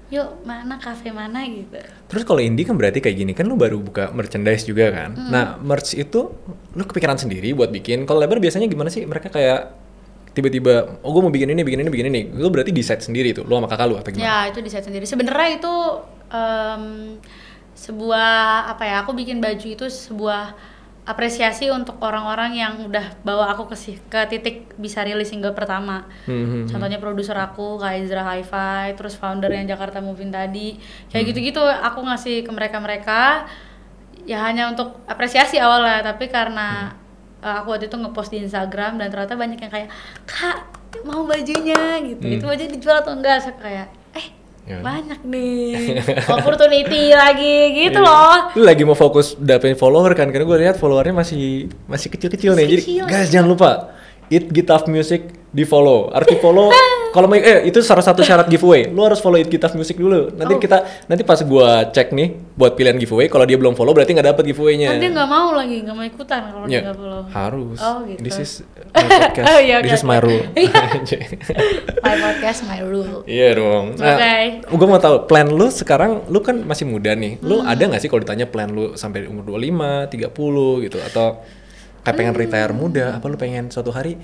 yuk 0.09 0.41
mana 0.41 0.81
kafe 0.81 1.13
mana 1.13 1.45
gitu 1.45 1.77
Terus 2.09 2.25
kalau 2.25 2.41
indie 2.41 2.65
kan 2.65 2.73
berarti 2.73 2.97
kayak 2.97 3.17
gini 3.21 3.31
kan 3.37 3.45
lu 3.45 3.53
baru 3.53 3.77
buka 3.77 4.09
merchandise 4.09 4.65
juga 4.65 4.89
kan. 4.89 5.13
Hmm. 5.13 5.29
Nah, 5.29 5.45
merch 5.61 5.93
itu 5.93 6.33
lu 6.73 6.81
kepikiran 6.81 7.21
sendiri 7.21 7.53
buat 7.53 7.69
bikin. 7.69 8.09
Kalau 8.09 8.17
label 8.17 8.41
biasanya 8.41 8.65
gimana 8.65 8.89
sih? 8.89 9.05
Mereka 9.05 9.29
kayak 9.29 9.77
tiba-tiba 10.33 10.97
oh 11.05 11.09
gue 11.13 11.21
mau 11.21 11.29
bikin 11.29 11.53
ini, 11.53 11.61
bikin 11.61 11.85
ini, 11.85 11.89
bikin 11.93 12.07
ini. 12.09 12.21
Lu 12.33 12.49
berarti 12.49 12.73
decide 12.73 13.05
sendiri 13.05 13.29
tuh, 13.37 13.45
lu 13.45 13.61
sama 13.61 13.69
kakak 13.69 13.85
lu 13.85 13.95
apa 14.01 14.09
gimana? 14.09 14.25
ya 14.25 14.37
itu 14.49 14.59
desain 14.65 14.81
sendiri 14.81 15.05
sebenarnya 15.05 15.61
itu 15.61 15.75
em, 16.33 16.83
sebuah 17.77 18.73
apa 18.73 18.83
ya 18.89 18.95
aku 19.05 19.13
bikin 19.13 19.37
baju 19.37 19.67
itu 19.69 19.85
sebuah 19.85 20.57
apresiasi 21.09 21.73
untuk 21.73 21.97
orang-orang 22.05 22.53
yang 22.53 22.73
udah 22.85 23.17
bawa 23.25 23.49
aku 23.49 23.65
ke 23.65 23.97
ke 24.05 24.19
titik 24.29 24.55
bisa 24.77 25.01
rilis 25.01 25.33
single 25.33 25.57
pertama 25.57 26.05
Hmm, 26.29 26.37
hmm, 26.37 26.49
hmm. 26.53 26.65
contohnya 26.69 27.01
produser 27.01 27.33
aku 27.33 27.81
Kak 27.81 27.97
Izra 27.97 28.21
Hi-Fi 28.21 28.93
terus 28.93 29.17
founder 29.17 29.49
yang 29.49 29.65
Jakarta 29.65 29.97
Moving 29.99 30.29
tadi 30.29 30.77
kayak 31.09 31.25
Hmm. 31.25 31.29
gitu-gitu 31.33 31.61
aku 31.65 32.05
ngasih 32.05 32.45
ke 32.45 32.51
mereka-mereka 32.53 33.49
ya 34.29 34.45
hanya 34.45 34.69
untuk 34.69 35.01
apresiasi 35.09 35.57
awalnya 35.57 36.05
tapi 36.05 36.29
karena 36.29 36.93
Hmm. 37.41 37.41
uh, 37.41 37.55
aku 37.65 37.73
waktu 37.73 37.89
itu 37.89 37.97
ngepost 37.97 38.29
di 38.29 38.45
Instagram 38.45 39.01
dan 39.01 39.09
ternyata 39.09 39.33
banyak 39.33 39.57
yang 39.57 39.73
kayak 39.73 39.89
kak 40.29 40.61
mau 41.09 41.25
bajunya 41.25 41.97
gitu 42.05 42.21
Hmm. 42.21 42.35
itu 42.37 42.45
baju 42.45 42.63
dijual 42.69 43.01
atau 43.01 43.17
enggak 43.17 43.41
saya 43.41 43.57
kayak 43.57 43.87
Ya. 44.69 44.79
banyak 44.79 45.25
nih 45.25 45.97
opportunity 46.37 47.09
lagi 47.09 47.55
gitu 47.75 47.99
Iya. 47.99 48.05
loh 48.05 48.35
Lu 48.53 48.61
lagi 48.61 48.85
mau 48.85 48.93
fokus 48.93 49.33
dapetin 49.33 49.73
follower 49.73 50.13
kan? 50.13 50.29
Karena 50.29 50.45
gue 50.45 50.57
lihat 50.61 50.77
followernya 50.77 51.15
masih 51.15 51.65
masih 51.83 52.07
kecil-kecil 52.07 52.53
nih. 52.53 52.63
Masih 52.63 52.69
Jadi 52.69 52.83
kecil. 52.85 53.03
guys 53.03 53.27
jangan 53.27 53.49
lupa 53.49 53.69
It 54.29 54.45
Gitaf 54.47 54.85
Music 54.85 55.25
di 55.49 55.65
follow. 55.65 56.13
Di 56.21 56.37
follow. 56.37 56.69
Kalau 57.09 57.25
mau 57.25 57.33
eh 57.33 57.65
itu 57.65 57.79
salah 57.79 57.99
satu 57.99 58.21
syarat 58.21 58.45
giveaway. 58.53 58.85
Lu 58.85 59.01
harus 59.01 59.17
follow 59.17 59.35
It 59.35 59.47
Gitaf 59.47 59.73
Music 59.73 59.95
dulu. 59.95 60.29
Nanti 60.31 60.53
Oh. 60.53 60.59
kita 60.59 60.77
nanti 61.05 61.21
pas 61.21 61.41
gua 61.41 61.85
cek 61.85 62.11
nih 62.11 62.27
buat 62.53 62.73
pilihan 62.73 62.95
giveaway. 62.95 63.25
Kalau 63.25 63.43
dia 63.43 63.55
belum 63.55 63.73
follow 63.73 63.91
berarti 63.91 64.11
nggak 64.11 64.29
dapet 64.29 64.43
giveaway-nya. 64.47 64.89
Kan 64.89 64.99
dia 64.99 65.11
nggak 65.11 65.25
mau 65.27 65.51
lagi 65.51 65.81
nggak 65.81 65.95
mau 65.95 66.05
ikutan 66.05 66.41
kalau 66.47 66.65
dia 66.65 66.71
Ya, 66.71 66.81
nggak 66.83 66.97
follow 66.97 67.21
harus. 67.25 67.77
Oh, 67.79 67.97
gitu. 68.03 68.19
This 68.19 68.37
is 68.37 68.51
my 68.93 69.05
podcast. 69.05 69.45
Oh, 69.47 69.59
iya, 69.59 69.75
This 69.79 69.89
oke, 69.89 69.95
is 69.95 70.05
my 70.05 70.19
rule. 70.19 70.43
my 72.03 72.15
podcast 72.17 72.59
my 72.63 72.79
rule 72.81 73.21
Iya 73.25 73.49
dong. 73.55 73.85
Nah, 73.95 74.15
Oke. 74.15 74.35
gue 74.69 74.87
mau 74.87 74.97
tahu 74.97 75.15
plan 75.25 75.47
lu 75.47 75.67
sekarang 75.67 76.25
lu 76.27 76.39
kan 76.39 76.55
masih 76.59 76.85
muda 76.85 77.13
nih. 77.13 77.37
Lu 77.39 77.59
Hmm. 77.59 77.67
ada 77.67 77.83
nggak 77.85 77.99
sih 77.99 78.07
kalau 78.07 78.21
ditanya 78.21 78.45
plan 78.45 78.67
lu 78.67 78.93
sampai 78.95 79.25
umur 79.25 79.43
25, 79.45 80.07
30 80.07 80.31
gitu 80.81 80.97
atau 80.97 81.41
kayak 81.99 82.15
pengen 82.15 82.31
Hmm. 82.31 82.41
retire 82.41 82.71
muda 82.71 83.05
apa 83.13 83.25
lu 83.25 83.35
pengen 83.35 83.67
suatu 83.67 83.89
hari 83.89 84.15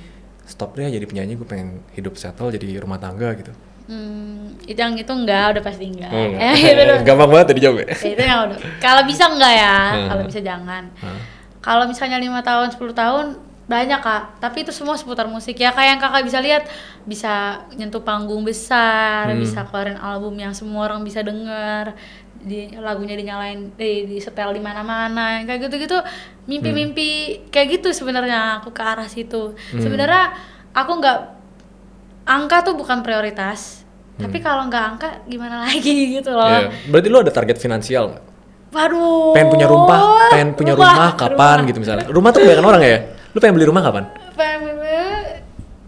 stop 0.46 0.78
deh 0.78 0.88
jadi 0.88 1.06
penyanyi 1.06 1.36
gue 1.36 1.48
pengen 1.48 1.82
hidup 1.94 2.16
settle 2.16 2.50
jadi 2.50 2.78
rumah 2.80 2.98
tangga 2.98 3.34
gitu. 3.34 3.52
Hmm, 3.86 4.58
itu 4.66 4.78
yang 4.78 4.98
itu 4.98 5.14
enggak, 5.14 5.54
udah 5.54 5.64
pasti 5.64 5.86
enggak. 5.86 6.10
Oh, 6.10 6.26
enggak. 6.26 6.42
Eh, 6.58 6.58
itu 6.74 7.06
Gampang 7.06 7.30
banget 7.30 7.46
tadi 7.54 7.60
jawab. 7.62 7.78
Ya, 7.82 7.94
itu 7.94 8.22
yang 8.22 8.40
udah. 8.50 8.58
Kalau 8.82 9.02
bisa 9.06 9.24
enggak 9.30 9.54
ya, 9.54 9.78
Hmm. 9.94 10.08
kalau 10.10 10.24
bisa 10.26 10.40
jangan. 10.42 10.84
Hah? 11.02 11.20
Kalau 11.62 11.86
misalnya 11.86 12.18
lima 12.18 12.42
tahun, 12.42 12.74
10 12.74 12.94
tahun 12.94 13.26
banyak 13.66 13.98
kak, 13.98 14.24
tapi 14.38 14.62
itu 14.62 14.70
semua 14.70 14.94
seputar 14.94 15.26
musik 15.26 15.58
ya 15.58 15.74
kayak 15.74 15.98
yang 15.98 16.02
kakak 16.02 16.22
bisa 16.22 16.38
lihat 16.38 16.64
bisa 17.02 17.34
nyentuh 17.74 18.02
panggung 18.02 18.46
besar, 18.46 19.30
Hmm. 19.34 19.42
bisa 19.42 19.66
keluarin 19.66 19.98
album 19.98 20.38
yang 20.38 20.54
semua 20.54 20.86
orang 20.86 21.02
bisa 21.02 21.26
denger, 21.26 21.98
di 22.46 22.70
lagunya 22.78 23.18
dinyalain, 23.18 23.74
di, 23.74 24.06
di 24.06 24.18
setel 24.22 24.54
di 24.54 24.62
mana-mana, 24.62 25.42
kayak 25.44 25.66
gitu-gitu 25.66 25.98
mimpi-mimpi 26.46 27.42
kayak 27.50 27.82
gitu 27.82 27.90
sebenarnya 27.90 28.62
aku 28.62 28.70
ke 28.70 28.82
arah 28.86 29.10
situ. 29.10 29.58
Hmm. 29.58 29.82
Sebenarnya 29.82 30.38
aku 30.70 30.92
nggak 31.02 31.20
angka 32.30 32.58
tuh 32.70 32.78
bukan 32.78 33.02
prioritas, 33.02 33.82
tapi 34.22 34.46
kalau 34.46 34.70
nggak 34.70 34.84
angka 34.94 35.10
gimana 35.26 35.62
lagi 35.66 36.22
gitu 36.22 36.38
loh. 36.38 36.46
Hmm. 36.46 36.70
Iya. 36.70 36.90
Berarti 36.94 37.08
lu 37.10 37.18
ada 37.26 37.34
target 37.34 37.58
finansial 37.58 38.14
nggak? 38.14 38.24
Waduh. 38.76 39.34
Pengen 39.34 39.50
punya 39.50 39.68
rumah, 39.72 40.00
pengen 40.30 40.50
punya 40.54 40.74
rumah, 40.78 41.18
kapan 41.18 41.66
rumah. 41.66 41.70
gitu 41.74 41.78
misalnya. 41.82 42.06
Rumah 42.12 42.30
tuh 42.30 42.40
kebanyakan 42.46 42.68
orang 42.70 42.82
ya. 42.86 42.98
Lu 43.34 43.38
pengen 43.42 43.56
beli 43.58 43.68
rumah 43.68 43.82
kapan? 43.82 44.06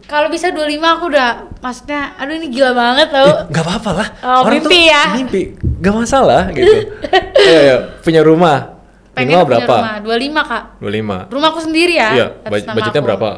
Kalau 0.08 0.32
bisa 0.32 0.48
25 0.50 0.64
aku 0.80 1.04
udah 1.12 1.30
maksudnya 1.60 2.16
aduh 2.16 2.34
ini 2.34 2.48
gila 2.48 2.72
banget 2.72 3.08
tau. 3.12 3.28
Eh, 3.28 3.52
gak 3.52 3.64
apa-apa 3.64 3.92
lah. 3.94 4.08
Oh, 4.24 4.48
Orang 4.48 4.64
tuh 4.64 4.72
mimpi 4.72 4.80
ya. 4.88 5.04
Mimpi, 5.14 5.42
gak 5.78 5.94
masalah 5.94 6.42
gitu. 6.52 6.76
Ayo, 7.48 7.60
ayo, 7.62 7.78
punya 8.00 8.24
rumah. 8.24 8.80
Pengen 9.12 9.40
punya 9.40 9.46
berapa? 9.64 9.76
rumah 9.78 9.96
25 10.00 10.52
Kak. 10.52 10.64
25. 10.80 11.34
Rumahku 11.34 11.60
sendiri 11.60 11.94
ya. 11.96 12.10
Iya, 12.14 12.28
baj- 12.42 12.68
budgetnya 12.70 13.02
aku. 13.02 13.08
berapa? 13.08 13.30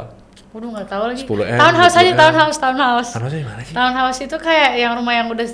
Waduh 0.49 0.69
nggak 0.73 0.87
tahu 0.87 1.03
lagi. 1.07 1.21
10M, 1.23 1.57
Townhouse 1.57 1.95
aja 1.95 2.09
20M. 2.09 2.17
townhouse, 2.17 2.57
townhouse. 2.57 3.09
Tanahnya 3.13 3.37
di 3.37 3.45
mana 3.45 3.61
sih? 3.61 3.73
Townhouse 3.73 4.19
itu 4.19 4.35
kayak 4.35 4.69
yang 4.75 4.91
rumah 4.93 5.13
yang 5.13 5.27
udah 5.29 5.45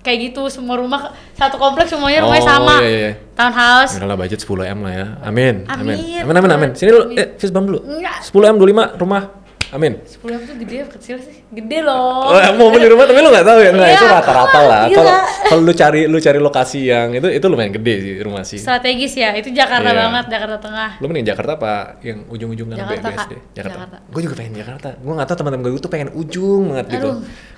kayak 0.00 0.18
gitu 0.24 0.46
semua 0.46 0.78
rumah 0.78 1.10
satu 1.34 1.58
kompleks 1.58 1.90
semuanya 1.90 2.22
rumahnya 2.22 2.42
Oh, 2.42 2.50
sama. 2.52 2.74
iya, 2.78 2.88
iya. 2.88 3.12
Townhouse. 3.34 3.98
Udah 3.98 4.06
lah 4.06 4.16
budget 4.16 4.38
10 4.38 4.46
m 4.64 4.78
lah 4.82 4.92
ya. 4.94 5.06
Amin. 5.20 5.54
Amin. 5.66 5.98
Amin. 5.98 6.22
Amin 6.22 6.34
amin 6.36 6.50
amin. 6.52 6.70
Sini 6.72 6.90
lu 6.90 7.10
eh 7.12 7.34
Fis 7.34 7.50
bang 7.50 7.66
dulu. 7.66 7.82
Enggak. 7.82 8.22
10 8.22 8.38
m 8.46 8.56
25 8.56 8.96
rumah. 8.96 9.22
Amin. 9.74 9.98
10 9.98 10.22
M 10.22 10.42
tuh 10.46 10.56
gede 10.62 10.76
apa 10.82 10.90
kecil 10.94 11.16
sih? 11.18 11.42
Gede 11.50 11.82
loh. 11.82 12.30
Oh, 12.30 12.38
mau 12.54 12.70
beli 12.70 12.86
rumah 12.86 13.02
tapi 13.02 13.18
lu 13.18 13.30
nggak 13.30 13.46
tahu 13.46 13.58
ya? 13.58 13.70
Nggak, 13.74 13.90
Iya. 13.90 13.98
itu 13.98 14.06
rata-rata 14.06 14.60
lah. 14.62 14.82
Gila. 14.86 14.94
Kalau 14.96 15.12
kalau 15.46 15.60
lu 15.66 15.72
cari 15.74 16.00
lu 16.06 16.18
cari 16.18 16.38
lokasi 16.38 16.80
yang 16.86 17.08
itu 17.12 17.26
itu 17.26 17.46
lumayan 17.50 17.72
gede 17.74 17.94
sih 17.98 18.14
rumah 18.22 18.42
sih. 18.42 18.58
Strategis 18.58 19.18
ya, 19.18 19.34
itu 19.34 19.50
Jakarta 19.50 19.90
Iya. 19.90 19.98
banget, 20.06 20.24
Jakarta 20.30 20.56
Tengah. 20.62 20.90
Lu 21.02 21.06
mending 21.06 21.26
Jakarta 21.26 21.52
apa 21.54 21.72
yang 22.00 22.18
ujung-ujung 22.28 22.66
kan 22.70 22.76
Jakarta, 22.78 23.08
BSD? 23.10 23.32
Jakarta. 23.52 23.74
Jakarta. 23.74 23.96
Gue 24.06 24.20
juga 24.22 24.34
pengen 24.34 24.52
Jakarta. 24.54 24.88
Gue 24.96 25.12
nggak 25.12 25.26
tahu 25.26 25.36
teman-teman 25.42 25.62
gue 25.66 25.82
tuh 25.82 25.90
pengen 25.90 26.08
ujung 26.14 26.62
banget 26.70 26.86
gitu. 26.94 27.08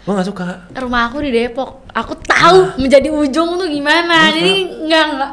Gue 0.02 0.12
nggak 0.16 0.28
suka. 0.28 0.46
Rumah 0.72 1.00
aku 1.08 1.16
di 1.20 1.30
Depok. 1.30 1.70
Aku 1.92 2.12
tahu 2.16 2.80
menjadi 2.80 3.08
ujung 3.10 3.56
tuh 3.56 3.68
gimana. 3.68 4.32
Jadi 4.32 4.86
enggak 4.86 5.04
enggak 5.12 5.32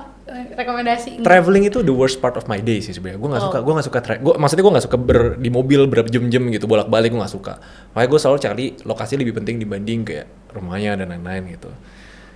rekomendasi. 0.52 1.20
Traveling 1.20 1.66
itu 1.66 1.80
the 1.80 1.92
worst 1.92 2.18
part 2.18 2.34
of 2.34 2.46
my 2.46 2.58
day 2.58 2.80
sih 2.80 2.92
sebenarnya. 2.92 3.18
Gue 3.18 3.30
nggak 3.30 3.42
Oh. 3.42 3.48
suka, 3.48 3.60
gue 3.60 3.74
nggak 3.74 3.88
suka. 3.88 4.00
Tra- 4.00 4.20
gua, 4.20 4.34
maksudnya 4.36 4.64
gue 4.64 4.74
nggak 4.74 4.86
suka 4.86 4.98
ber 4.98 5.20
di 5.36 5.50
mobil 5.50 5.82
berapa 5.86 6.06
jam-jam 6.06 6.44
gitu 6.50 6.66
bolak 6.66 6.86
balik 6.86 7.10
gue 7.10 7.18
nggak 7.18 7.32
suka. 7.32 7.58
Makanya 7.92 8.10
gue 8.10 8.20
selalu 8.20 8.38
cari 8.40 8.66
lokasi 8.82 9.14
lebih 9.16 9.34
penting 9.34 9.56
dibanding 9.58 10.00
kayak 10.04 10.26
rumahnya 10.52 10.96
dan 10.96 11.10
lain-lain 11.10 11.52
gitu. 11.52 11.70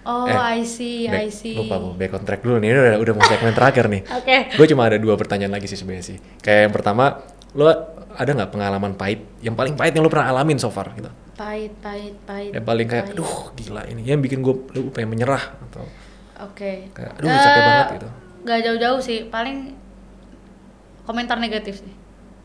Oh, 0.01 0.25
Eh, 0.25 0.33
I 0.33 0.63
see, 0.63 1.05
Back- 1.05 1.21
I 1.21 1.29
see. 1.29 1.53
Lupa 1.53 1.75
gue 1.77 1.93
back 1.95 2.11
on 2.13 2.23
track 2.23 2.41
dulu 2.41 2.57
nih. 2.57 2.67
Ini 2.67 2.79
udah, 2.79 2.95
udah 2.99 3.13
mau 3.13 3.25
segmen 3.25 3.51
terakhir 3.51 3.85
nih. 3.85 4.01
Oke. 4.17 4.35
Gue 4.55 4.65
cuma 4.65 4.83
ada 4.83 4.95
dua 4.95 5.13
pertanyaan 5.13 5.51
lagi 5.51 5.65
sih 5.65 5.75
sebenarnya 5.75 6.05
sih. 6.05 6.17
Kayak 6.39 6.61
yang 6.65 6.73
pertama, 6.73 7.19
lo 7.51 7.67
ada 8.09 8.31
nggak 8.33 8.49
pengalaman 8.49 8.95
pahit? 8.95 9.21
Yang 9.39 9.55
paling 9.55 9.73
pahit 9.75 9.93
yang 9.93 10.01
lo 10.01 10.09
pernah 10.09 10.27
alamin 10.29 10.57
so 10.57 10.67
far 10.67 10.89
gitu? 10.91 11.11
Pahit, 11.35 11.71
pahit, 11.77 12.15
pahit. 12.25 12.51
Yang 12.51 12.65
paling 12.65 12.87
kayak, 12.87 13.05
pahit. 13.05 13.15
aduh 13.15 13.33
gila 13.53 13.81
ini. 13.85 14.01
Yang 14.03 14.19
bikin 14.25 14.39
gue, 14.39 14.55
lu 14.73 14.89
pengen 14.89 15.09
menyerah 15.09 15.43
atau 15.61 15.83
Oke. 16.41 16.87
kayak, 16.89 17.11
aduh 17.13 17.27
capek 17.27 17.51
Eh, 17.51 17.65
banget 17.65 17.87
gitu. 17.93 18.07
Gak 18.41 18.59
jauh-jauh 18.63 18.99
sih, 18.99 19.19
paling 19.25 19.75
komentar 21.03 21.35
negatif 21.35 21.79
sih. 21.79 21.93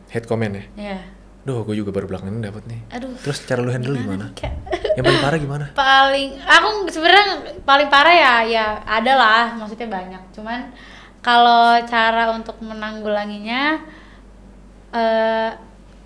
Hate 0.07 0.25
comment 0.25 0.51
ya? 0.51 0.63
Ya. 0.75 0.97
Duh, 1.41 1.61
gue 1.61 1.75
juga 1.75 1.89
baru 1.89 2.05
belakangan 2.05 2.31
ini 2.31 2.41
dapet 2.41 2.63
nih. 2.65 2.81
Aduh. 2.91 3.13
Terus 3.17 3.37
cara 3.41 3.59
lu 3.59 3.69
handle 3.69 3.93
gimana? 3.95 4.33
Kayak- 4.33 4.57
Yang 4.93 5.03
paling 5.05 5.21
parah 5.21 5.39
gimana? 5.39 5.65
paling 5.77 6.29
aku 6.39 6.67
sebenarnya 6.87 7.25
paling 7.61 7.87
parah 7.87 8.15
ya 8.15 8.33
ya 8.45 8.65
ada 8.81 9.13
lah 9.13 9.43
maksudnya 9.53 9.87
banyak 9.87 10.23
cuman 10.31 10.71
kalau 11.19 11.75
cara 11.83 12.31
untuk 12.31 12.55
menanggulanginya 12.59 13.83
eh 14.91 15.49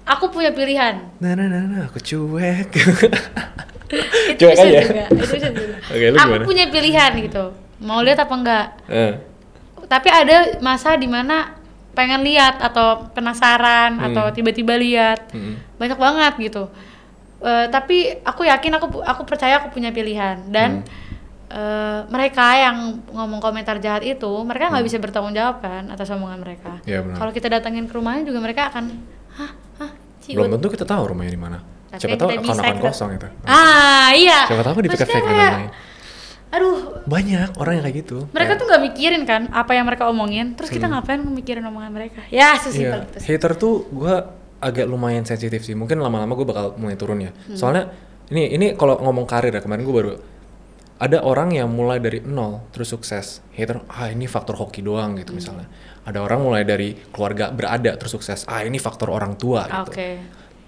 aku 0.04 0.26
punya 0.28 0.50
pilihan 0.52 1.06
Nah, 1.20 1.32
nah, 1.34 1.46
nah, 1.46 1.62
nah, 1.64 1.82
aku 1.86 2.00
cuek. 2.00 2.70
itu 4.30 4.38
Cuek 4.40 4.52
bisa 4.52 4.64
aja. 4.64 4.82
juga 4.82 5.04
itu 5.08 5.24
bisa 5.28 5.48
juga 5.48 5.76
Oke, 5.94 6.06
lu 6.08 6.16
aku 6.16 6.26
gimana? 6.28 6.44
punya 6.46 6.66
pilihan 6.68 7.12
gitu 7.20 7.46
mau 7.80 8.00
lihat 8.00 8.20
apa 8.20 8.34
enggak? 8.34 8.66
Eh, 8.86 9.14
tapi 9.86 10.08
ada 10.08 10.60
masa 10.60 10.94
di 10.94 11.06
mana 11.06 11.56
pengen 11.92 12.22
lihat 12.22 12.60
atau 12.60 13.10
penasaran 13.10 13.98
Hmm. 13.98 14.08
atau 14.12 14.26
tiba-tiba 14.30 14.76
lihat. 14.76 15.32
Mm, 15.32 15.56
banyak 15.76 15.98
banget 15.98 16.34
gitu. 16.42 16.64
Eh, 17.40 17.66
tapi 17.68 18.20
aku 18.22 18.44
yakin 18.44 18.72
aku 18.74 19.00
aku 19.00 19.22
percaya 19.24 19.60
aku 19.60 19.72
punya 19.72 19.90
pilihan. 19.90 20.44
Dan 20.48 20.84
eh, 21.50 22.00
mereka 22.08 22.54
yang 22.54 22.78
ngomong 23.10 23.42
komentar 23.42 23.80
jahat 23.80 24.06
itu 24.06 24.30
mereka 24.46 24.70
nggak 24.70 24.86
bisa 24.86 24.98
bertanggung 24.98 25.34
jawab 25.34 25.60
kan 25.60 25.90
atas 25.90 26.08
omongan 26.10 26.40
mereka. 26.40 26.78
Benar. 26.86 27.18
kalau 27.18 27.32
kita 27.34 27.50
datangin 27.50 27.90
ke 27.90 27.94
rumahnya 27.96 28.22
juga 28.24 28.40
mereka 28.40 28.70
akan 28.70 28.86
hah? 29.34 29.52
Hah? 29.82 29.92
Belum 30.30 30.54
tentu 30.54 30.70
kita 30.70 30.86
tahu 30.86 31.10
rumahnya 31.10 31.34
di 31.34 31.42
mana. 31.42 31.58
Siapa 31.90 32.22
tahu 32.22 32.30
akun-akun 32.30 32.54
kita- 32.54 32.86
kosong 32.86 33.10
itu. 33.18 33.28
ah 33.50 34.14
iya. 34.14 34.46
Siapa 34.46 34.62
tahu 34.62 34.86
di 34.86 34.90
dan 34.94 35.10
lain-lain. 35.26 35.70
Aduh 36.50 37.06
Banyak 37.06 37.56
orang 37.56 37.78
yang 37.78 37.84
kayak 37.84 37.98
gitu. 38.00 38.18
mereka 38.30 38.38
Kayak- 38.48 38.60
tuh 38.60 38.66
nggak 38.68 38.84
mikirin 38.84 39.24
kan 39.24 39.42
apa 39.50 39.72
yang 39.72 39.86
mereka 39.86 40.04
omongin 40.06 40.54
terus 40.54 40.70
kita 40.70 40.86
ngapain 40.86 41.22
mikirin 41.22 41.62
omongan 41.62 41.92
mereka 41.92 42.22
ya 42.28 42.54
Hmm. 42.54 42.64
Sesimpel 42.64 43.00
itu 43.04 43.18
sih. 43.18 43.28
hater 43.30 43.54
tuh 43.54 43.86
gue 43.88 44.16
agak 44.60 44.86
lumayan 44.86 45.24
sensitif 45.24 45.62
sih. 45.62 45.72
Mungkin 45.72 45.98
lama-lama 45.98 46.34
gue 46.34 46.44
bakal 46.44 46.66
mulai 46.76 46.94
turun 46.94 47.22
ya. 47.22 47.32
Hmm. 47.32 47.56
Soalnya 47.56 47.84
ini 48.28 48.52
ini 48.52 48.68
kalau 48.74 48.98
ngomong 48.98 49.24
karir 49.24 49.50
ya 49.50 49.62
kemarin 49.62 49.82
gue 49.82 49.96
baru 49.96 50.12
ada 51.00 51.24
orang 51.24 51.54
yang 51.54 51.70
mulai 51.70 51.98
dari 51.98 52.20
nol 52.20 52.68
terus 52.70 52.90
sukses. 52.90 53.40
Hater, 53.54 53.88
ah 53.88 54.10
ini 54.10 54.26
faktor 54.26 54.58
hoki 54.58 54.82
doang 54.82 55.16
gitu 55.16 55.32
Hmm. 55.32 55.40
misalnya. 55.40 55.68
Ada 56.04 56.20
orang 56.20 56.42
mulai 56.42 56.64
dari 56.64 56.92
keluarga 57.08 57.50
berada 57.50 57.96
terus 57.96 58.12
sukses. 58.12 58.44
Ah 58.46 58.60
ini 58.62 58.76
faktor 58.78 59.08
orang 59.08 59.34
tua 59.36 59.64
gitu. 59.64 59.86
oke 59.88 60.10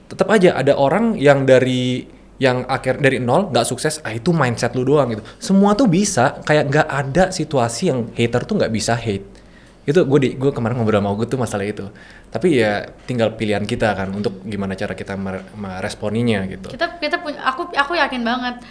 Tetap 0.07 0.27
aja 0.29 0.53
ada 0.53 0.75
orang 0.75 1.15
yang 1.15 1.43
dari 1.43 2.03
yang 2.41 2.65
akhir 2.65 2.97
dari 2.97 3.21
nol 3.21 3.53
nggak 3.53 3.69
sukses, 3.69 4.01
ah 4.01 4.09
itu 4.09 4.33
mindset 4.33 4.73
lu 4.73 4.81
doang 4.81 5.13
gitu. 5.13 5.21
Semua 5.37 5.77
tuh 5.77 5.85
bisa, 5.85 6.41
kayak 6.41 6.73
nggak 6.73 6.87
ada 6.89 7.23
situasi 7.29 7.93
yang 7.93 8.09
hater 8.17 8.49
tuh 8.49 8.57
nggak 8.57 8.73
bisa 8.73 8.97
hate. 8.97 9.29
Itu 9.85 10.01
gue 10.09 10.19
di 10.25 10.29
gue 10.33 10.49
kemarin 10.49 10.81
ngobrol 10.81 11.05
sama 11.05 11.13
gue 11.13 11.27
tuh 11.29 11.37
masalah 11.37 11.69
itu. 11.69 11.85
Tapi 12.33 12.57
ya 12.57 12.89
tinggal 13.05 13.37
pilihan 13.37 13.61
kita 13.61 13.93
kan 13.93 14.09
untuk 14.09 14.41
gimana 14.41 14.73
cara 14.73 14.97
kita 14.97 15.13
mer- 15.13 15.53
meresponinya 15.53 16.41
gitu. 16.49 16.73
Kita 16.73 16.97
kita 16.97 17.21
punya 17.21 17.45
aku 17.45 17.69
aku 17.77 17.93
yakin 17.93 18.25
banget 18.25 18.65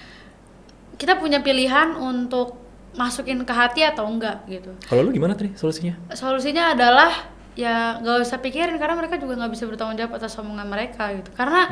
kita 0.99 1.17
punya 1.17 1.39
pilihan 1.39 1.95
untuk 1.95 2.59
masukin 2.99 3.39
ke 3.47 3.55
hati 3.55 3.87
atau 3.87 4.03
enggak 4.11 4.51
gitu. 4.51 4.75
Kalau 4.91 5.07
lu 5.07 5.15
gimana 5.15 5.39
tadi 5.39 5.55
solusinya? 5.55 5.95
Solusinya 6.11 6.75
adalah 6.75 7.31
ya 7.55 8.03
nggak 8.03 8.27
usah 8.27 8.43
pikirin 8.43 8.75
karena 8.83 8.99
mereka 8.99 9.15
juga 9.15 9.39
nggak 9.39 9.53
bisa 9.55 9.65
bertanggung 9.71 9.95
jawab 9.95 10.19
atas 10.19 10.35
omongan 10.43 10.67
mereka 10.67 11.15
gitu. 11.15 11.31
Karena 11.39 11.71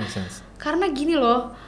karena 0.62 0.86
gini 0.94 1.18
loh 1.18 1.66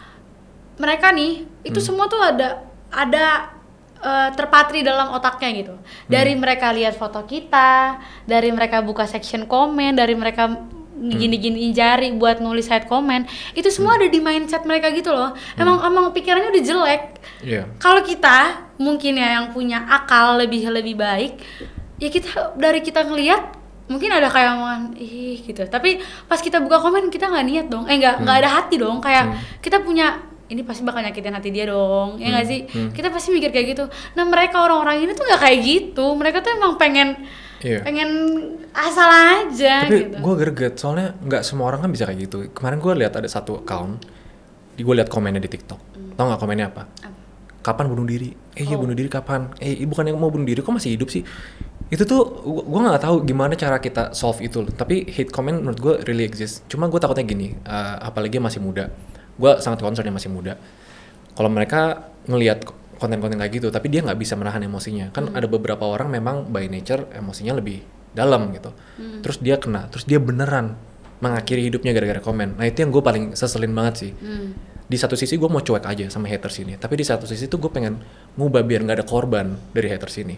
mereka 0.81 1.13
nih 1.13 1.45
itu 1.63 1.77
Hmm. 1.77 1.87
semua 1.87 2.07
tuh 2.07 2.19
ada 2.19 2.65
ada 2.91 3.53
eh, 4.01 4.29
terpatri 4.33 4.81
dalam 4.81 5.13
otaknya 5.13 5.53
gitu 5.55 5.75
dari 6.07 6.33
Hmm. 6.33 6.41
mereka 6.41 6.73
lihat 6.73 6.97
foto 6.97 7.21
kita 7.23 8.01
dari 8.25 8.49
mereka 8.49 8.81
buka 8.81 9.05
section 9.05 9.45
komen 9.45 9.93
dari 9.93 10.17
mereka 10.17 10.49
Hmm. 10.49 11.13
gini-giniin 11.13 11.71
jari 11.71 12.09
buat 12.13 12.41
nulis 12.41 12.65
head 12.67 12.85
comment 12.85 13.25
itu 13.53 13.69
semua 13.69 13.97
ada 13.97 14.05
di 14.05 14.17
mindset 14.19 14.65
mereka 14.65 14.89
gitu 14.91 15.09
loh 15.11 15.33
Hmm. 15.33 15.61
emang 15.61 15.77
emang 15.83 16.05
pikirannya 16.11 16.49
udah 16.49 16.65
jelek 16.65 17.03
Iya. 17.43 17.63
kalau 17.77 18.01
kita 18.01 18.37
mungkin 18.77 19.17
ya 19.17 19.37
yang 19.37 19.47
punya 19.51 19.81
akal 19.83 20.37
lebih 20.37 20.65
lebih 20.67 20.97
baik 20.97 21.37
ya 21.97 22.09
kita 22.09 22.57
dari 22.57 22.81
kita 22.81 23.05
ngelihat 23.05 23.53
mungkin 23.85 24.09
ada 24.09 24.29
kayak 24.29 24.55
omongan 24.55 24.97
ih 24.97 25.41
gitu 25.41 25.61
tapi 25.67 25.99
pas 26.25 26.39
kita 26.39 26.57
buka 26.57 26.79
komen 26.79 27.09
kita 27.09 27.27
nggak 27.27 27.45
niat 27.45 27.67
dong 27.67 27.85
eh 27.85 27.97
nggak 27.97 28.23
nggak 28.23 28.37
ada 28.39 28.51
hati 28.57 28.77
dong 28.77 28.97
kayak 28.99 29.29
kita 29.61 29.81
punya 29.81 30.30
ini 30.51 30.61
pasti 30.61 30.83
bakal 30.83 31.01
nyakitin 31.01 31.31
hati 31.31 31.49
dia 31.49 31.65
dong 31.65 32.19
ya 32.19 32.29
nggak 32.29 32.45
sih 32.45 32.61
kita 32.91 33.09
pasti 33.09 33.31
mikir 33.31 33.49
kayak 33.49 33.67
gitu 33.71 33.85
nah 34.13 34.25
mereka 34.25 34.61
orang-orang 34.61 35.01
ini 35.01 35.13
tuh 35.15 35.23
nggak 35.23 35.41
kayak 35.41 35.59
gitu 35.63 36.07
mereka 36.13 36.43
tuh 36.43 36.51
emang 36.53 36.75
pengen 36.75 37.15
Iya. 37.61 37.85
pengen 37.85 38.09
asal 38.73 39.05
aja 39.05 39.85
Tapi 39.85 40.09
gitu 40.09 40.17
gue 40.17 40.35
greget 40.39 40.75
soalnya 40.75 41.13
nggak 41.21 41.45
semua 41.45 41.69
orang 41.69 41.85
kan 41.85 41.93
bisa 41.93 42.09
kayak 42.09 42.25
gitu. 42.25 42.49
Kemarin 42.51 42.81
gue 42.81 42.93
lihat 42.97 43.13
ada 43.13 43.29
satu 43.29 43.61
account, 43.61 44.01
di 44.73 44.81
gue 44.81 44.95
lihat 44.97 45.13
komennya 45.13 45.45
di 45.45 45.51
TikTok. 45.53 45.77
Tau 46.17 46.25
nggak 46.25 46.41
komennya 46.41 46.73
apa? 46.73 46.89
Apa? 46.89 47.13
Kapan 47.61 47.93
bunuh 47.93 48.09
diri? 48.09 48.33
Eh 48.57 48.65
iya 48.65 48.81
Oh. 48.81 48.81
bunuh 48.81 48.97
diri 48.97 49.13
kapan? 49.13 49.53
Eh 49.61 49.85
bukan 49.85 50.09
yang 50.09 50.17
mau 50.17 50.33
bunuh 50.33 50.49
diri 50.49 50.65
kok 50.65 50.73
masih 50.73 50.97
hidup 50.97 51.13
sih? 51.13 51.21
Itu 51.93 52.09
tuh 52.09 52.23
gue 52.65 52.81
nggak 52.81 53.05
tahu 53.05 53.29
gimana 53.29 53.53
cara 53.53 53.77
kita 53.77 54.17
solve 54.17 54.41
itu. 54.41 54.65
loh. 54.65 54.73
Tapi 54.73 55.05
hate 55.05 55.29
comment 55.29 55.61
menurut 55.61 55.77
gue 55.77 55.95
really 56.09 56.25
exist. 56.25 56.65
Cuma 56.65 56.89
gue 56.89 56.97
takutnya 56.97 57.29
gini, 57.29 57.61
eh, 57.61 57.97
apalagi 58.01 58.41
masih 58.41 58.65
muda. 58.65 58.89
Gue 59.37 59.59
sangat 59.63 59.85
concern 59.85 60.07
yang 60.07 60.17
masih 60.17 60.33
muda. 60.33 60.57
Kalau 61.35 61.51
mereka 61.53 62.11
ngelihat 62.27 62.67
konten-konten 63.01 63.41
kayak 63.41 63.53
gitu, 63.57 63.69
tapi 63.73 63.89
dia 63.89 64.05
nggak 64.05 64.19
bisa 64.21 64.37
menahan 64.37 64.61
emosinya. 64.61 65.09
Kan 65.15 65.33
ada 65.33 65.49
beberapa 65.49 65.87
orang 65.89 66.13
memang 66.13 66.49
by 66.53 66.69
nature 66.69 67.09
emosinya 67.17 67.57
lebih 67.57 67.81
dalam 68.13 68.51
gitu. 68.53 68.71
Terus 69.25 69.39
dia 69.41 69.57
kena, 69.57 69.89
terus 69.89 70.05
dia 70.05 70.21
beneran 70.21 70.77
mengakhiri 71.21 71.69
hidupnya 71.69 71.93
gara-gara 71.97 72.21
komen. 72.21 72.57
Nah 72.57 72.67
itu 72.69 72.85
yang 72.85 72.91
gue 72.93 73.03
paling 73.05 73.37
seselin 73.37 73.73
banget 73.73 73.95
sih. 74.09 74.13
Hmm. 74.17 74.53
Di 74.91 74.99
satu 74.99 75.15
sisi 75.15 75.39
gue 75.39 75.47
mau 75.47 75.63
cuek 75.63 75.87
aja 75.87 76.11
sama 76.11 76.27
haters 76.27 76.67
ini, 76.67 76.75
tapi 76.75 76.99
di 76.99 77.07
satu 77.07 77.23
sisi 77.23 77.47
tuh 77.47 77.63
gue 77.63 77.71
pengen 77.71 78.03
ngubah 78.35 78.67
biar 78.67 78.83
nggak 78.83 78.97
ada 78.99 79.07
korban 79.07 79.55
dari 79.71 79.87
haters 79.87 80.17
ini. 80.19 80.37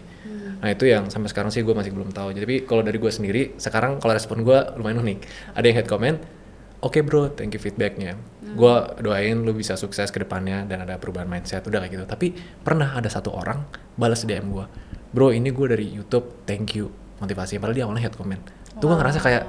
Nah 0.63 0.71
itu 0.71 0.87
yang 0.87 1.11
sampai 1.11 1.27
sekarang 1.27 1.51
sih 1.51 1.59
gue 1.59 1.75
masih 1.75 1.91
belum 1.91 2.15
tahu. 2.15 2.31
Jadi 2.31 2.63
kalau 2.63 2.85
dari 2.85 2.95
gue 2.95 3.11
sendiri, 3.11 3.57
sekarang 3.59 3.99
kalau 3.99 4.15
respon 4.15 4.47
gue 4.47 4.55
lumayan 4.79 5.03
unik. 5.03 5.19
Ada 5.59 5.65
yang 5.67 5.77
hate 5.81 5.89
comment, 5.91 6.17
oke 6.83 6.99
bro, 7.01 7.31
thank 7.31 7.55
you 7.55 7.61
feedbacknya. 7.63 8.19
Gue 8.53 8.75
doain 9.01 9.39
lu 9.41 9.55
bisa 9.55 9.79
sukses 9.79 10.11
ke 10.11 10.21
depannya 10.21 10.67
dan 10.67 10.83
ada 10.83 10.99
perubahan 10.99 11.25
mindset, 11.25 11.63
udah 11.65 11.81
kayak 11.81 11.91
gitu. 11.95 12.05
Tapi 12.05 12.35
pernah 12.61 12.93
ada 12.93 13.07
satu 13.07 13.31
orang 13.33 13.63
balas 13.95 14.27
DM 14.27 14.51
gue, 14.51 14.65
bro 15.15 15.31
ini 15.31 15.49
gue 15.49 15.67
dari 15.71 15.87
YouTube, 15.89 16.45
thank 16.45 16.75
you 16.75 16.91
motivasi. 17.17 17.57
Padahal 17.57 17.73
dia 17.73 17.83
awalnya 17.87 18.03
hate 18.05 18.19
comment. 18.19 18.43
Tuh 18.77 18.85
gue 18.91 18.97
ngerasa 18.99 19.23
kayak 19.23 19.43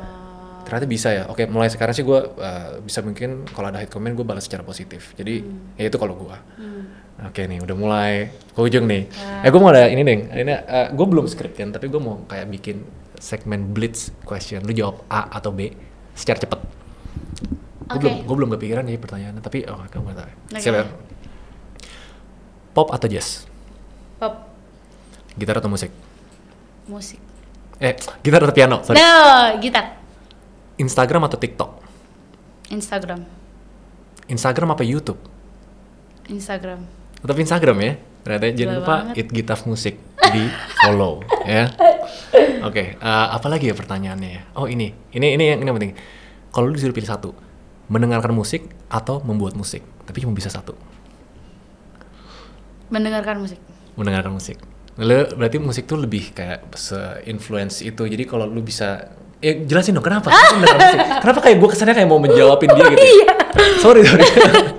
ternyata 0.64 0.86
bisa 0.88 1.08
ya. 1.12 1.22
Oke 1.28 1.44
mulai 1.44 1.68
sekarang 1.68 1.92
sih 1.92 2.06
gue 2.06 2.16
uh, 2.16 2.80
bisa 2.80 3.04
mungkin 3.04 3.44
kalau 3.52 3.68
ada 3.68 3.82
hate 3.82 3.92
comment 3.92 4.14
gue 4.16 4.24
balas 4.24 4.46
secara 4.46 4.64
positif. 4.64 5.12
Jadi 5.18 5.44
ya 5.76 5.90
itu 5.90 5.98
kalau 6.00 6.16
gue. 6.16 6.36
Oke 7.28 7.44
nih 7.44 7.60
udah 7.60 7.76
mulai 7.76 8.12
ke 8.30 8.60
ujung 8.62 8.88
nih. 8.88 9.10
Eh 9.44 9.50
gue 9.52 9.60
mau 9.60 9.68
ada 9.68 9.90
ini 9.90 10.00
deh. 10.00 10.18
Ini 10.32 10.54
gue 10.96 11.06
belum 11.06 11.28
scriptin 11.28 11.74
tapi 11.74 11.92
gue 11.92 12.00
mau 12.00 12.24
kayak 12.24 12.48
bikin 12.48 12.80
segmen 13.20 13.74
blitz 13.74 14.14
question. 14.24 14.64
Lu 14.64 14.72
jawab 14.72 15.04
A 15.12 15.28
atau 15.28 15.52
B 15.52 15.68
secara 16.16 16.40
cepet. 16.40 16.83
Gue 17.84 17.98
belum, 18.00 18.14
gue 18.24 18.36
belum 18.36 18.50
kepikiran 18.56 18.84
nih 18.88 18.96
pertanyaannya, 18.96 19.42
tapi 19.44 19.68
oh, 19.68 19.84
kamu 19.92 20.16
tahu. 20.16 20.28
Oke. 20.28 20.60
Siap 20.60 20.74
ya? 20.74 20.84
Pop 22.74 22.88
atau 22.90 23.06
jazz? 23.06 23.46
Pop, 24.18 24.50
Gitar 25.34 25.58
atau 25.58 25.70
musik? 25.70 25.90
musik. 26.84 27.18
Eh, 27.80 27.96
gitar 28.22 28.44
atau 28.44 28.54
piano? 28.54 28.84
Sorry. 28.84 29.00
No, 29.00 29.56
gitar. 29.58 29.98
Instagram 30.78 31.26
atau 31.26 31.38
TikTok? 31.40 31.70
Instagram. 32.70 33.24
Instagram 34.28 34.68
apa 34.76 34.82
YouTube? 34.84 35.20
Instagram. 36.28 36.84
Tetap 37.20 37.36
Instagram 37.36 37.76
ya. 37.80 37.92
Ternyata 38.24 38.44
jangan 38.56 38.74
lupa 38.80 38.94
banget. 39.04 39.14
It 39.20 39.28
Gitaf 39.28 39.60
Musik 39.68 40.00
di 40.32 40.48
follow 40.80 41.20
ya. 41.44 41.68
Oke, 42.64 42.96
eh, 42.96 43.26
apa 43.36 43.46
lagi 43.52 43.68
ya 43.68 43.76
pertanyaannya 43.76 44.30
ya? 44.32 44.42
Oh 44.56 44.64
ini, 44.64 44.96
ini 45.12 45.36
ini 45.36 45.44
yang 45.52 45.60
ini 45.60 45.68
yang 45.68 45.76
penting. 45.76 45.92
Kalau 46.48 46.70
lu 46.70 46.72
disuruh 46.72 46.96
pilih 46.96 47.10
satu, 47.10 47.36
mendengarkan 47.86 48.32
musik 48.32 48.64
atau 48.86 49.20
membuat 49.20 49.54
musik, 49.54 49.84
tapi 50.04 50.24
cuma 50.24 50.32
bisa 50.32 50.48
satu, 50.48 50.72
Mendengarkan 52.88 53.40
musik. 53.40 53.58
mendengarkan 53.94 54.32
musik. 54.34 54.58
Lu 54.98 55.26
berarti 55.34 55.58
musik 55.58 55.84
tuh 55.86 55.98
lebih 55.98 56.30
kayak 56.30 56.70
se-influence 56.74 57.82
itu. 57.82 58.02
Jadi 58.04 58.22
kalau 58.24 58.46
lu 58.46 58.62
bisa 58.62 59.10
Ya 59.44 59.52
jelasin 59.60 59.92
dong 59.92 60.00
kenapa? 60.00 60.32
Kenapa 61.20 61.40
kayak 61.44 61.60
gue 61.60 61.68
kesannya 61.68 61.92
kayak 61.92 62.08
mau 62.08 62.16
menjawabin 62.16 62.64
dia 62.64 62.84
gitu? 62.96 63.04
Iya. 63.04 63.26
sorry 63.76 64.00
sorry. 64.00 64.24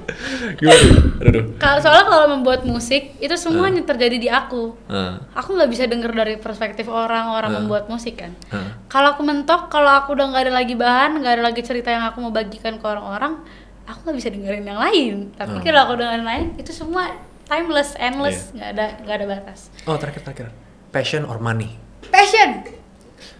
Kalau 1.55 1.77
soalnya 1.79 2.05
kalau 2.05 2.27
membuat 2.31 2.63
musik 2.63 3.15
itu 3.17 3.35
semuanya 3.35 3.81
terjadi 3.81 4.17
di 4.17 4.27
aku. 4.27 4.75
Ah, 4.85 5.19
Aku 5.33 5.53
nggak 5.53 5.67
bisa 5.67 5.83
denger 5.85 6.11
dari 6.11 6.35
perspektif 6.35 6.85
orang 6.85 7.29
orang 7.29 7.51
Ah. 7.51 7.55
membuat 7.57 7.85
musik 7.85 8.17
kan. 8.17 8.31
ah. 8.49 8.75
Kalau 8.85 9.11
aku 9.11 9.21
mentok, 9.21 9.67
kalau 9.67 9.91
aku 9.93 10.13
udah 10.13 10.25
nggak 10.27 10.43
ada 10.43 10.53
lagi 10.53 10.73
bahan, 10.73 11.19
nggak 11.19 11.33
ada 11.33 11.43
lagi 11.43 11.61
cerita 11.61 11.89
yang 11.89 12.03
aku 12.03 12.19
mau 12.19 12.29
bagikan 12.29 12.75
ke 12.75 12.85
orang-orang, 12.85 13.41
aku 13.83 13.99
nggak 14.03 14.17
bisa 14.17 14.29
dengerin 14.29 14.65
yang 14.65 14.77
lain. 14.77 15.15
Tapi 15.33 15.53
Hmm. 15.53 15.63
kalau 15.63 15.79
aku 15.83 15.93
dengerin 15.95 16.23
lain, 16.23 16.45
itu 16.55 16.71
semua 16.71 17.11
timeless, 17.45 17.93
endless, 17.95 18.49
Iya. 18.49 18.53
nggak 18.53 18.69
ada 18.71 18.85
nggak 19.01 19.15
ada 19.15 19.25
batas. 19.29 19.59
Oh 19.83 19.95
terakhir 19.95 20.21
terakhir. 20.21 20.47
Passion 20.89 21.23
or 21.23 21.37
money? 21.37 21.75
Passion. 22.07 22.63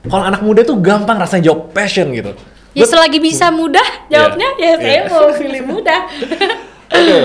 Kalau 0.04 0.24
anak 0.24 0.42
muda 0.42 0.62
tuh 0.62 0.78
gampang 0.78 1.16
rasanya 1.16 1.50
jawab 1.50 1.72
passion 1.72 2.12
gitu. 2.12 2.34
Ya 2.76 2.84
selagi 2.84 3.18
bisa 3.18 3.48
mudah 3.50 3.86
jawabnya, 4.06 4.52
Iya. 4.54 4.68
ya 4.68 4.76
saya 4.76 4.92
Iya. 5.00 5.04
mau 5.10 5.32
pilih 5.32 5.64
mudah. 5.66 6.00
Oke. 6.92 7.22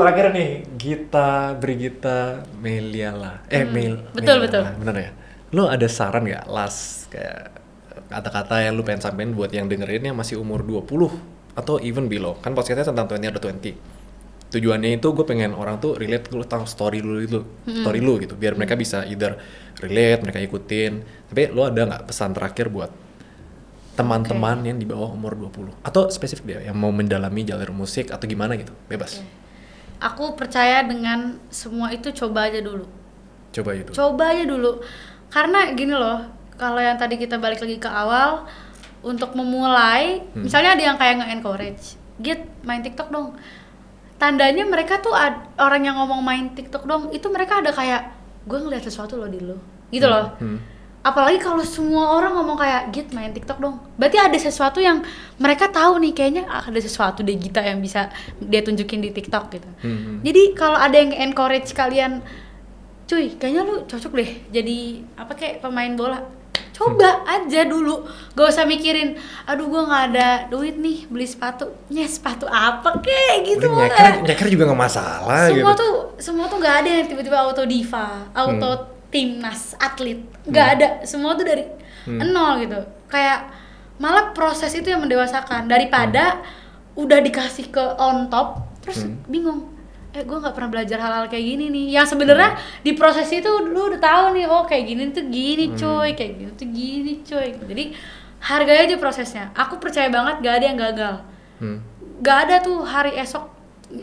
Terakhir 0.00 0.26
nih, 0.32 0.50
Gita, 0.80 1.52
Brigita, 1.60 2.40
Meliala. 2.56 3.44
Eh, 3.52 3.68
Mel. 3.68 4.00
Hmm. 4.00 4.16
Betul, 4.16 4.36
Meliala, 4.40 4.44
betul. 4.48 4.62
Bener 4.80 4.96
ya? 4.96 5.10
Lu 5.50 5.62
ada 5.66 5.86
saran 5.90 6.24
nggak 6.24 6.46
last 6.48 7.10
kayak 7.10 7.52
kata-kata 8.08 8.64
yang 8.64 8.78
lu 8.78 8.82
pengen 8.86 9.02
sampein 9.02 9.34
buat 9.34 9.50
yang 9.50 9.66
dengerin 9.66 10.10
yang 10.10 10.16
masih 10.16 10.38
umur 10.38 10.62
20 10.62 10.88
atau 11.58 11.76
even 11.82 12.06
below. 12.06 12.38
Kan 12.38 12.54
podcastnya 12.54 12.88
tentang 12.90 13.10
20 13.10 13.34
atau 13.34 13.50
20. 13.50 13.74
Tujuannya 14.50 14.98
itu 14.98 15.08
gue 15.14 15.26
pengen 15.26 15.54
orang 15.54 15.78
tuh 15.78 15.94
relate 15.94 16.26
lu 16.34 16.42
tentang 16.42 16.66
story 16.66 16.98
lu 17.06 17.22
itu, 17.22 17.38
story 17.70 18.02
lu 18.02 18.18
gitu, 18.18 18.34
biar 18.34 18.58
mereka 18.58 18.74
bisa 18.74 19.06
either 19.06 19.38
relate, 19.78 20.26
mereka 20.26 20.42
ikutin. 20.42 21.06
Tapi 21.30 21.54
lu 21.54 21.62
ada 21.62 21.86
nggak 21.86 22.02
pesan 22.10 22.34
terakhir 22.34 22.66
buat 22.66 22.90
teman-teman 24.00 24.56
yang 24.64 24.76
di 24.76 24.84
bawah 24.84 25.10
umur 25.10 25.36
20 25.36 25.84
atau 25.84 26.08
spesifik 26.08 26.44
dia 26.46 26.60
yang 26.62 26.74
mau 26.74 26.88
mendalami 26.90 27.42
jalur 27.42 27.70
musik 27.70 28.08
atau 28.08 28.24
gimana 28.24 28.56
gitu 28.56 28.72
bebas 28.86 29.20
Aku 30.00 30.32
percaya 30.32 30.80
dengan 30.82 31.36
semua 31.48 31.92
itu 31.92 32.08
coba 32.10 32.48
aja 32.48 32.58
dulu. 32.58 32.88
coba 33.50 33.70
itu 33.74 33.92
Coba 33.92 34.32
aja 34.32 34.48
dulu. 34.48 34.80
Karena 35.28 35.68
gini 35.70 35.92
loh, 35.92 36.24
kalau 36.56 36.80
yang 36.80 36.96
tadi 36.96 37.14
kita 37.14 37.36
balik 37.36 37.60
lagi 37.60 37.76
ke 37.76 37.84
awal 37.84 38.48
untuk 39.00 39.36
memulai, 39.36 40.24
Hmm. 40.26 40.48
misalnya 40.48 40.72
ada 40.72 40.82
yang 40.82 40.96
kayak 40.96 41.20
nge-encourage, 41.20 41.84
"Git, 42.16 42.48
main 42.62 42.80
TikTok 42.80 43.08
dong." 43.08 43.36
Tandanya 44.16 44.64
mereka 44.64 44.98
tuh 44.98 45.12
ad- 45.12 45.52
orang 45.56 45.82
yang 45.82 45.96
ngomong 45.96 46.20
main 46.20 46.48
TikTok 46.50 46.84
dong, 46.84 47.02
itu 47.10 47.28
mereka 47.28 47.60
ada 47.60 47.68
kayak 47.70 48.12
gue 48.44 48.56
ngeliat 48.56 48.80
sesuatu 48.80 49.16
loh 49.16 49.28
di 49.28 49.36
lo. 49.38 49.60
Gitu 49.88 50.04
loh. 50.04 50.32
Hmm. 50.36 50.60
Apalagi 51.00 51.40
kalau 51.40 51.64
semua 51.64 52.12
orang 52.12 52.36
ngomong 52.36 52.60
kayak 52.60 52.92
Git 52.92 53.08
main 53.16 53.32
TikTok 53.32 53.56
dong. 53.56 53.80
Berarti 53.96 54.20
ada 54.20 54.36
sesuatu 54.36 54.84
yang 54.84 55.00
mereka 55.40 55.72
tahu 55.72 55.96
nih 55.96 56.12
kayaknya 56.12 56.44
ada 56.44 56.76
sesuatu 56.76 57.24
deh 57.24 57.40
Gita 57.40 57.64
yang 57.64 57.80
bisa 57.80 58.12
dia 58.36 58.60
tunjukin 58.60 59.00
di 59.00 59.08
TikTok 59.08 59.48
gitu. 59.48 59.70
Hmm. 59.80 60.20
Jadi 60.20 60.52
kalau 60.52 60.76
ada 60.76 60.92
yang 61.00 61.16
encourage 61.16 61.72
kalian, 61.72 62.20
cuy, 63.08 63.32
kayaknya 63.40 63.64
lu 63.64 63.88
cocok 63.88 64.12
deh 64.12 64.30
jadi 64.52 65.00
apa 65.16 65.32
kayak 65.32 65.64
pemain 65.64 65.96
bola. 65.96 66.20
Coba 66.76 67.28
aja 67.28 67.68
dulu, 67.68 68.08
gak 68.32 68.56
usah 68.56 68.64
mikirin, 68.64 69.12
aduh 69.44 69.68
gua 69.68 69.84
nggak 69.84 70.04
ada 70.12 70.28
duit 70.48 70.80
nih 70.80 71.04
beli 71.12 71.28
sepatu. 71.28 71.68
Ya 71.92 72.08
sepatu 72.08 72.48
apa 72.48 73.00
kek 73.04 73.44
gitu. 73.44 73.68
Udah, 73.68 73.84
nyeker 73.88 74.12
nyeker 74.24 74.48
juga 74.48 74.68
nggak 74.68 74.80
masalah 74.88 75.48
semua 75.48 75.72
gitu 75.76 75.80
tuh 75.80 75.94
semua 76.16 76.44
tuh 76.48 76.56
nggak 76.60 76.76
ada 76.84 76.90
yang 77.00 77.08
tiba-tiba 77.08 77.36
auto 77.36 77.64
diva, 77.68 78.24
auto 78.32 78.99
timnas, 79.10 79.74
atlet. 79.76 80.22
nggak 80.46 80.66
Hmm. 80.66 80.74
ada. 80.78 80.86
Semua 81.02 81.34
tuh 81.34 81.44
dari 81.44 81.66
nol 82.06 82.62
gitu. 82.62 82.78
Kayak 83.06 83.50
malah 83.98 84.32
proses 84.32 84.72
itu 84.72 84.86
yang 84.86 85.02
mendewasakan. 85.02 85.66
Daripada 85.66 86.40
udah 86.94 87.18
dikasih 87.18 87.68
ke 87.68 87.84
on 87.98 88.26
top 88.26 88.66
terus 88.80 89.04
Hmm. 89.04 89.18
bingung. 89.26 89.60
Eh 90.10 90.26
gue 90.26 90.34
nggak 90.34 90.54
pernah 90.54 90.70
belajar 90.70 90.98
hal-hal 90.98 91.26
kayak 91.26 91.44
gini 91.44 91.70
nih. 91.70 91.86
Yang 91.94 92.14
sebenarnya 92.14 92.54
di 92.82 92.94
proses 92.94 93.30
itu 93.30 93.46
lu 93.46 93.90
udah 93.90 94.00
tahu 94.00 94.24
nih 94.34 94.46
oh 94.46 94.66
kayak 94.66 94.84
gini 94.86 95.02
tuh 95.10 95.24
gini 95.26 95.64
cuy. 95.74 96.10
Kayak 96.14 96.32
gini 96.38 96.50
tuh 96.56 96.66
gini 96.66 97.12
cuy. 97.22 97.48
Jadi 97.54 97.84
hargai 98.40 98.88
aja 98.88 98.96
prosesnya. 98.96 99.54
Aku 99.54 99.76
percaya 99.76 100.08
banget 100.08 100.40
gak 100.40 100.54
ada 100.58 100.64
yang 100.66 100.78
gagal. 100.78 101.14
Hmm. 101.60 101.78
gak 102.20 102.48
ada 102.48 102.56
tuh 102.60 102.82
hari 102.82 103.14
esok. 103.16 103.48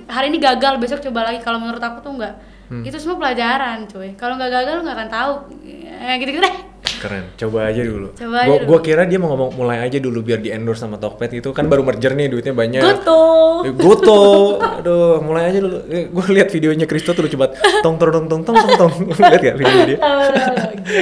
Hari 0.07 0.29
ini 0.29 0.37
gagal 0.37 0.77
besok 0.77 0.99
coba 1.01 1.27
lagi. 1.27 1.39
Kalau 1.39 1.59
menurut 1.59 1.79
aku 1.79 1.99
tuh 2.01 2.11
nggak 2.13 2.33
Hmm. 2.68 2.84
itu 2.84 2.99
semua 2.99 3.15
pelajaran 3.15 3.88
cuy 3.88 4.11
kalau 4.13 4.36
nggak 4.36 4.51
gagal 4.51 4.74
lu 4.76 4.82
nggak 4.84 4.97
akan 4.97 5.09
tau 5.09 5.32
ya 5.63 6.20
gitu 6.20 6.30
gitu 6.30 6.43
deh 6.43 6.55
keren 6.97 7.24
coba 7.36 7.70
aja 7.70 7.80
dulu 7.80 8.09
Coba 8.11 8.36
aja 8.41 8.47
gua, 8.47 8.57
dulu. 8.57 8.68
gua 8.68 8.80
kira 8.82 9.03
dia 9.05 9.15
mau 9.15 9.30
ngomong 9.30 9.49
mulai 9.53 9.80
aja 9.82 9.97
dulu 9.97 10.20
biar 10.20 10.39
di 10.39 10.49
endorse 10.49 10.82
sama 10.82 10.97
Tokped 10.97 11.32
itu 11.32 11.49
kan 11.51 11.65
baru 11.65 11.82
merger 11.82 12.11
nih 12.11 12.28
duitnya 12.28 12.51
banyak 12.51 12.82
goto 12.82 13.24
Eh, 13.57 13.74
Goto, 13.74 14.22
aduh, 14.61 15.18
mulai 15.20 15.49
aja 15.49 15.57
dulu. 15.57 15.82
Eh, 15.89 16.05
gue 16.07 16.26
lihat 16.30 16.53
videonya 16.53 16.86
Kristo 16.86 17.09
tuh 17.11 17.26
lucu 17.26 17.34
banget. 17.36 17.57
Tong 17.82 17.97
tong 17.97 18.13
tong 18.13 18.26
tong 18.30 18.41
tong 18.45 18.53
tong 18.55 18.74
tong. 18.78 18.93
lihat 19.18 19.41
gak 19.41 19.57
videonya 19.57 19.86
dia? 19.88 19.97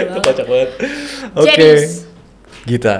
Itu 0.07 0.19
kocak 0.23 0.45
banget. 0.47 0.69
Oke, 1.35 1.51
Genius. 1.51 2.07
Gita, 2.63 2.95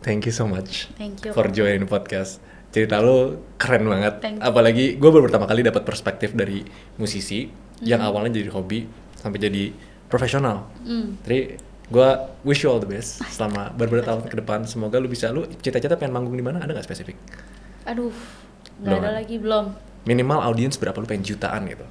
thank 0.00 0.24
you 0.24 0.32
so 0.32 0.46
much 0.46 0.86
thank 0.94 1.18
you 1.20 1.34
for 1.34 1.50
joining 1.50 1.84
podcast. 1.84 2.38
Cerita 2.70 2.98
lu 2.98 3.34
keren 3.54 3.82
banget. 3.84 4.22
Apalagi 4.38 4.94
gue 4.94 5.10
baru 5.10 5.26
pertama 5.26 5.44
kali 5.44 5.60
dapat 5.60 5.82
perspektif 5.82 6.32
dari 6.32 6.62
musisi 6.96 7.50
yang 7.80 7.98
Hmm. 7.98 8.08
awalnya 8.10 8.36
jadi 8.36 8.50
hobi 8.50 8.86
sampai 9.16 9.38
jadi 9.40 9.72
profesional. 10.06 10.68
Hmm. 10.84 11.18
Jadi 11.24 11.58
gue 11.84 12.08
wish 12.42 12.62
you 12.62 12.68
all 12.68 12.78
the 12.78 12.86
best 12.86 13.20
selama 13.28 13.72
beberapa 13.72 14.02
tahun 14.02 14.24
ke 14.24 14.36
depan. 14.38 14.62
Semoga 14.64 14.96
lu 14.96 15.06
bisa 15.06 15.28
lu 15.28 15.42
cita-cita 15.58 15.96
pengen 15.96 16.14
manggung 16.14 16.32
di 16.32 16.44
mana 16.44 16.60
ada 16.60 16.70
nggak 16.70 16.84
spesifik? 16.84 17.16
aduh 17.84 18.08
nggak 18.80 18.96
ada 18.96 19.08
ada. 19.12 19.18
lagi 19.20 19.36
belum 19.36 19.76
Minimal 20.04 20.40
audiens 20.42 20.76
berapa 20.76 20.96
lu 20.96 21.04
pengen 21.04 21.24
jutaan 21.24 21.64
gitu? 21.64 21.84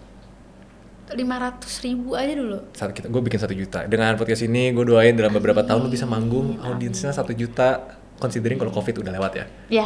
lima 1.14 1.38
ratus 1.38 1.86
ribu 1.86 2.18
aja 2.18 2.34
dulu 2.34 2.58
saat 2.74 2.90
kita 2.90 3.06
gue 3.06 3.22
bikin 3.22 3.38
satu 3.38 3.54
juta 3.54 3.86
dengan 3.86 4.18
podcast 4.18 4.42
ini 4.42 4.74
gue 4.74 4.82
doain 4.82 5.14
dalam 5.14 5.30
beberapa 5.30 5.62
tahun 5.62 5.86
lu 5.86 5.94
bisa 5.94 6.10
manggung 6.10 6.58
audiensnya 6.58 7.14
satu 7.14 7.38
juta 7.38 8.02
considering 8.16 8.56
kalau 8.56 8.70
covid 8.70 8.98
udah 8.98 9.12
lewat 9.12 9.32
ya. 9.36 9.46
Ya 9.70 9.84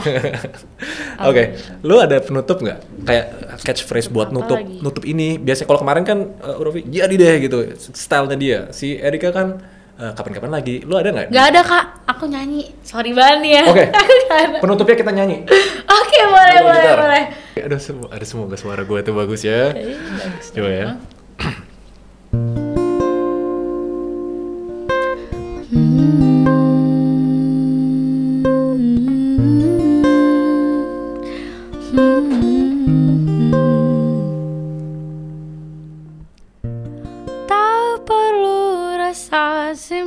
oke 1.26 1.44
lu 1.82 1.98
ada 1.98 2.20
penutup 2.20 2.60
nggak? 2.60 2.80
Kayak 3.04 3.26
catchphrase 3.60 4.08
buat 4.08 4.28
Apa 4.28 4.36
nutup 4.36 4.58
lagi? 4.58 4.78
nutup 4.80 5.04
ini. 5.04 5.36
Biasanya 5.36 5.66
kalau 5.66 5.80
kemarin 5.82 6.04
kan 6.04 6.18
uh, 6.38 6.58
Rofi 6.58 6.84
jadi 6.84 7.12
deh 7.12 7.34
gitu. 7.42 7.58
Stylenya 7.76 8.36
dia. 8.36 8.60
Si 8.70 8.94
Erika 8.94 9.30
kan 9.30 9.58
uh, 9.96 10.12
kapan-kapan 10.14 10.52
lagi. 10.52 10.82
Lu 10.82 10.94
ada 10.94 11.10
nggak? 11.10 11.30
Nggak 11.30 11.46
ada 11.50 11.60
kak. 11.62 11.86
Aku 12.08 12.24
nyanyi. 12.26 12.72
Sorry 12.82 13.12
banget 13.12 13.40
ya. 13.48 13.62
Oke. 13.68 13.84
Ada. 14.28 14.60
penutupnya 14.60 14.96
kita 14.96 15.10
nyanyi. 15.10 15.44
Oke 15.84 16.18
boleh 16.24 16.56
Lu 16.56 16.64
boleh 16.66 16.84
gitar. 16.84 16.98
boleh. 17.00 17.24
Aduh 17.58 17.80
semu- 17.80 18.08
ada 18.08 18.22
semoga 18.22 18.54
suara 18.54 18.84
gue 18.84 19.00
tuh 19.02 19.12
bagus 19.12 19.42
ya. 19.42 19.74
Eh, 19.74 19.98
bagus 19.98 20.46
coba 20.52 20.70
ya. 20.70 20.84
dong. 20.86 20.98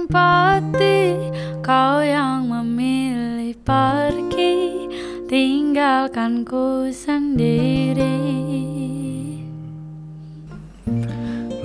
simpati 0.01 1.29
Kau 1.61 2.01
yang 2.01 2.49
memilih 2.49 3.53
pergi 3.61 4.89
Tinggalkan 5.29 6.43
ku 6.43 6.91
sendiri. 6.91 8.19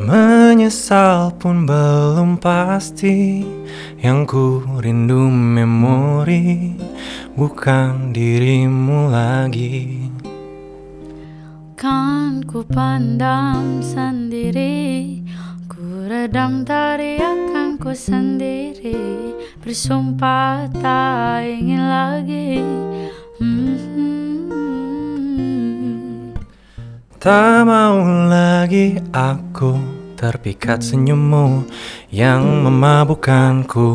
Menyesal 0.05 1.33
pun 1.41 1.65
belum 1.65 2.37
pasti 2.37 3.41
Yang 4.03 4.19
ku 4.29 4.47
rindu 4.83 5.31
memori 5.31 6.77
bukan 7.33 8.13
dirimu 8.13 9.09
lagi. 9.09 10.11
Kan 11.73 12.45
ku 12.45 12.61
pandang 12.61 13.81
sendiri 13.81 15.24
redam 16.05 16.61
teriakanku 16.61 17.97
sendiri. 17.97 19.33
Bersumpah 19.57 20.69
tak 20.77 21.41
ingin 21.49 21.81
lagi. 21.81 22.61
Hmm. 23.41 23.73
Tak 27.17 27.65
mau 27.65 28.05
lagi 28.29 29.01
aku 29.09 29.81
terpikat 30.13 30.85
senyummu 30.85 31.65
yang 32.13 32.45
memabukkanku. 32.61 33.89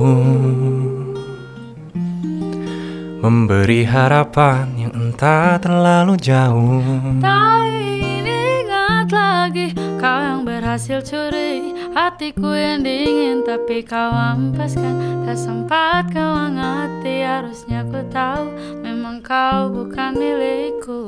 Memberi 3.21 3.87
harapan 3.87 4.75
yang 4.75 4.93
entah 4.99 5.63
terlalu 5.63 6.19
jauh. 6.19 6.83
Tak 7.21 7.69
ingin 7.69 8.25
ingat 8.27 9.13
lagi 9.13 9.77
Kau 10.01 10.19
yang 10.25 10.49
berhasil 10.49 11.05
curi 11.05 11.80
Hatiku 11.91 12.55
yang 12.55 12.87
dingin 12.87 13.43
Tapi 13.43 13.83
kau 13.83 14.15
ampaskan 14.15 15.27
Tak 15.27 15.39
sempat 15.39 16.07
kau 16.15 16.33
angati 16.39 17.27
Harusnya 17.27 17.83
ku 17.83 17.99
tahu 18.15 18.55
Memang 18.81 19.19
kau 19.21 19.75
bukan 19.75 20.15
milikku 20.15 21.01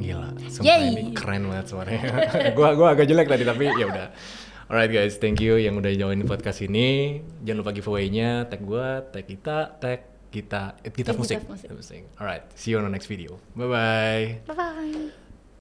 Gila, 0.00 0.32
sumpah 0.48 0.66
Yay. 0.66 0.88
ini 0.88 1.02
keren 1.14 1.46
banget 1.46 1.66
suaranya. 1.70 2.10
gua 2.58 2.74
gua 2.74 2.88
agak 2.96 3.06
jelek 3.06 3.30
tadi 3.30 3.46
tapi 3.46 3.70
ya 3.70 3.86
udah. 3.86 4.08
Alright 4.66 4.90
guys, 4.90 5.20
thank 5.22 5.38
you 5.38 5.60
yang 5.60 5.78
udah 5.78 5.94
join 5.94 6.18
podcast 6.26 6.64
ini. 6.66 7.20
Jangan 7.46 7.62
lupa 7.62 7.70
giveaway-nya, 7.70 8.50
tag 8.50 8.66
gua, 8.66 9.04
tag 9.06 9.30
kita, 9.30 9.78
tag 9.78 10.00
kita, 10.32 10.80
eh, 10.82 10.90
kita 10.90 11.12
musik. 11.14 11.44
Gitar 11.44 11.76
Musik. 11.76 12.02
Alright, 12.18 12.42
see 12.58 12.74
you 12.74 12.80
on 12.80 12.88
the 12.88 12.92
next 12.92 13.06
video. 13.06 13.38
Bye 13.54 13.68
bye. 13.68 14.24
Bye-bye 14.48 15.21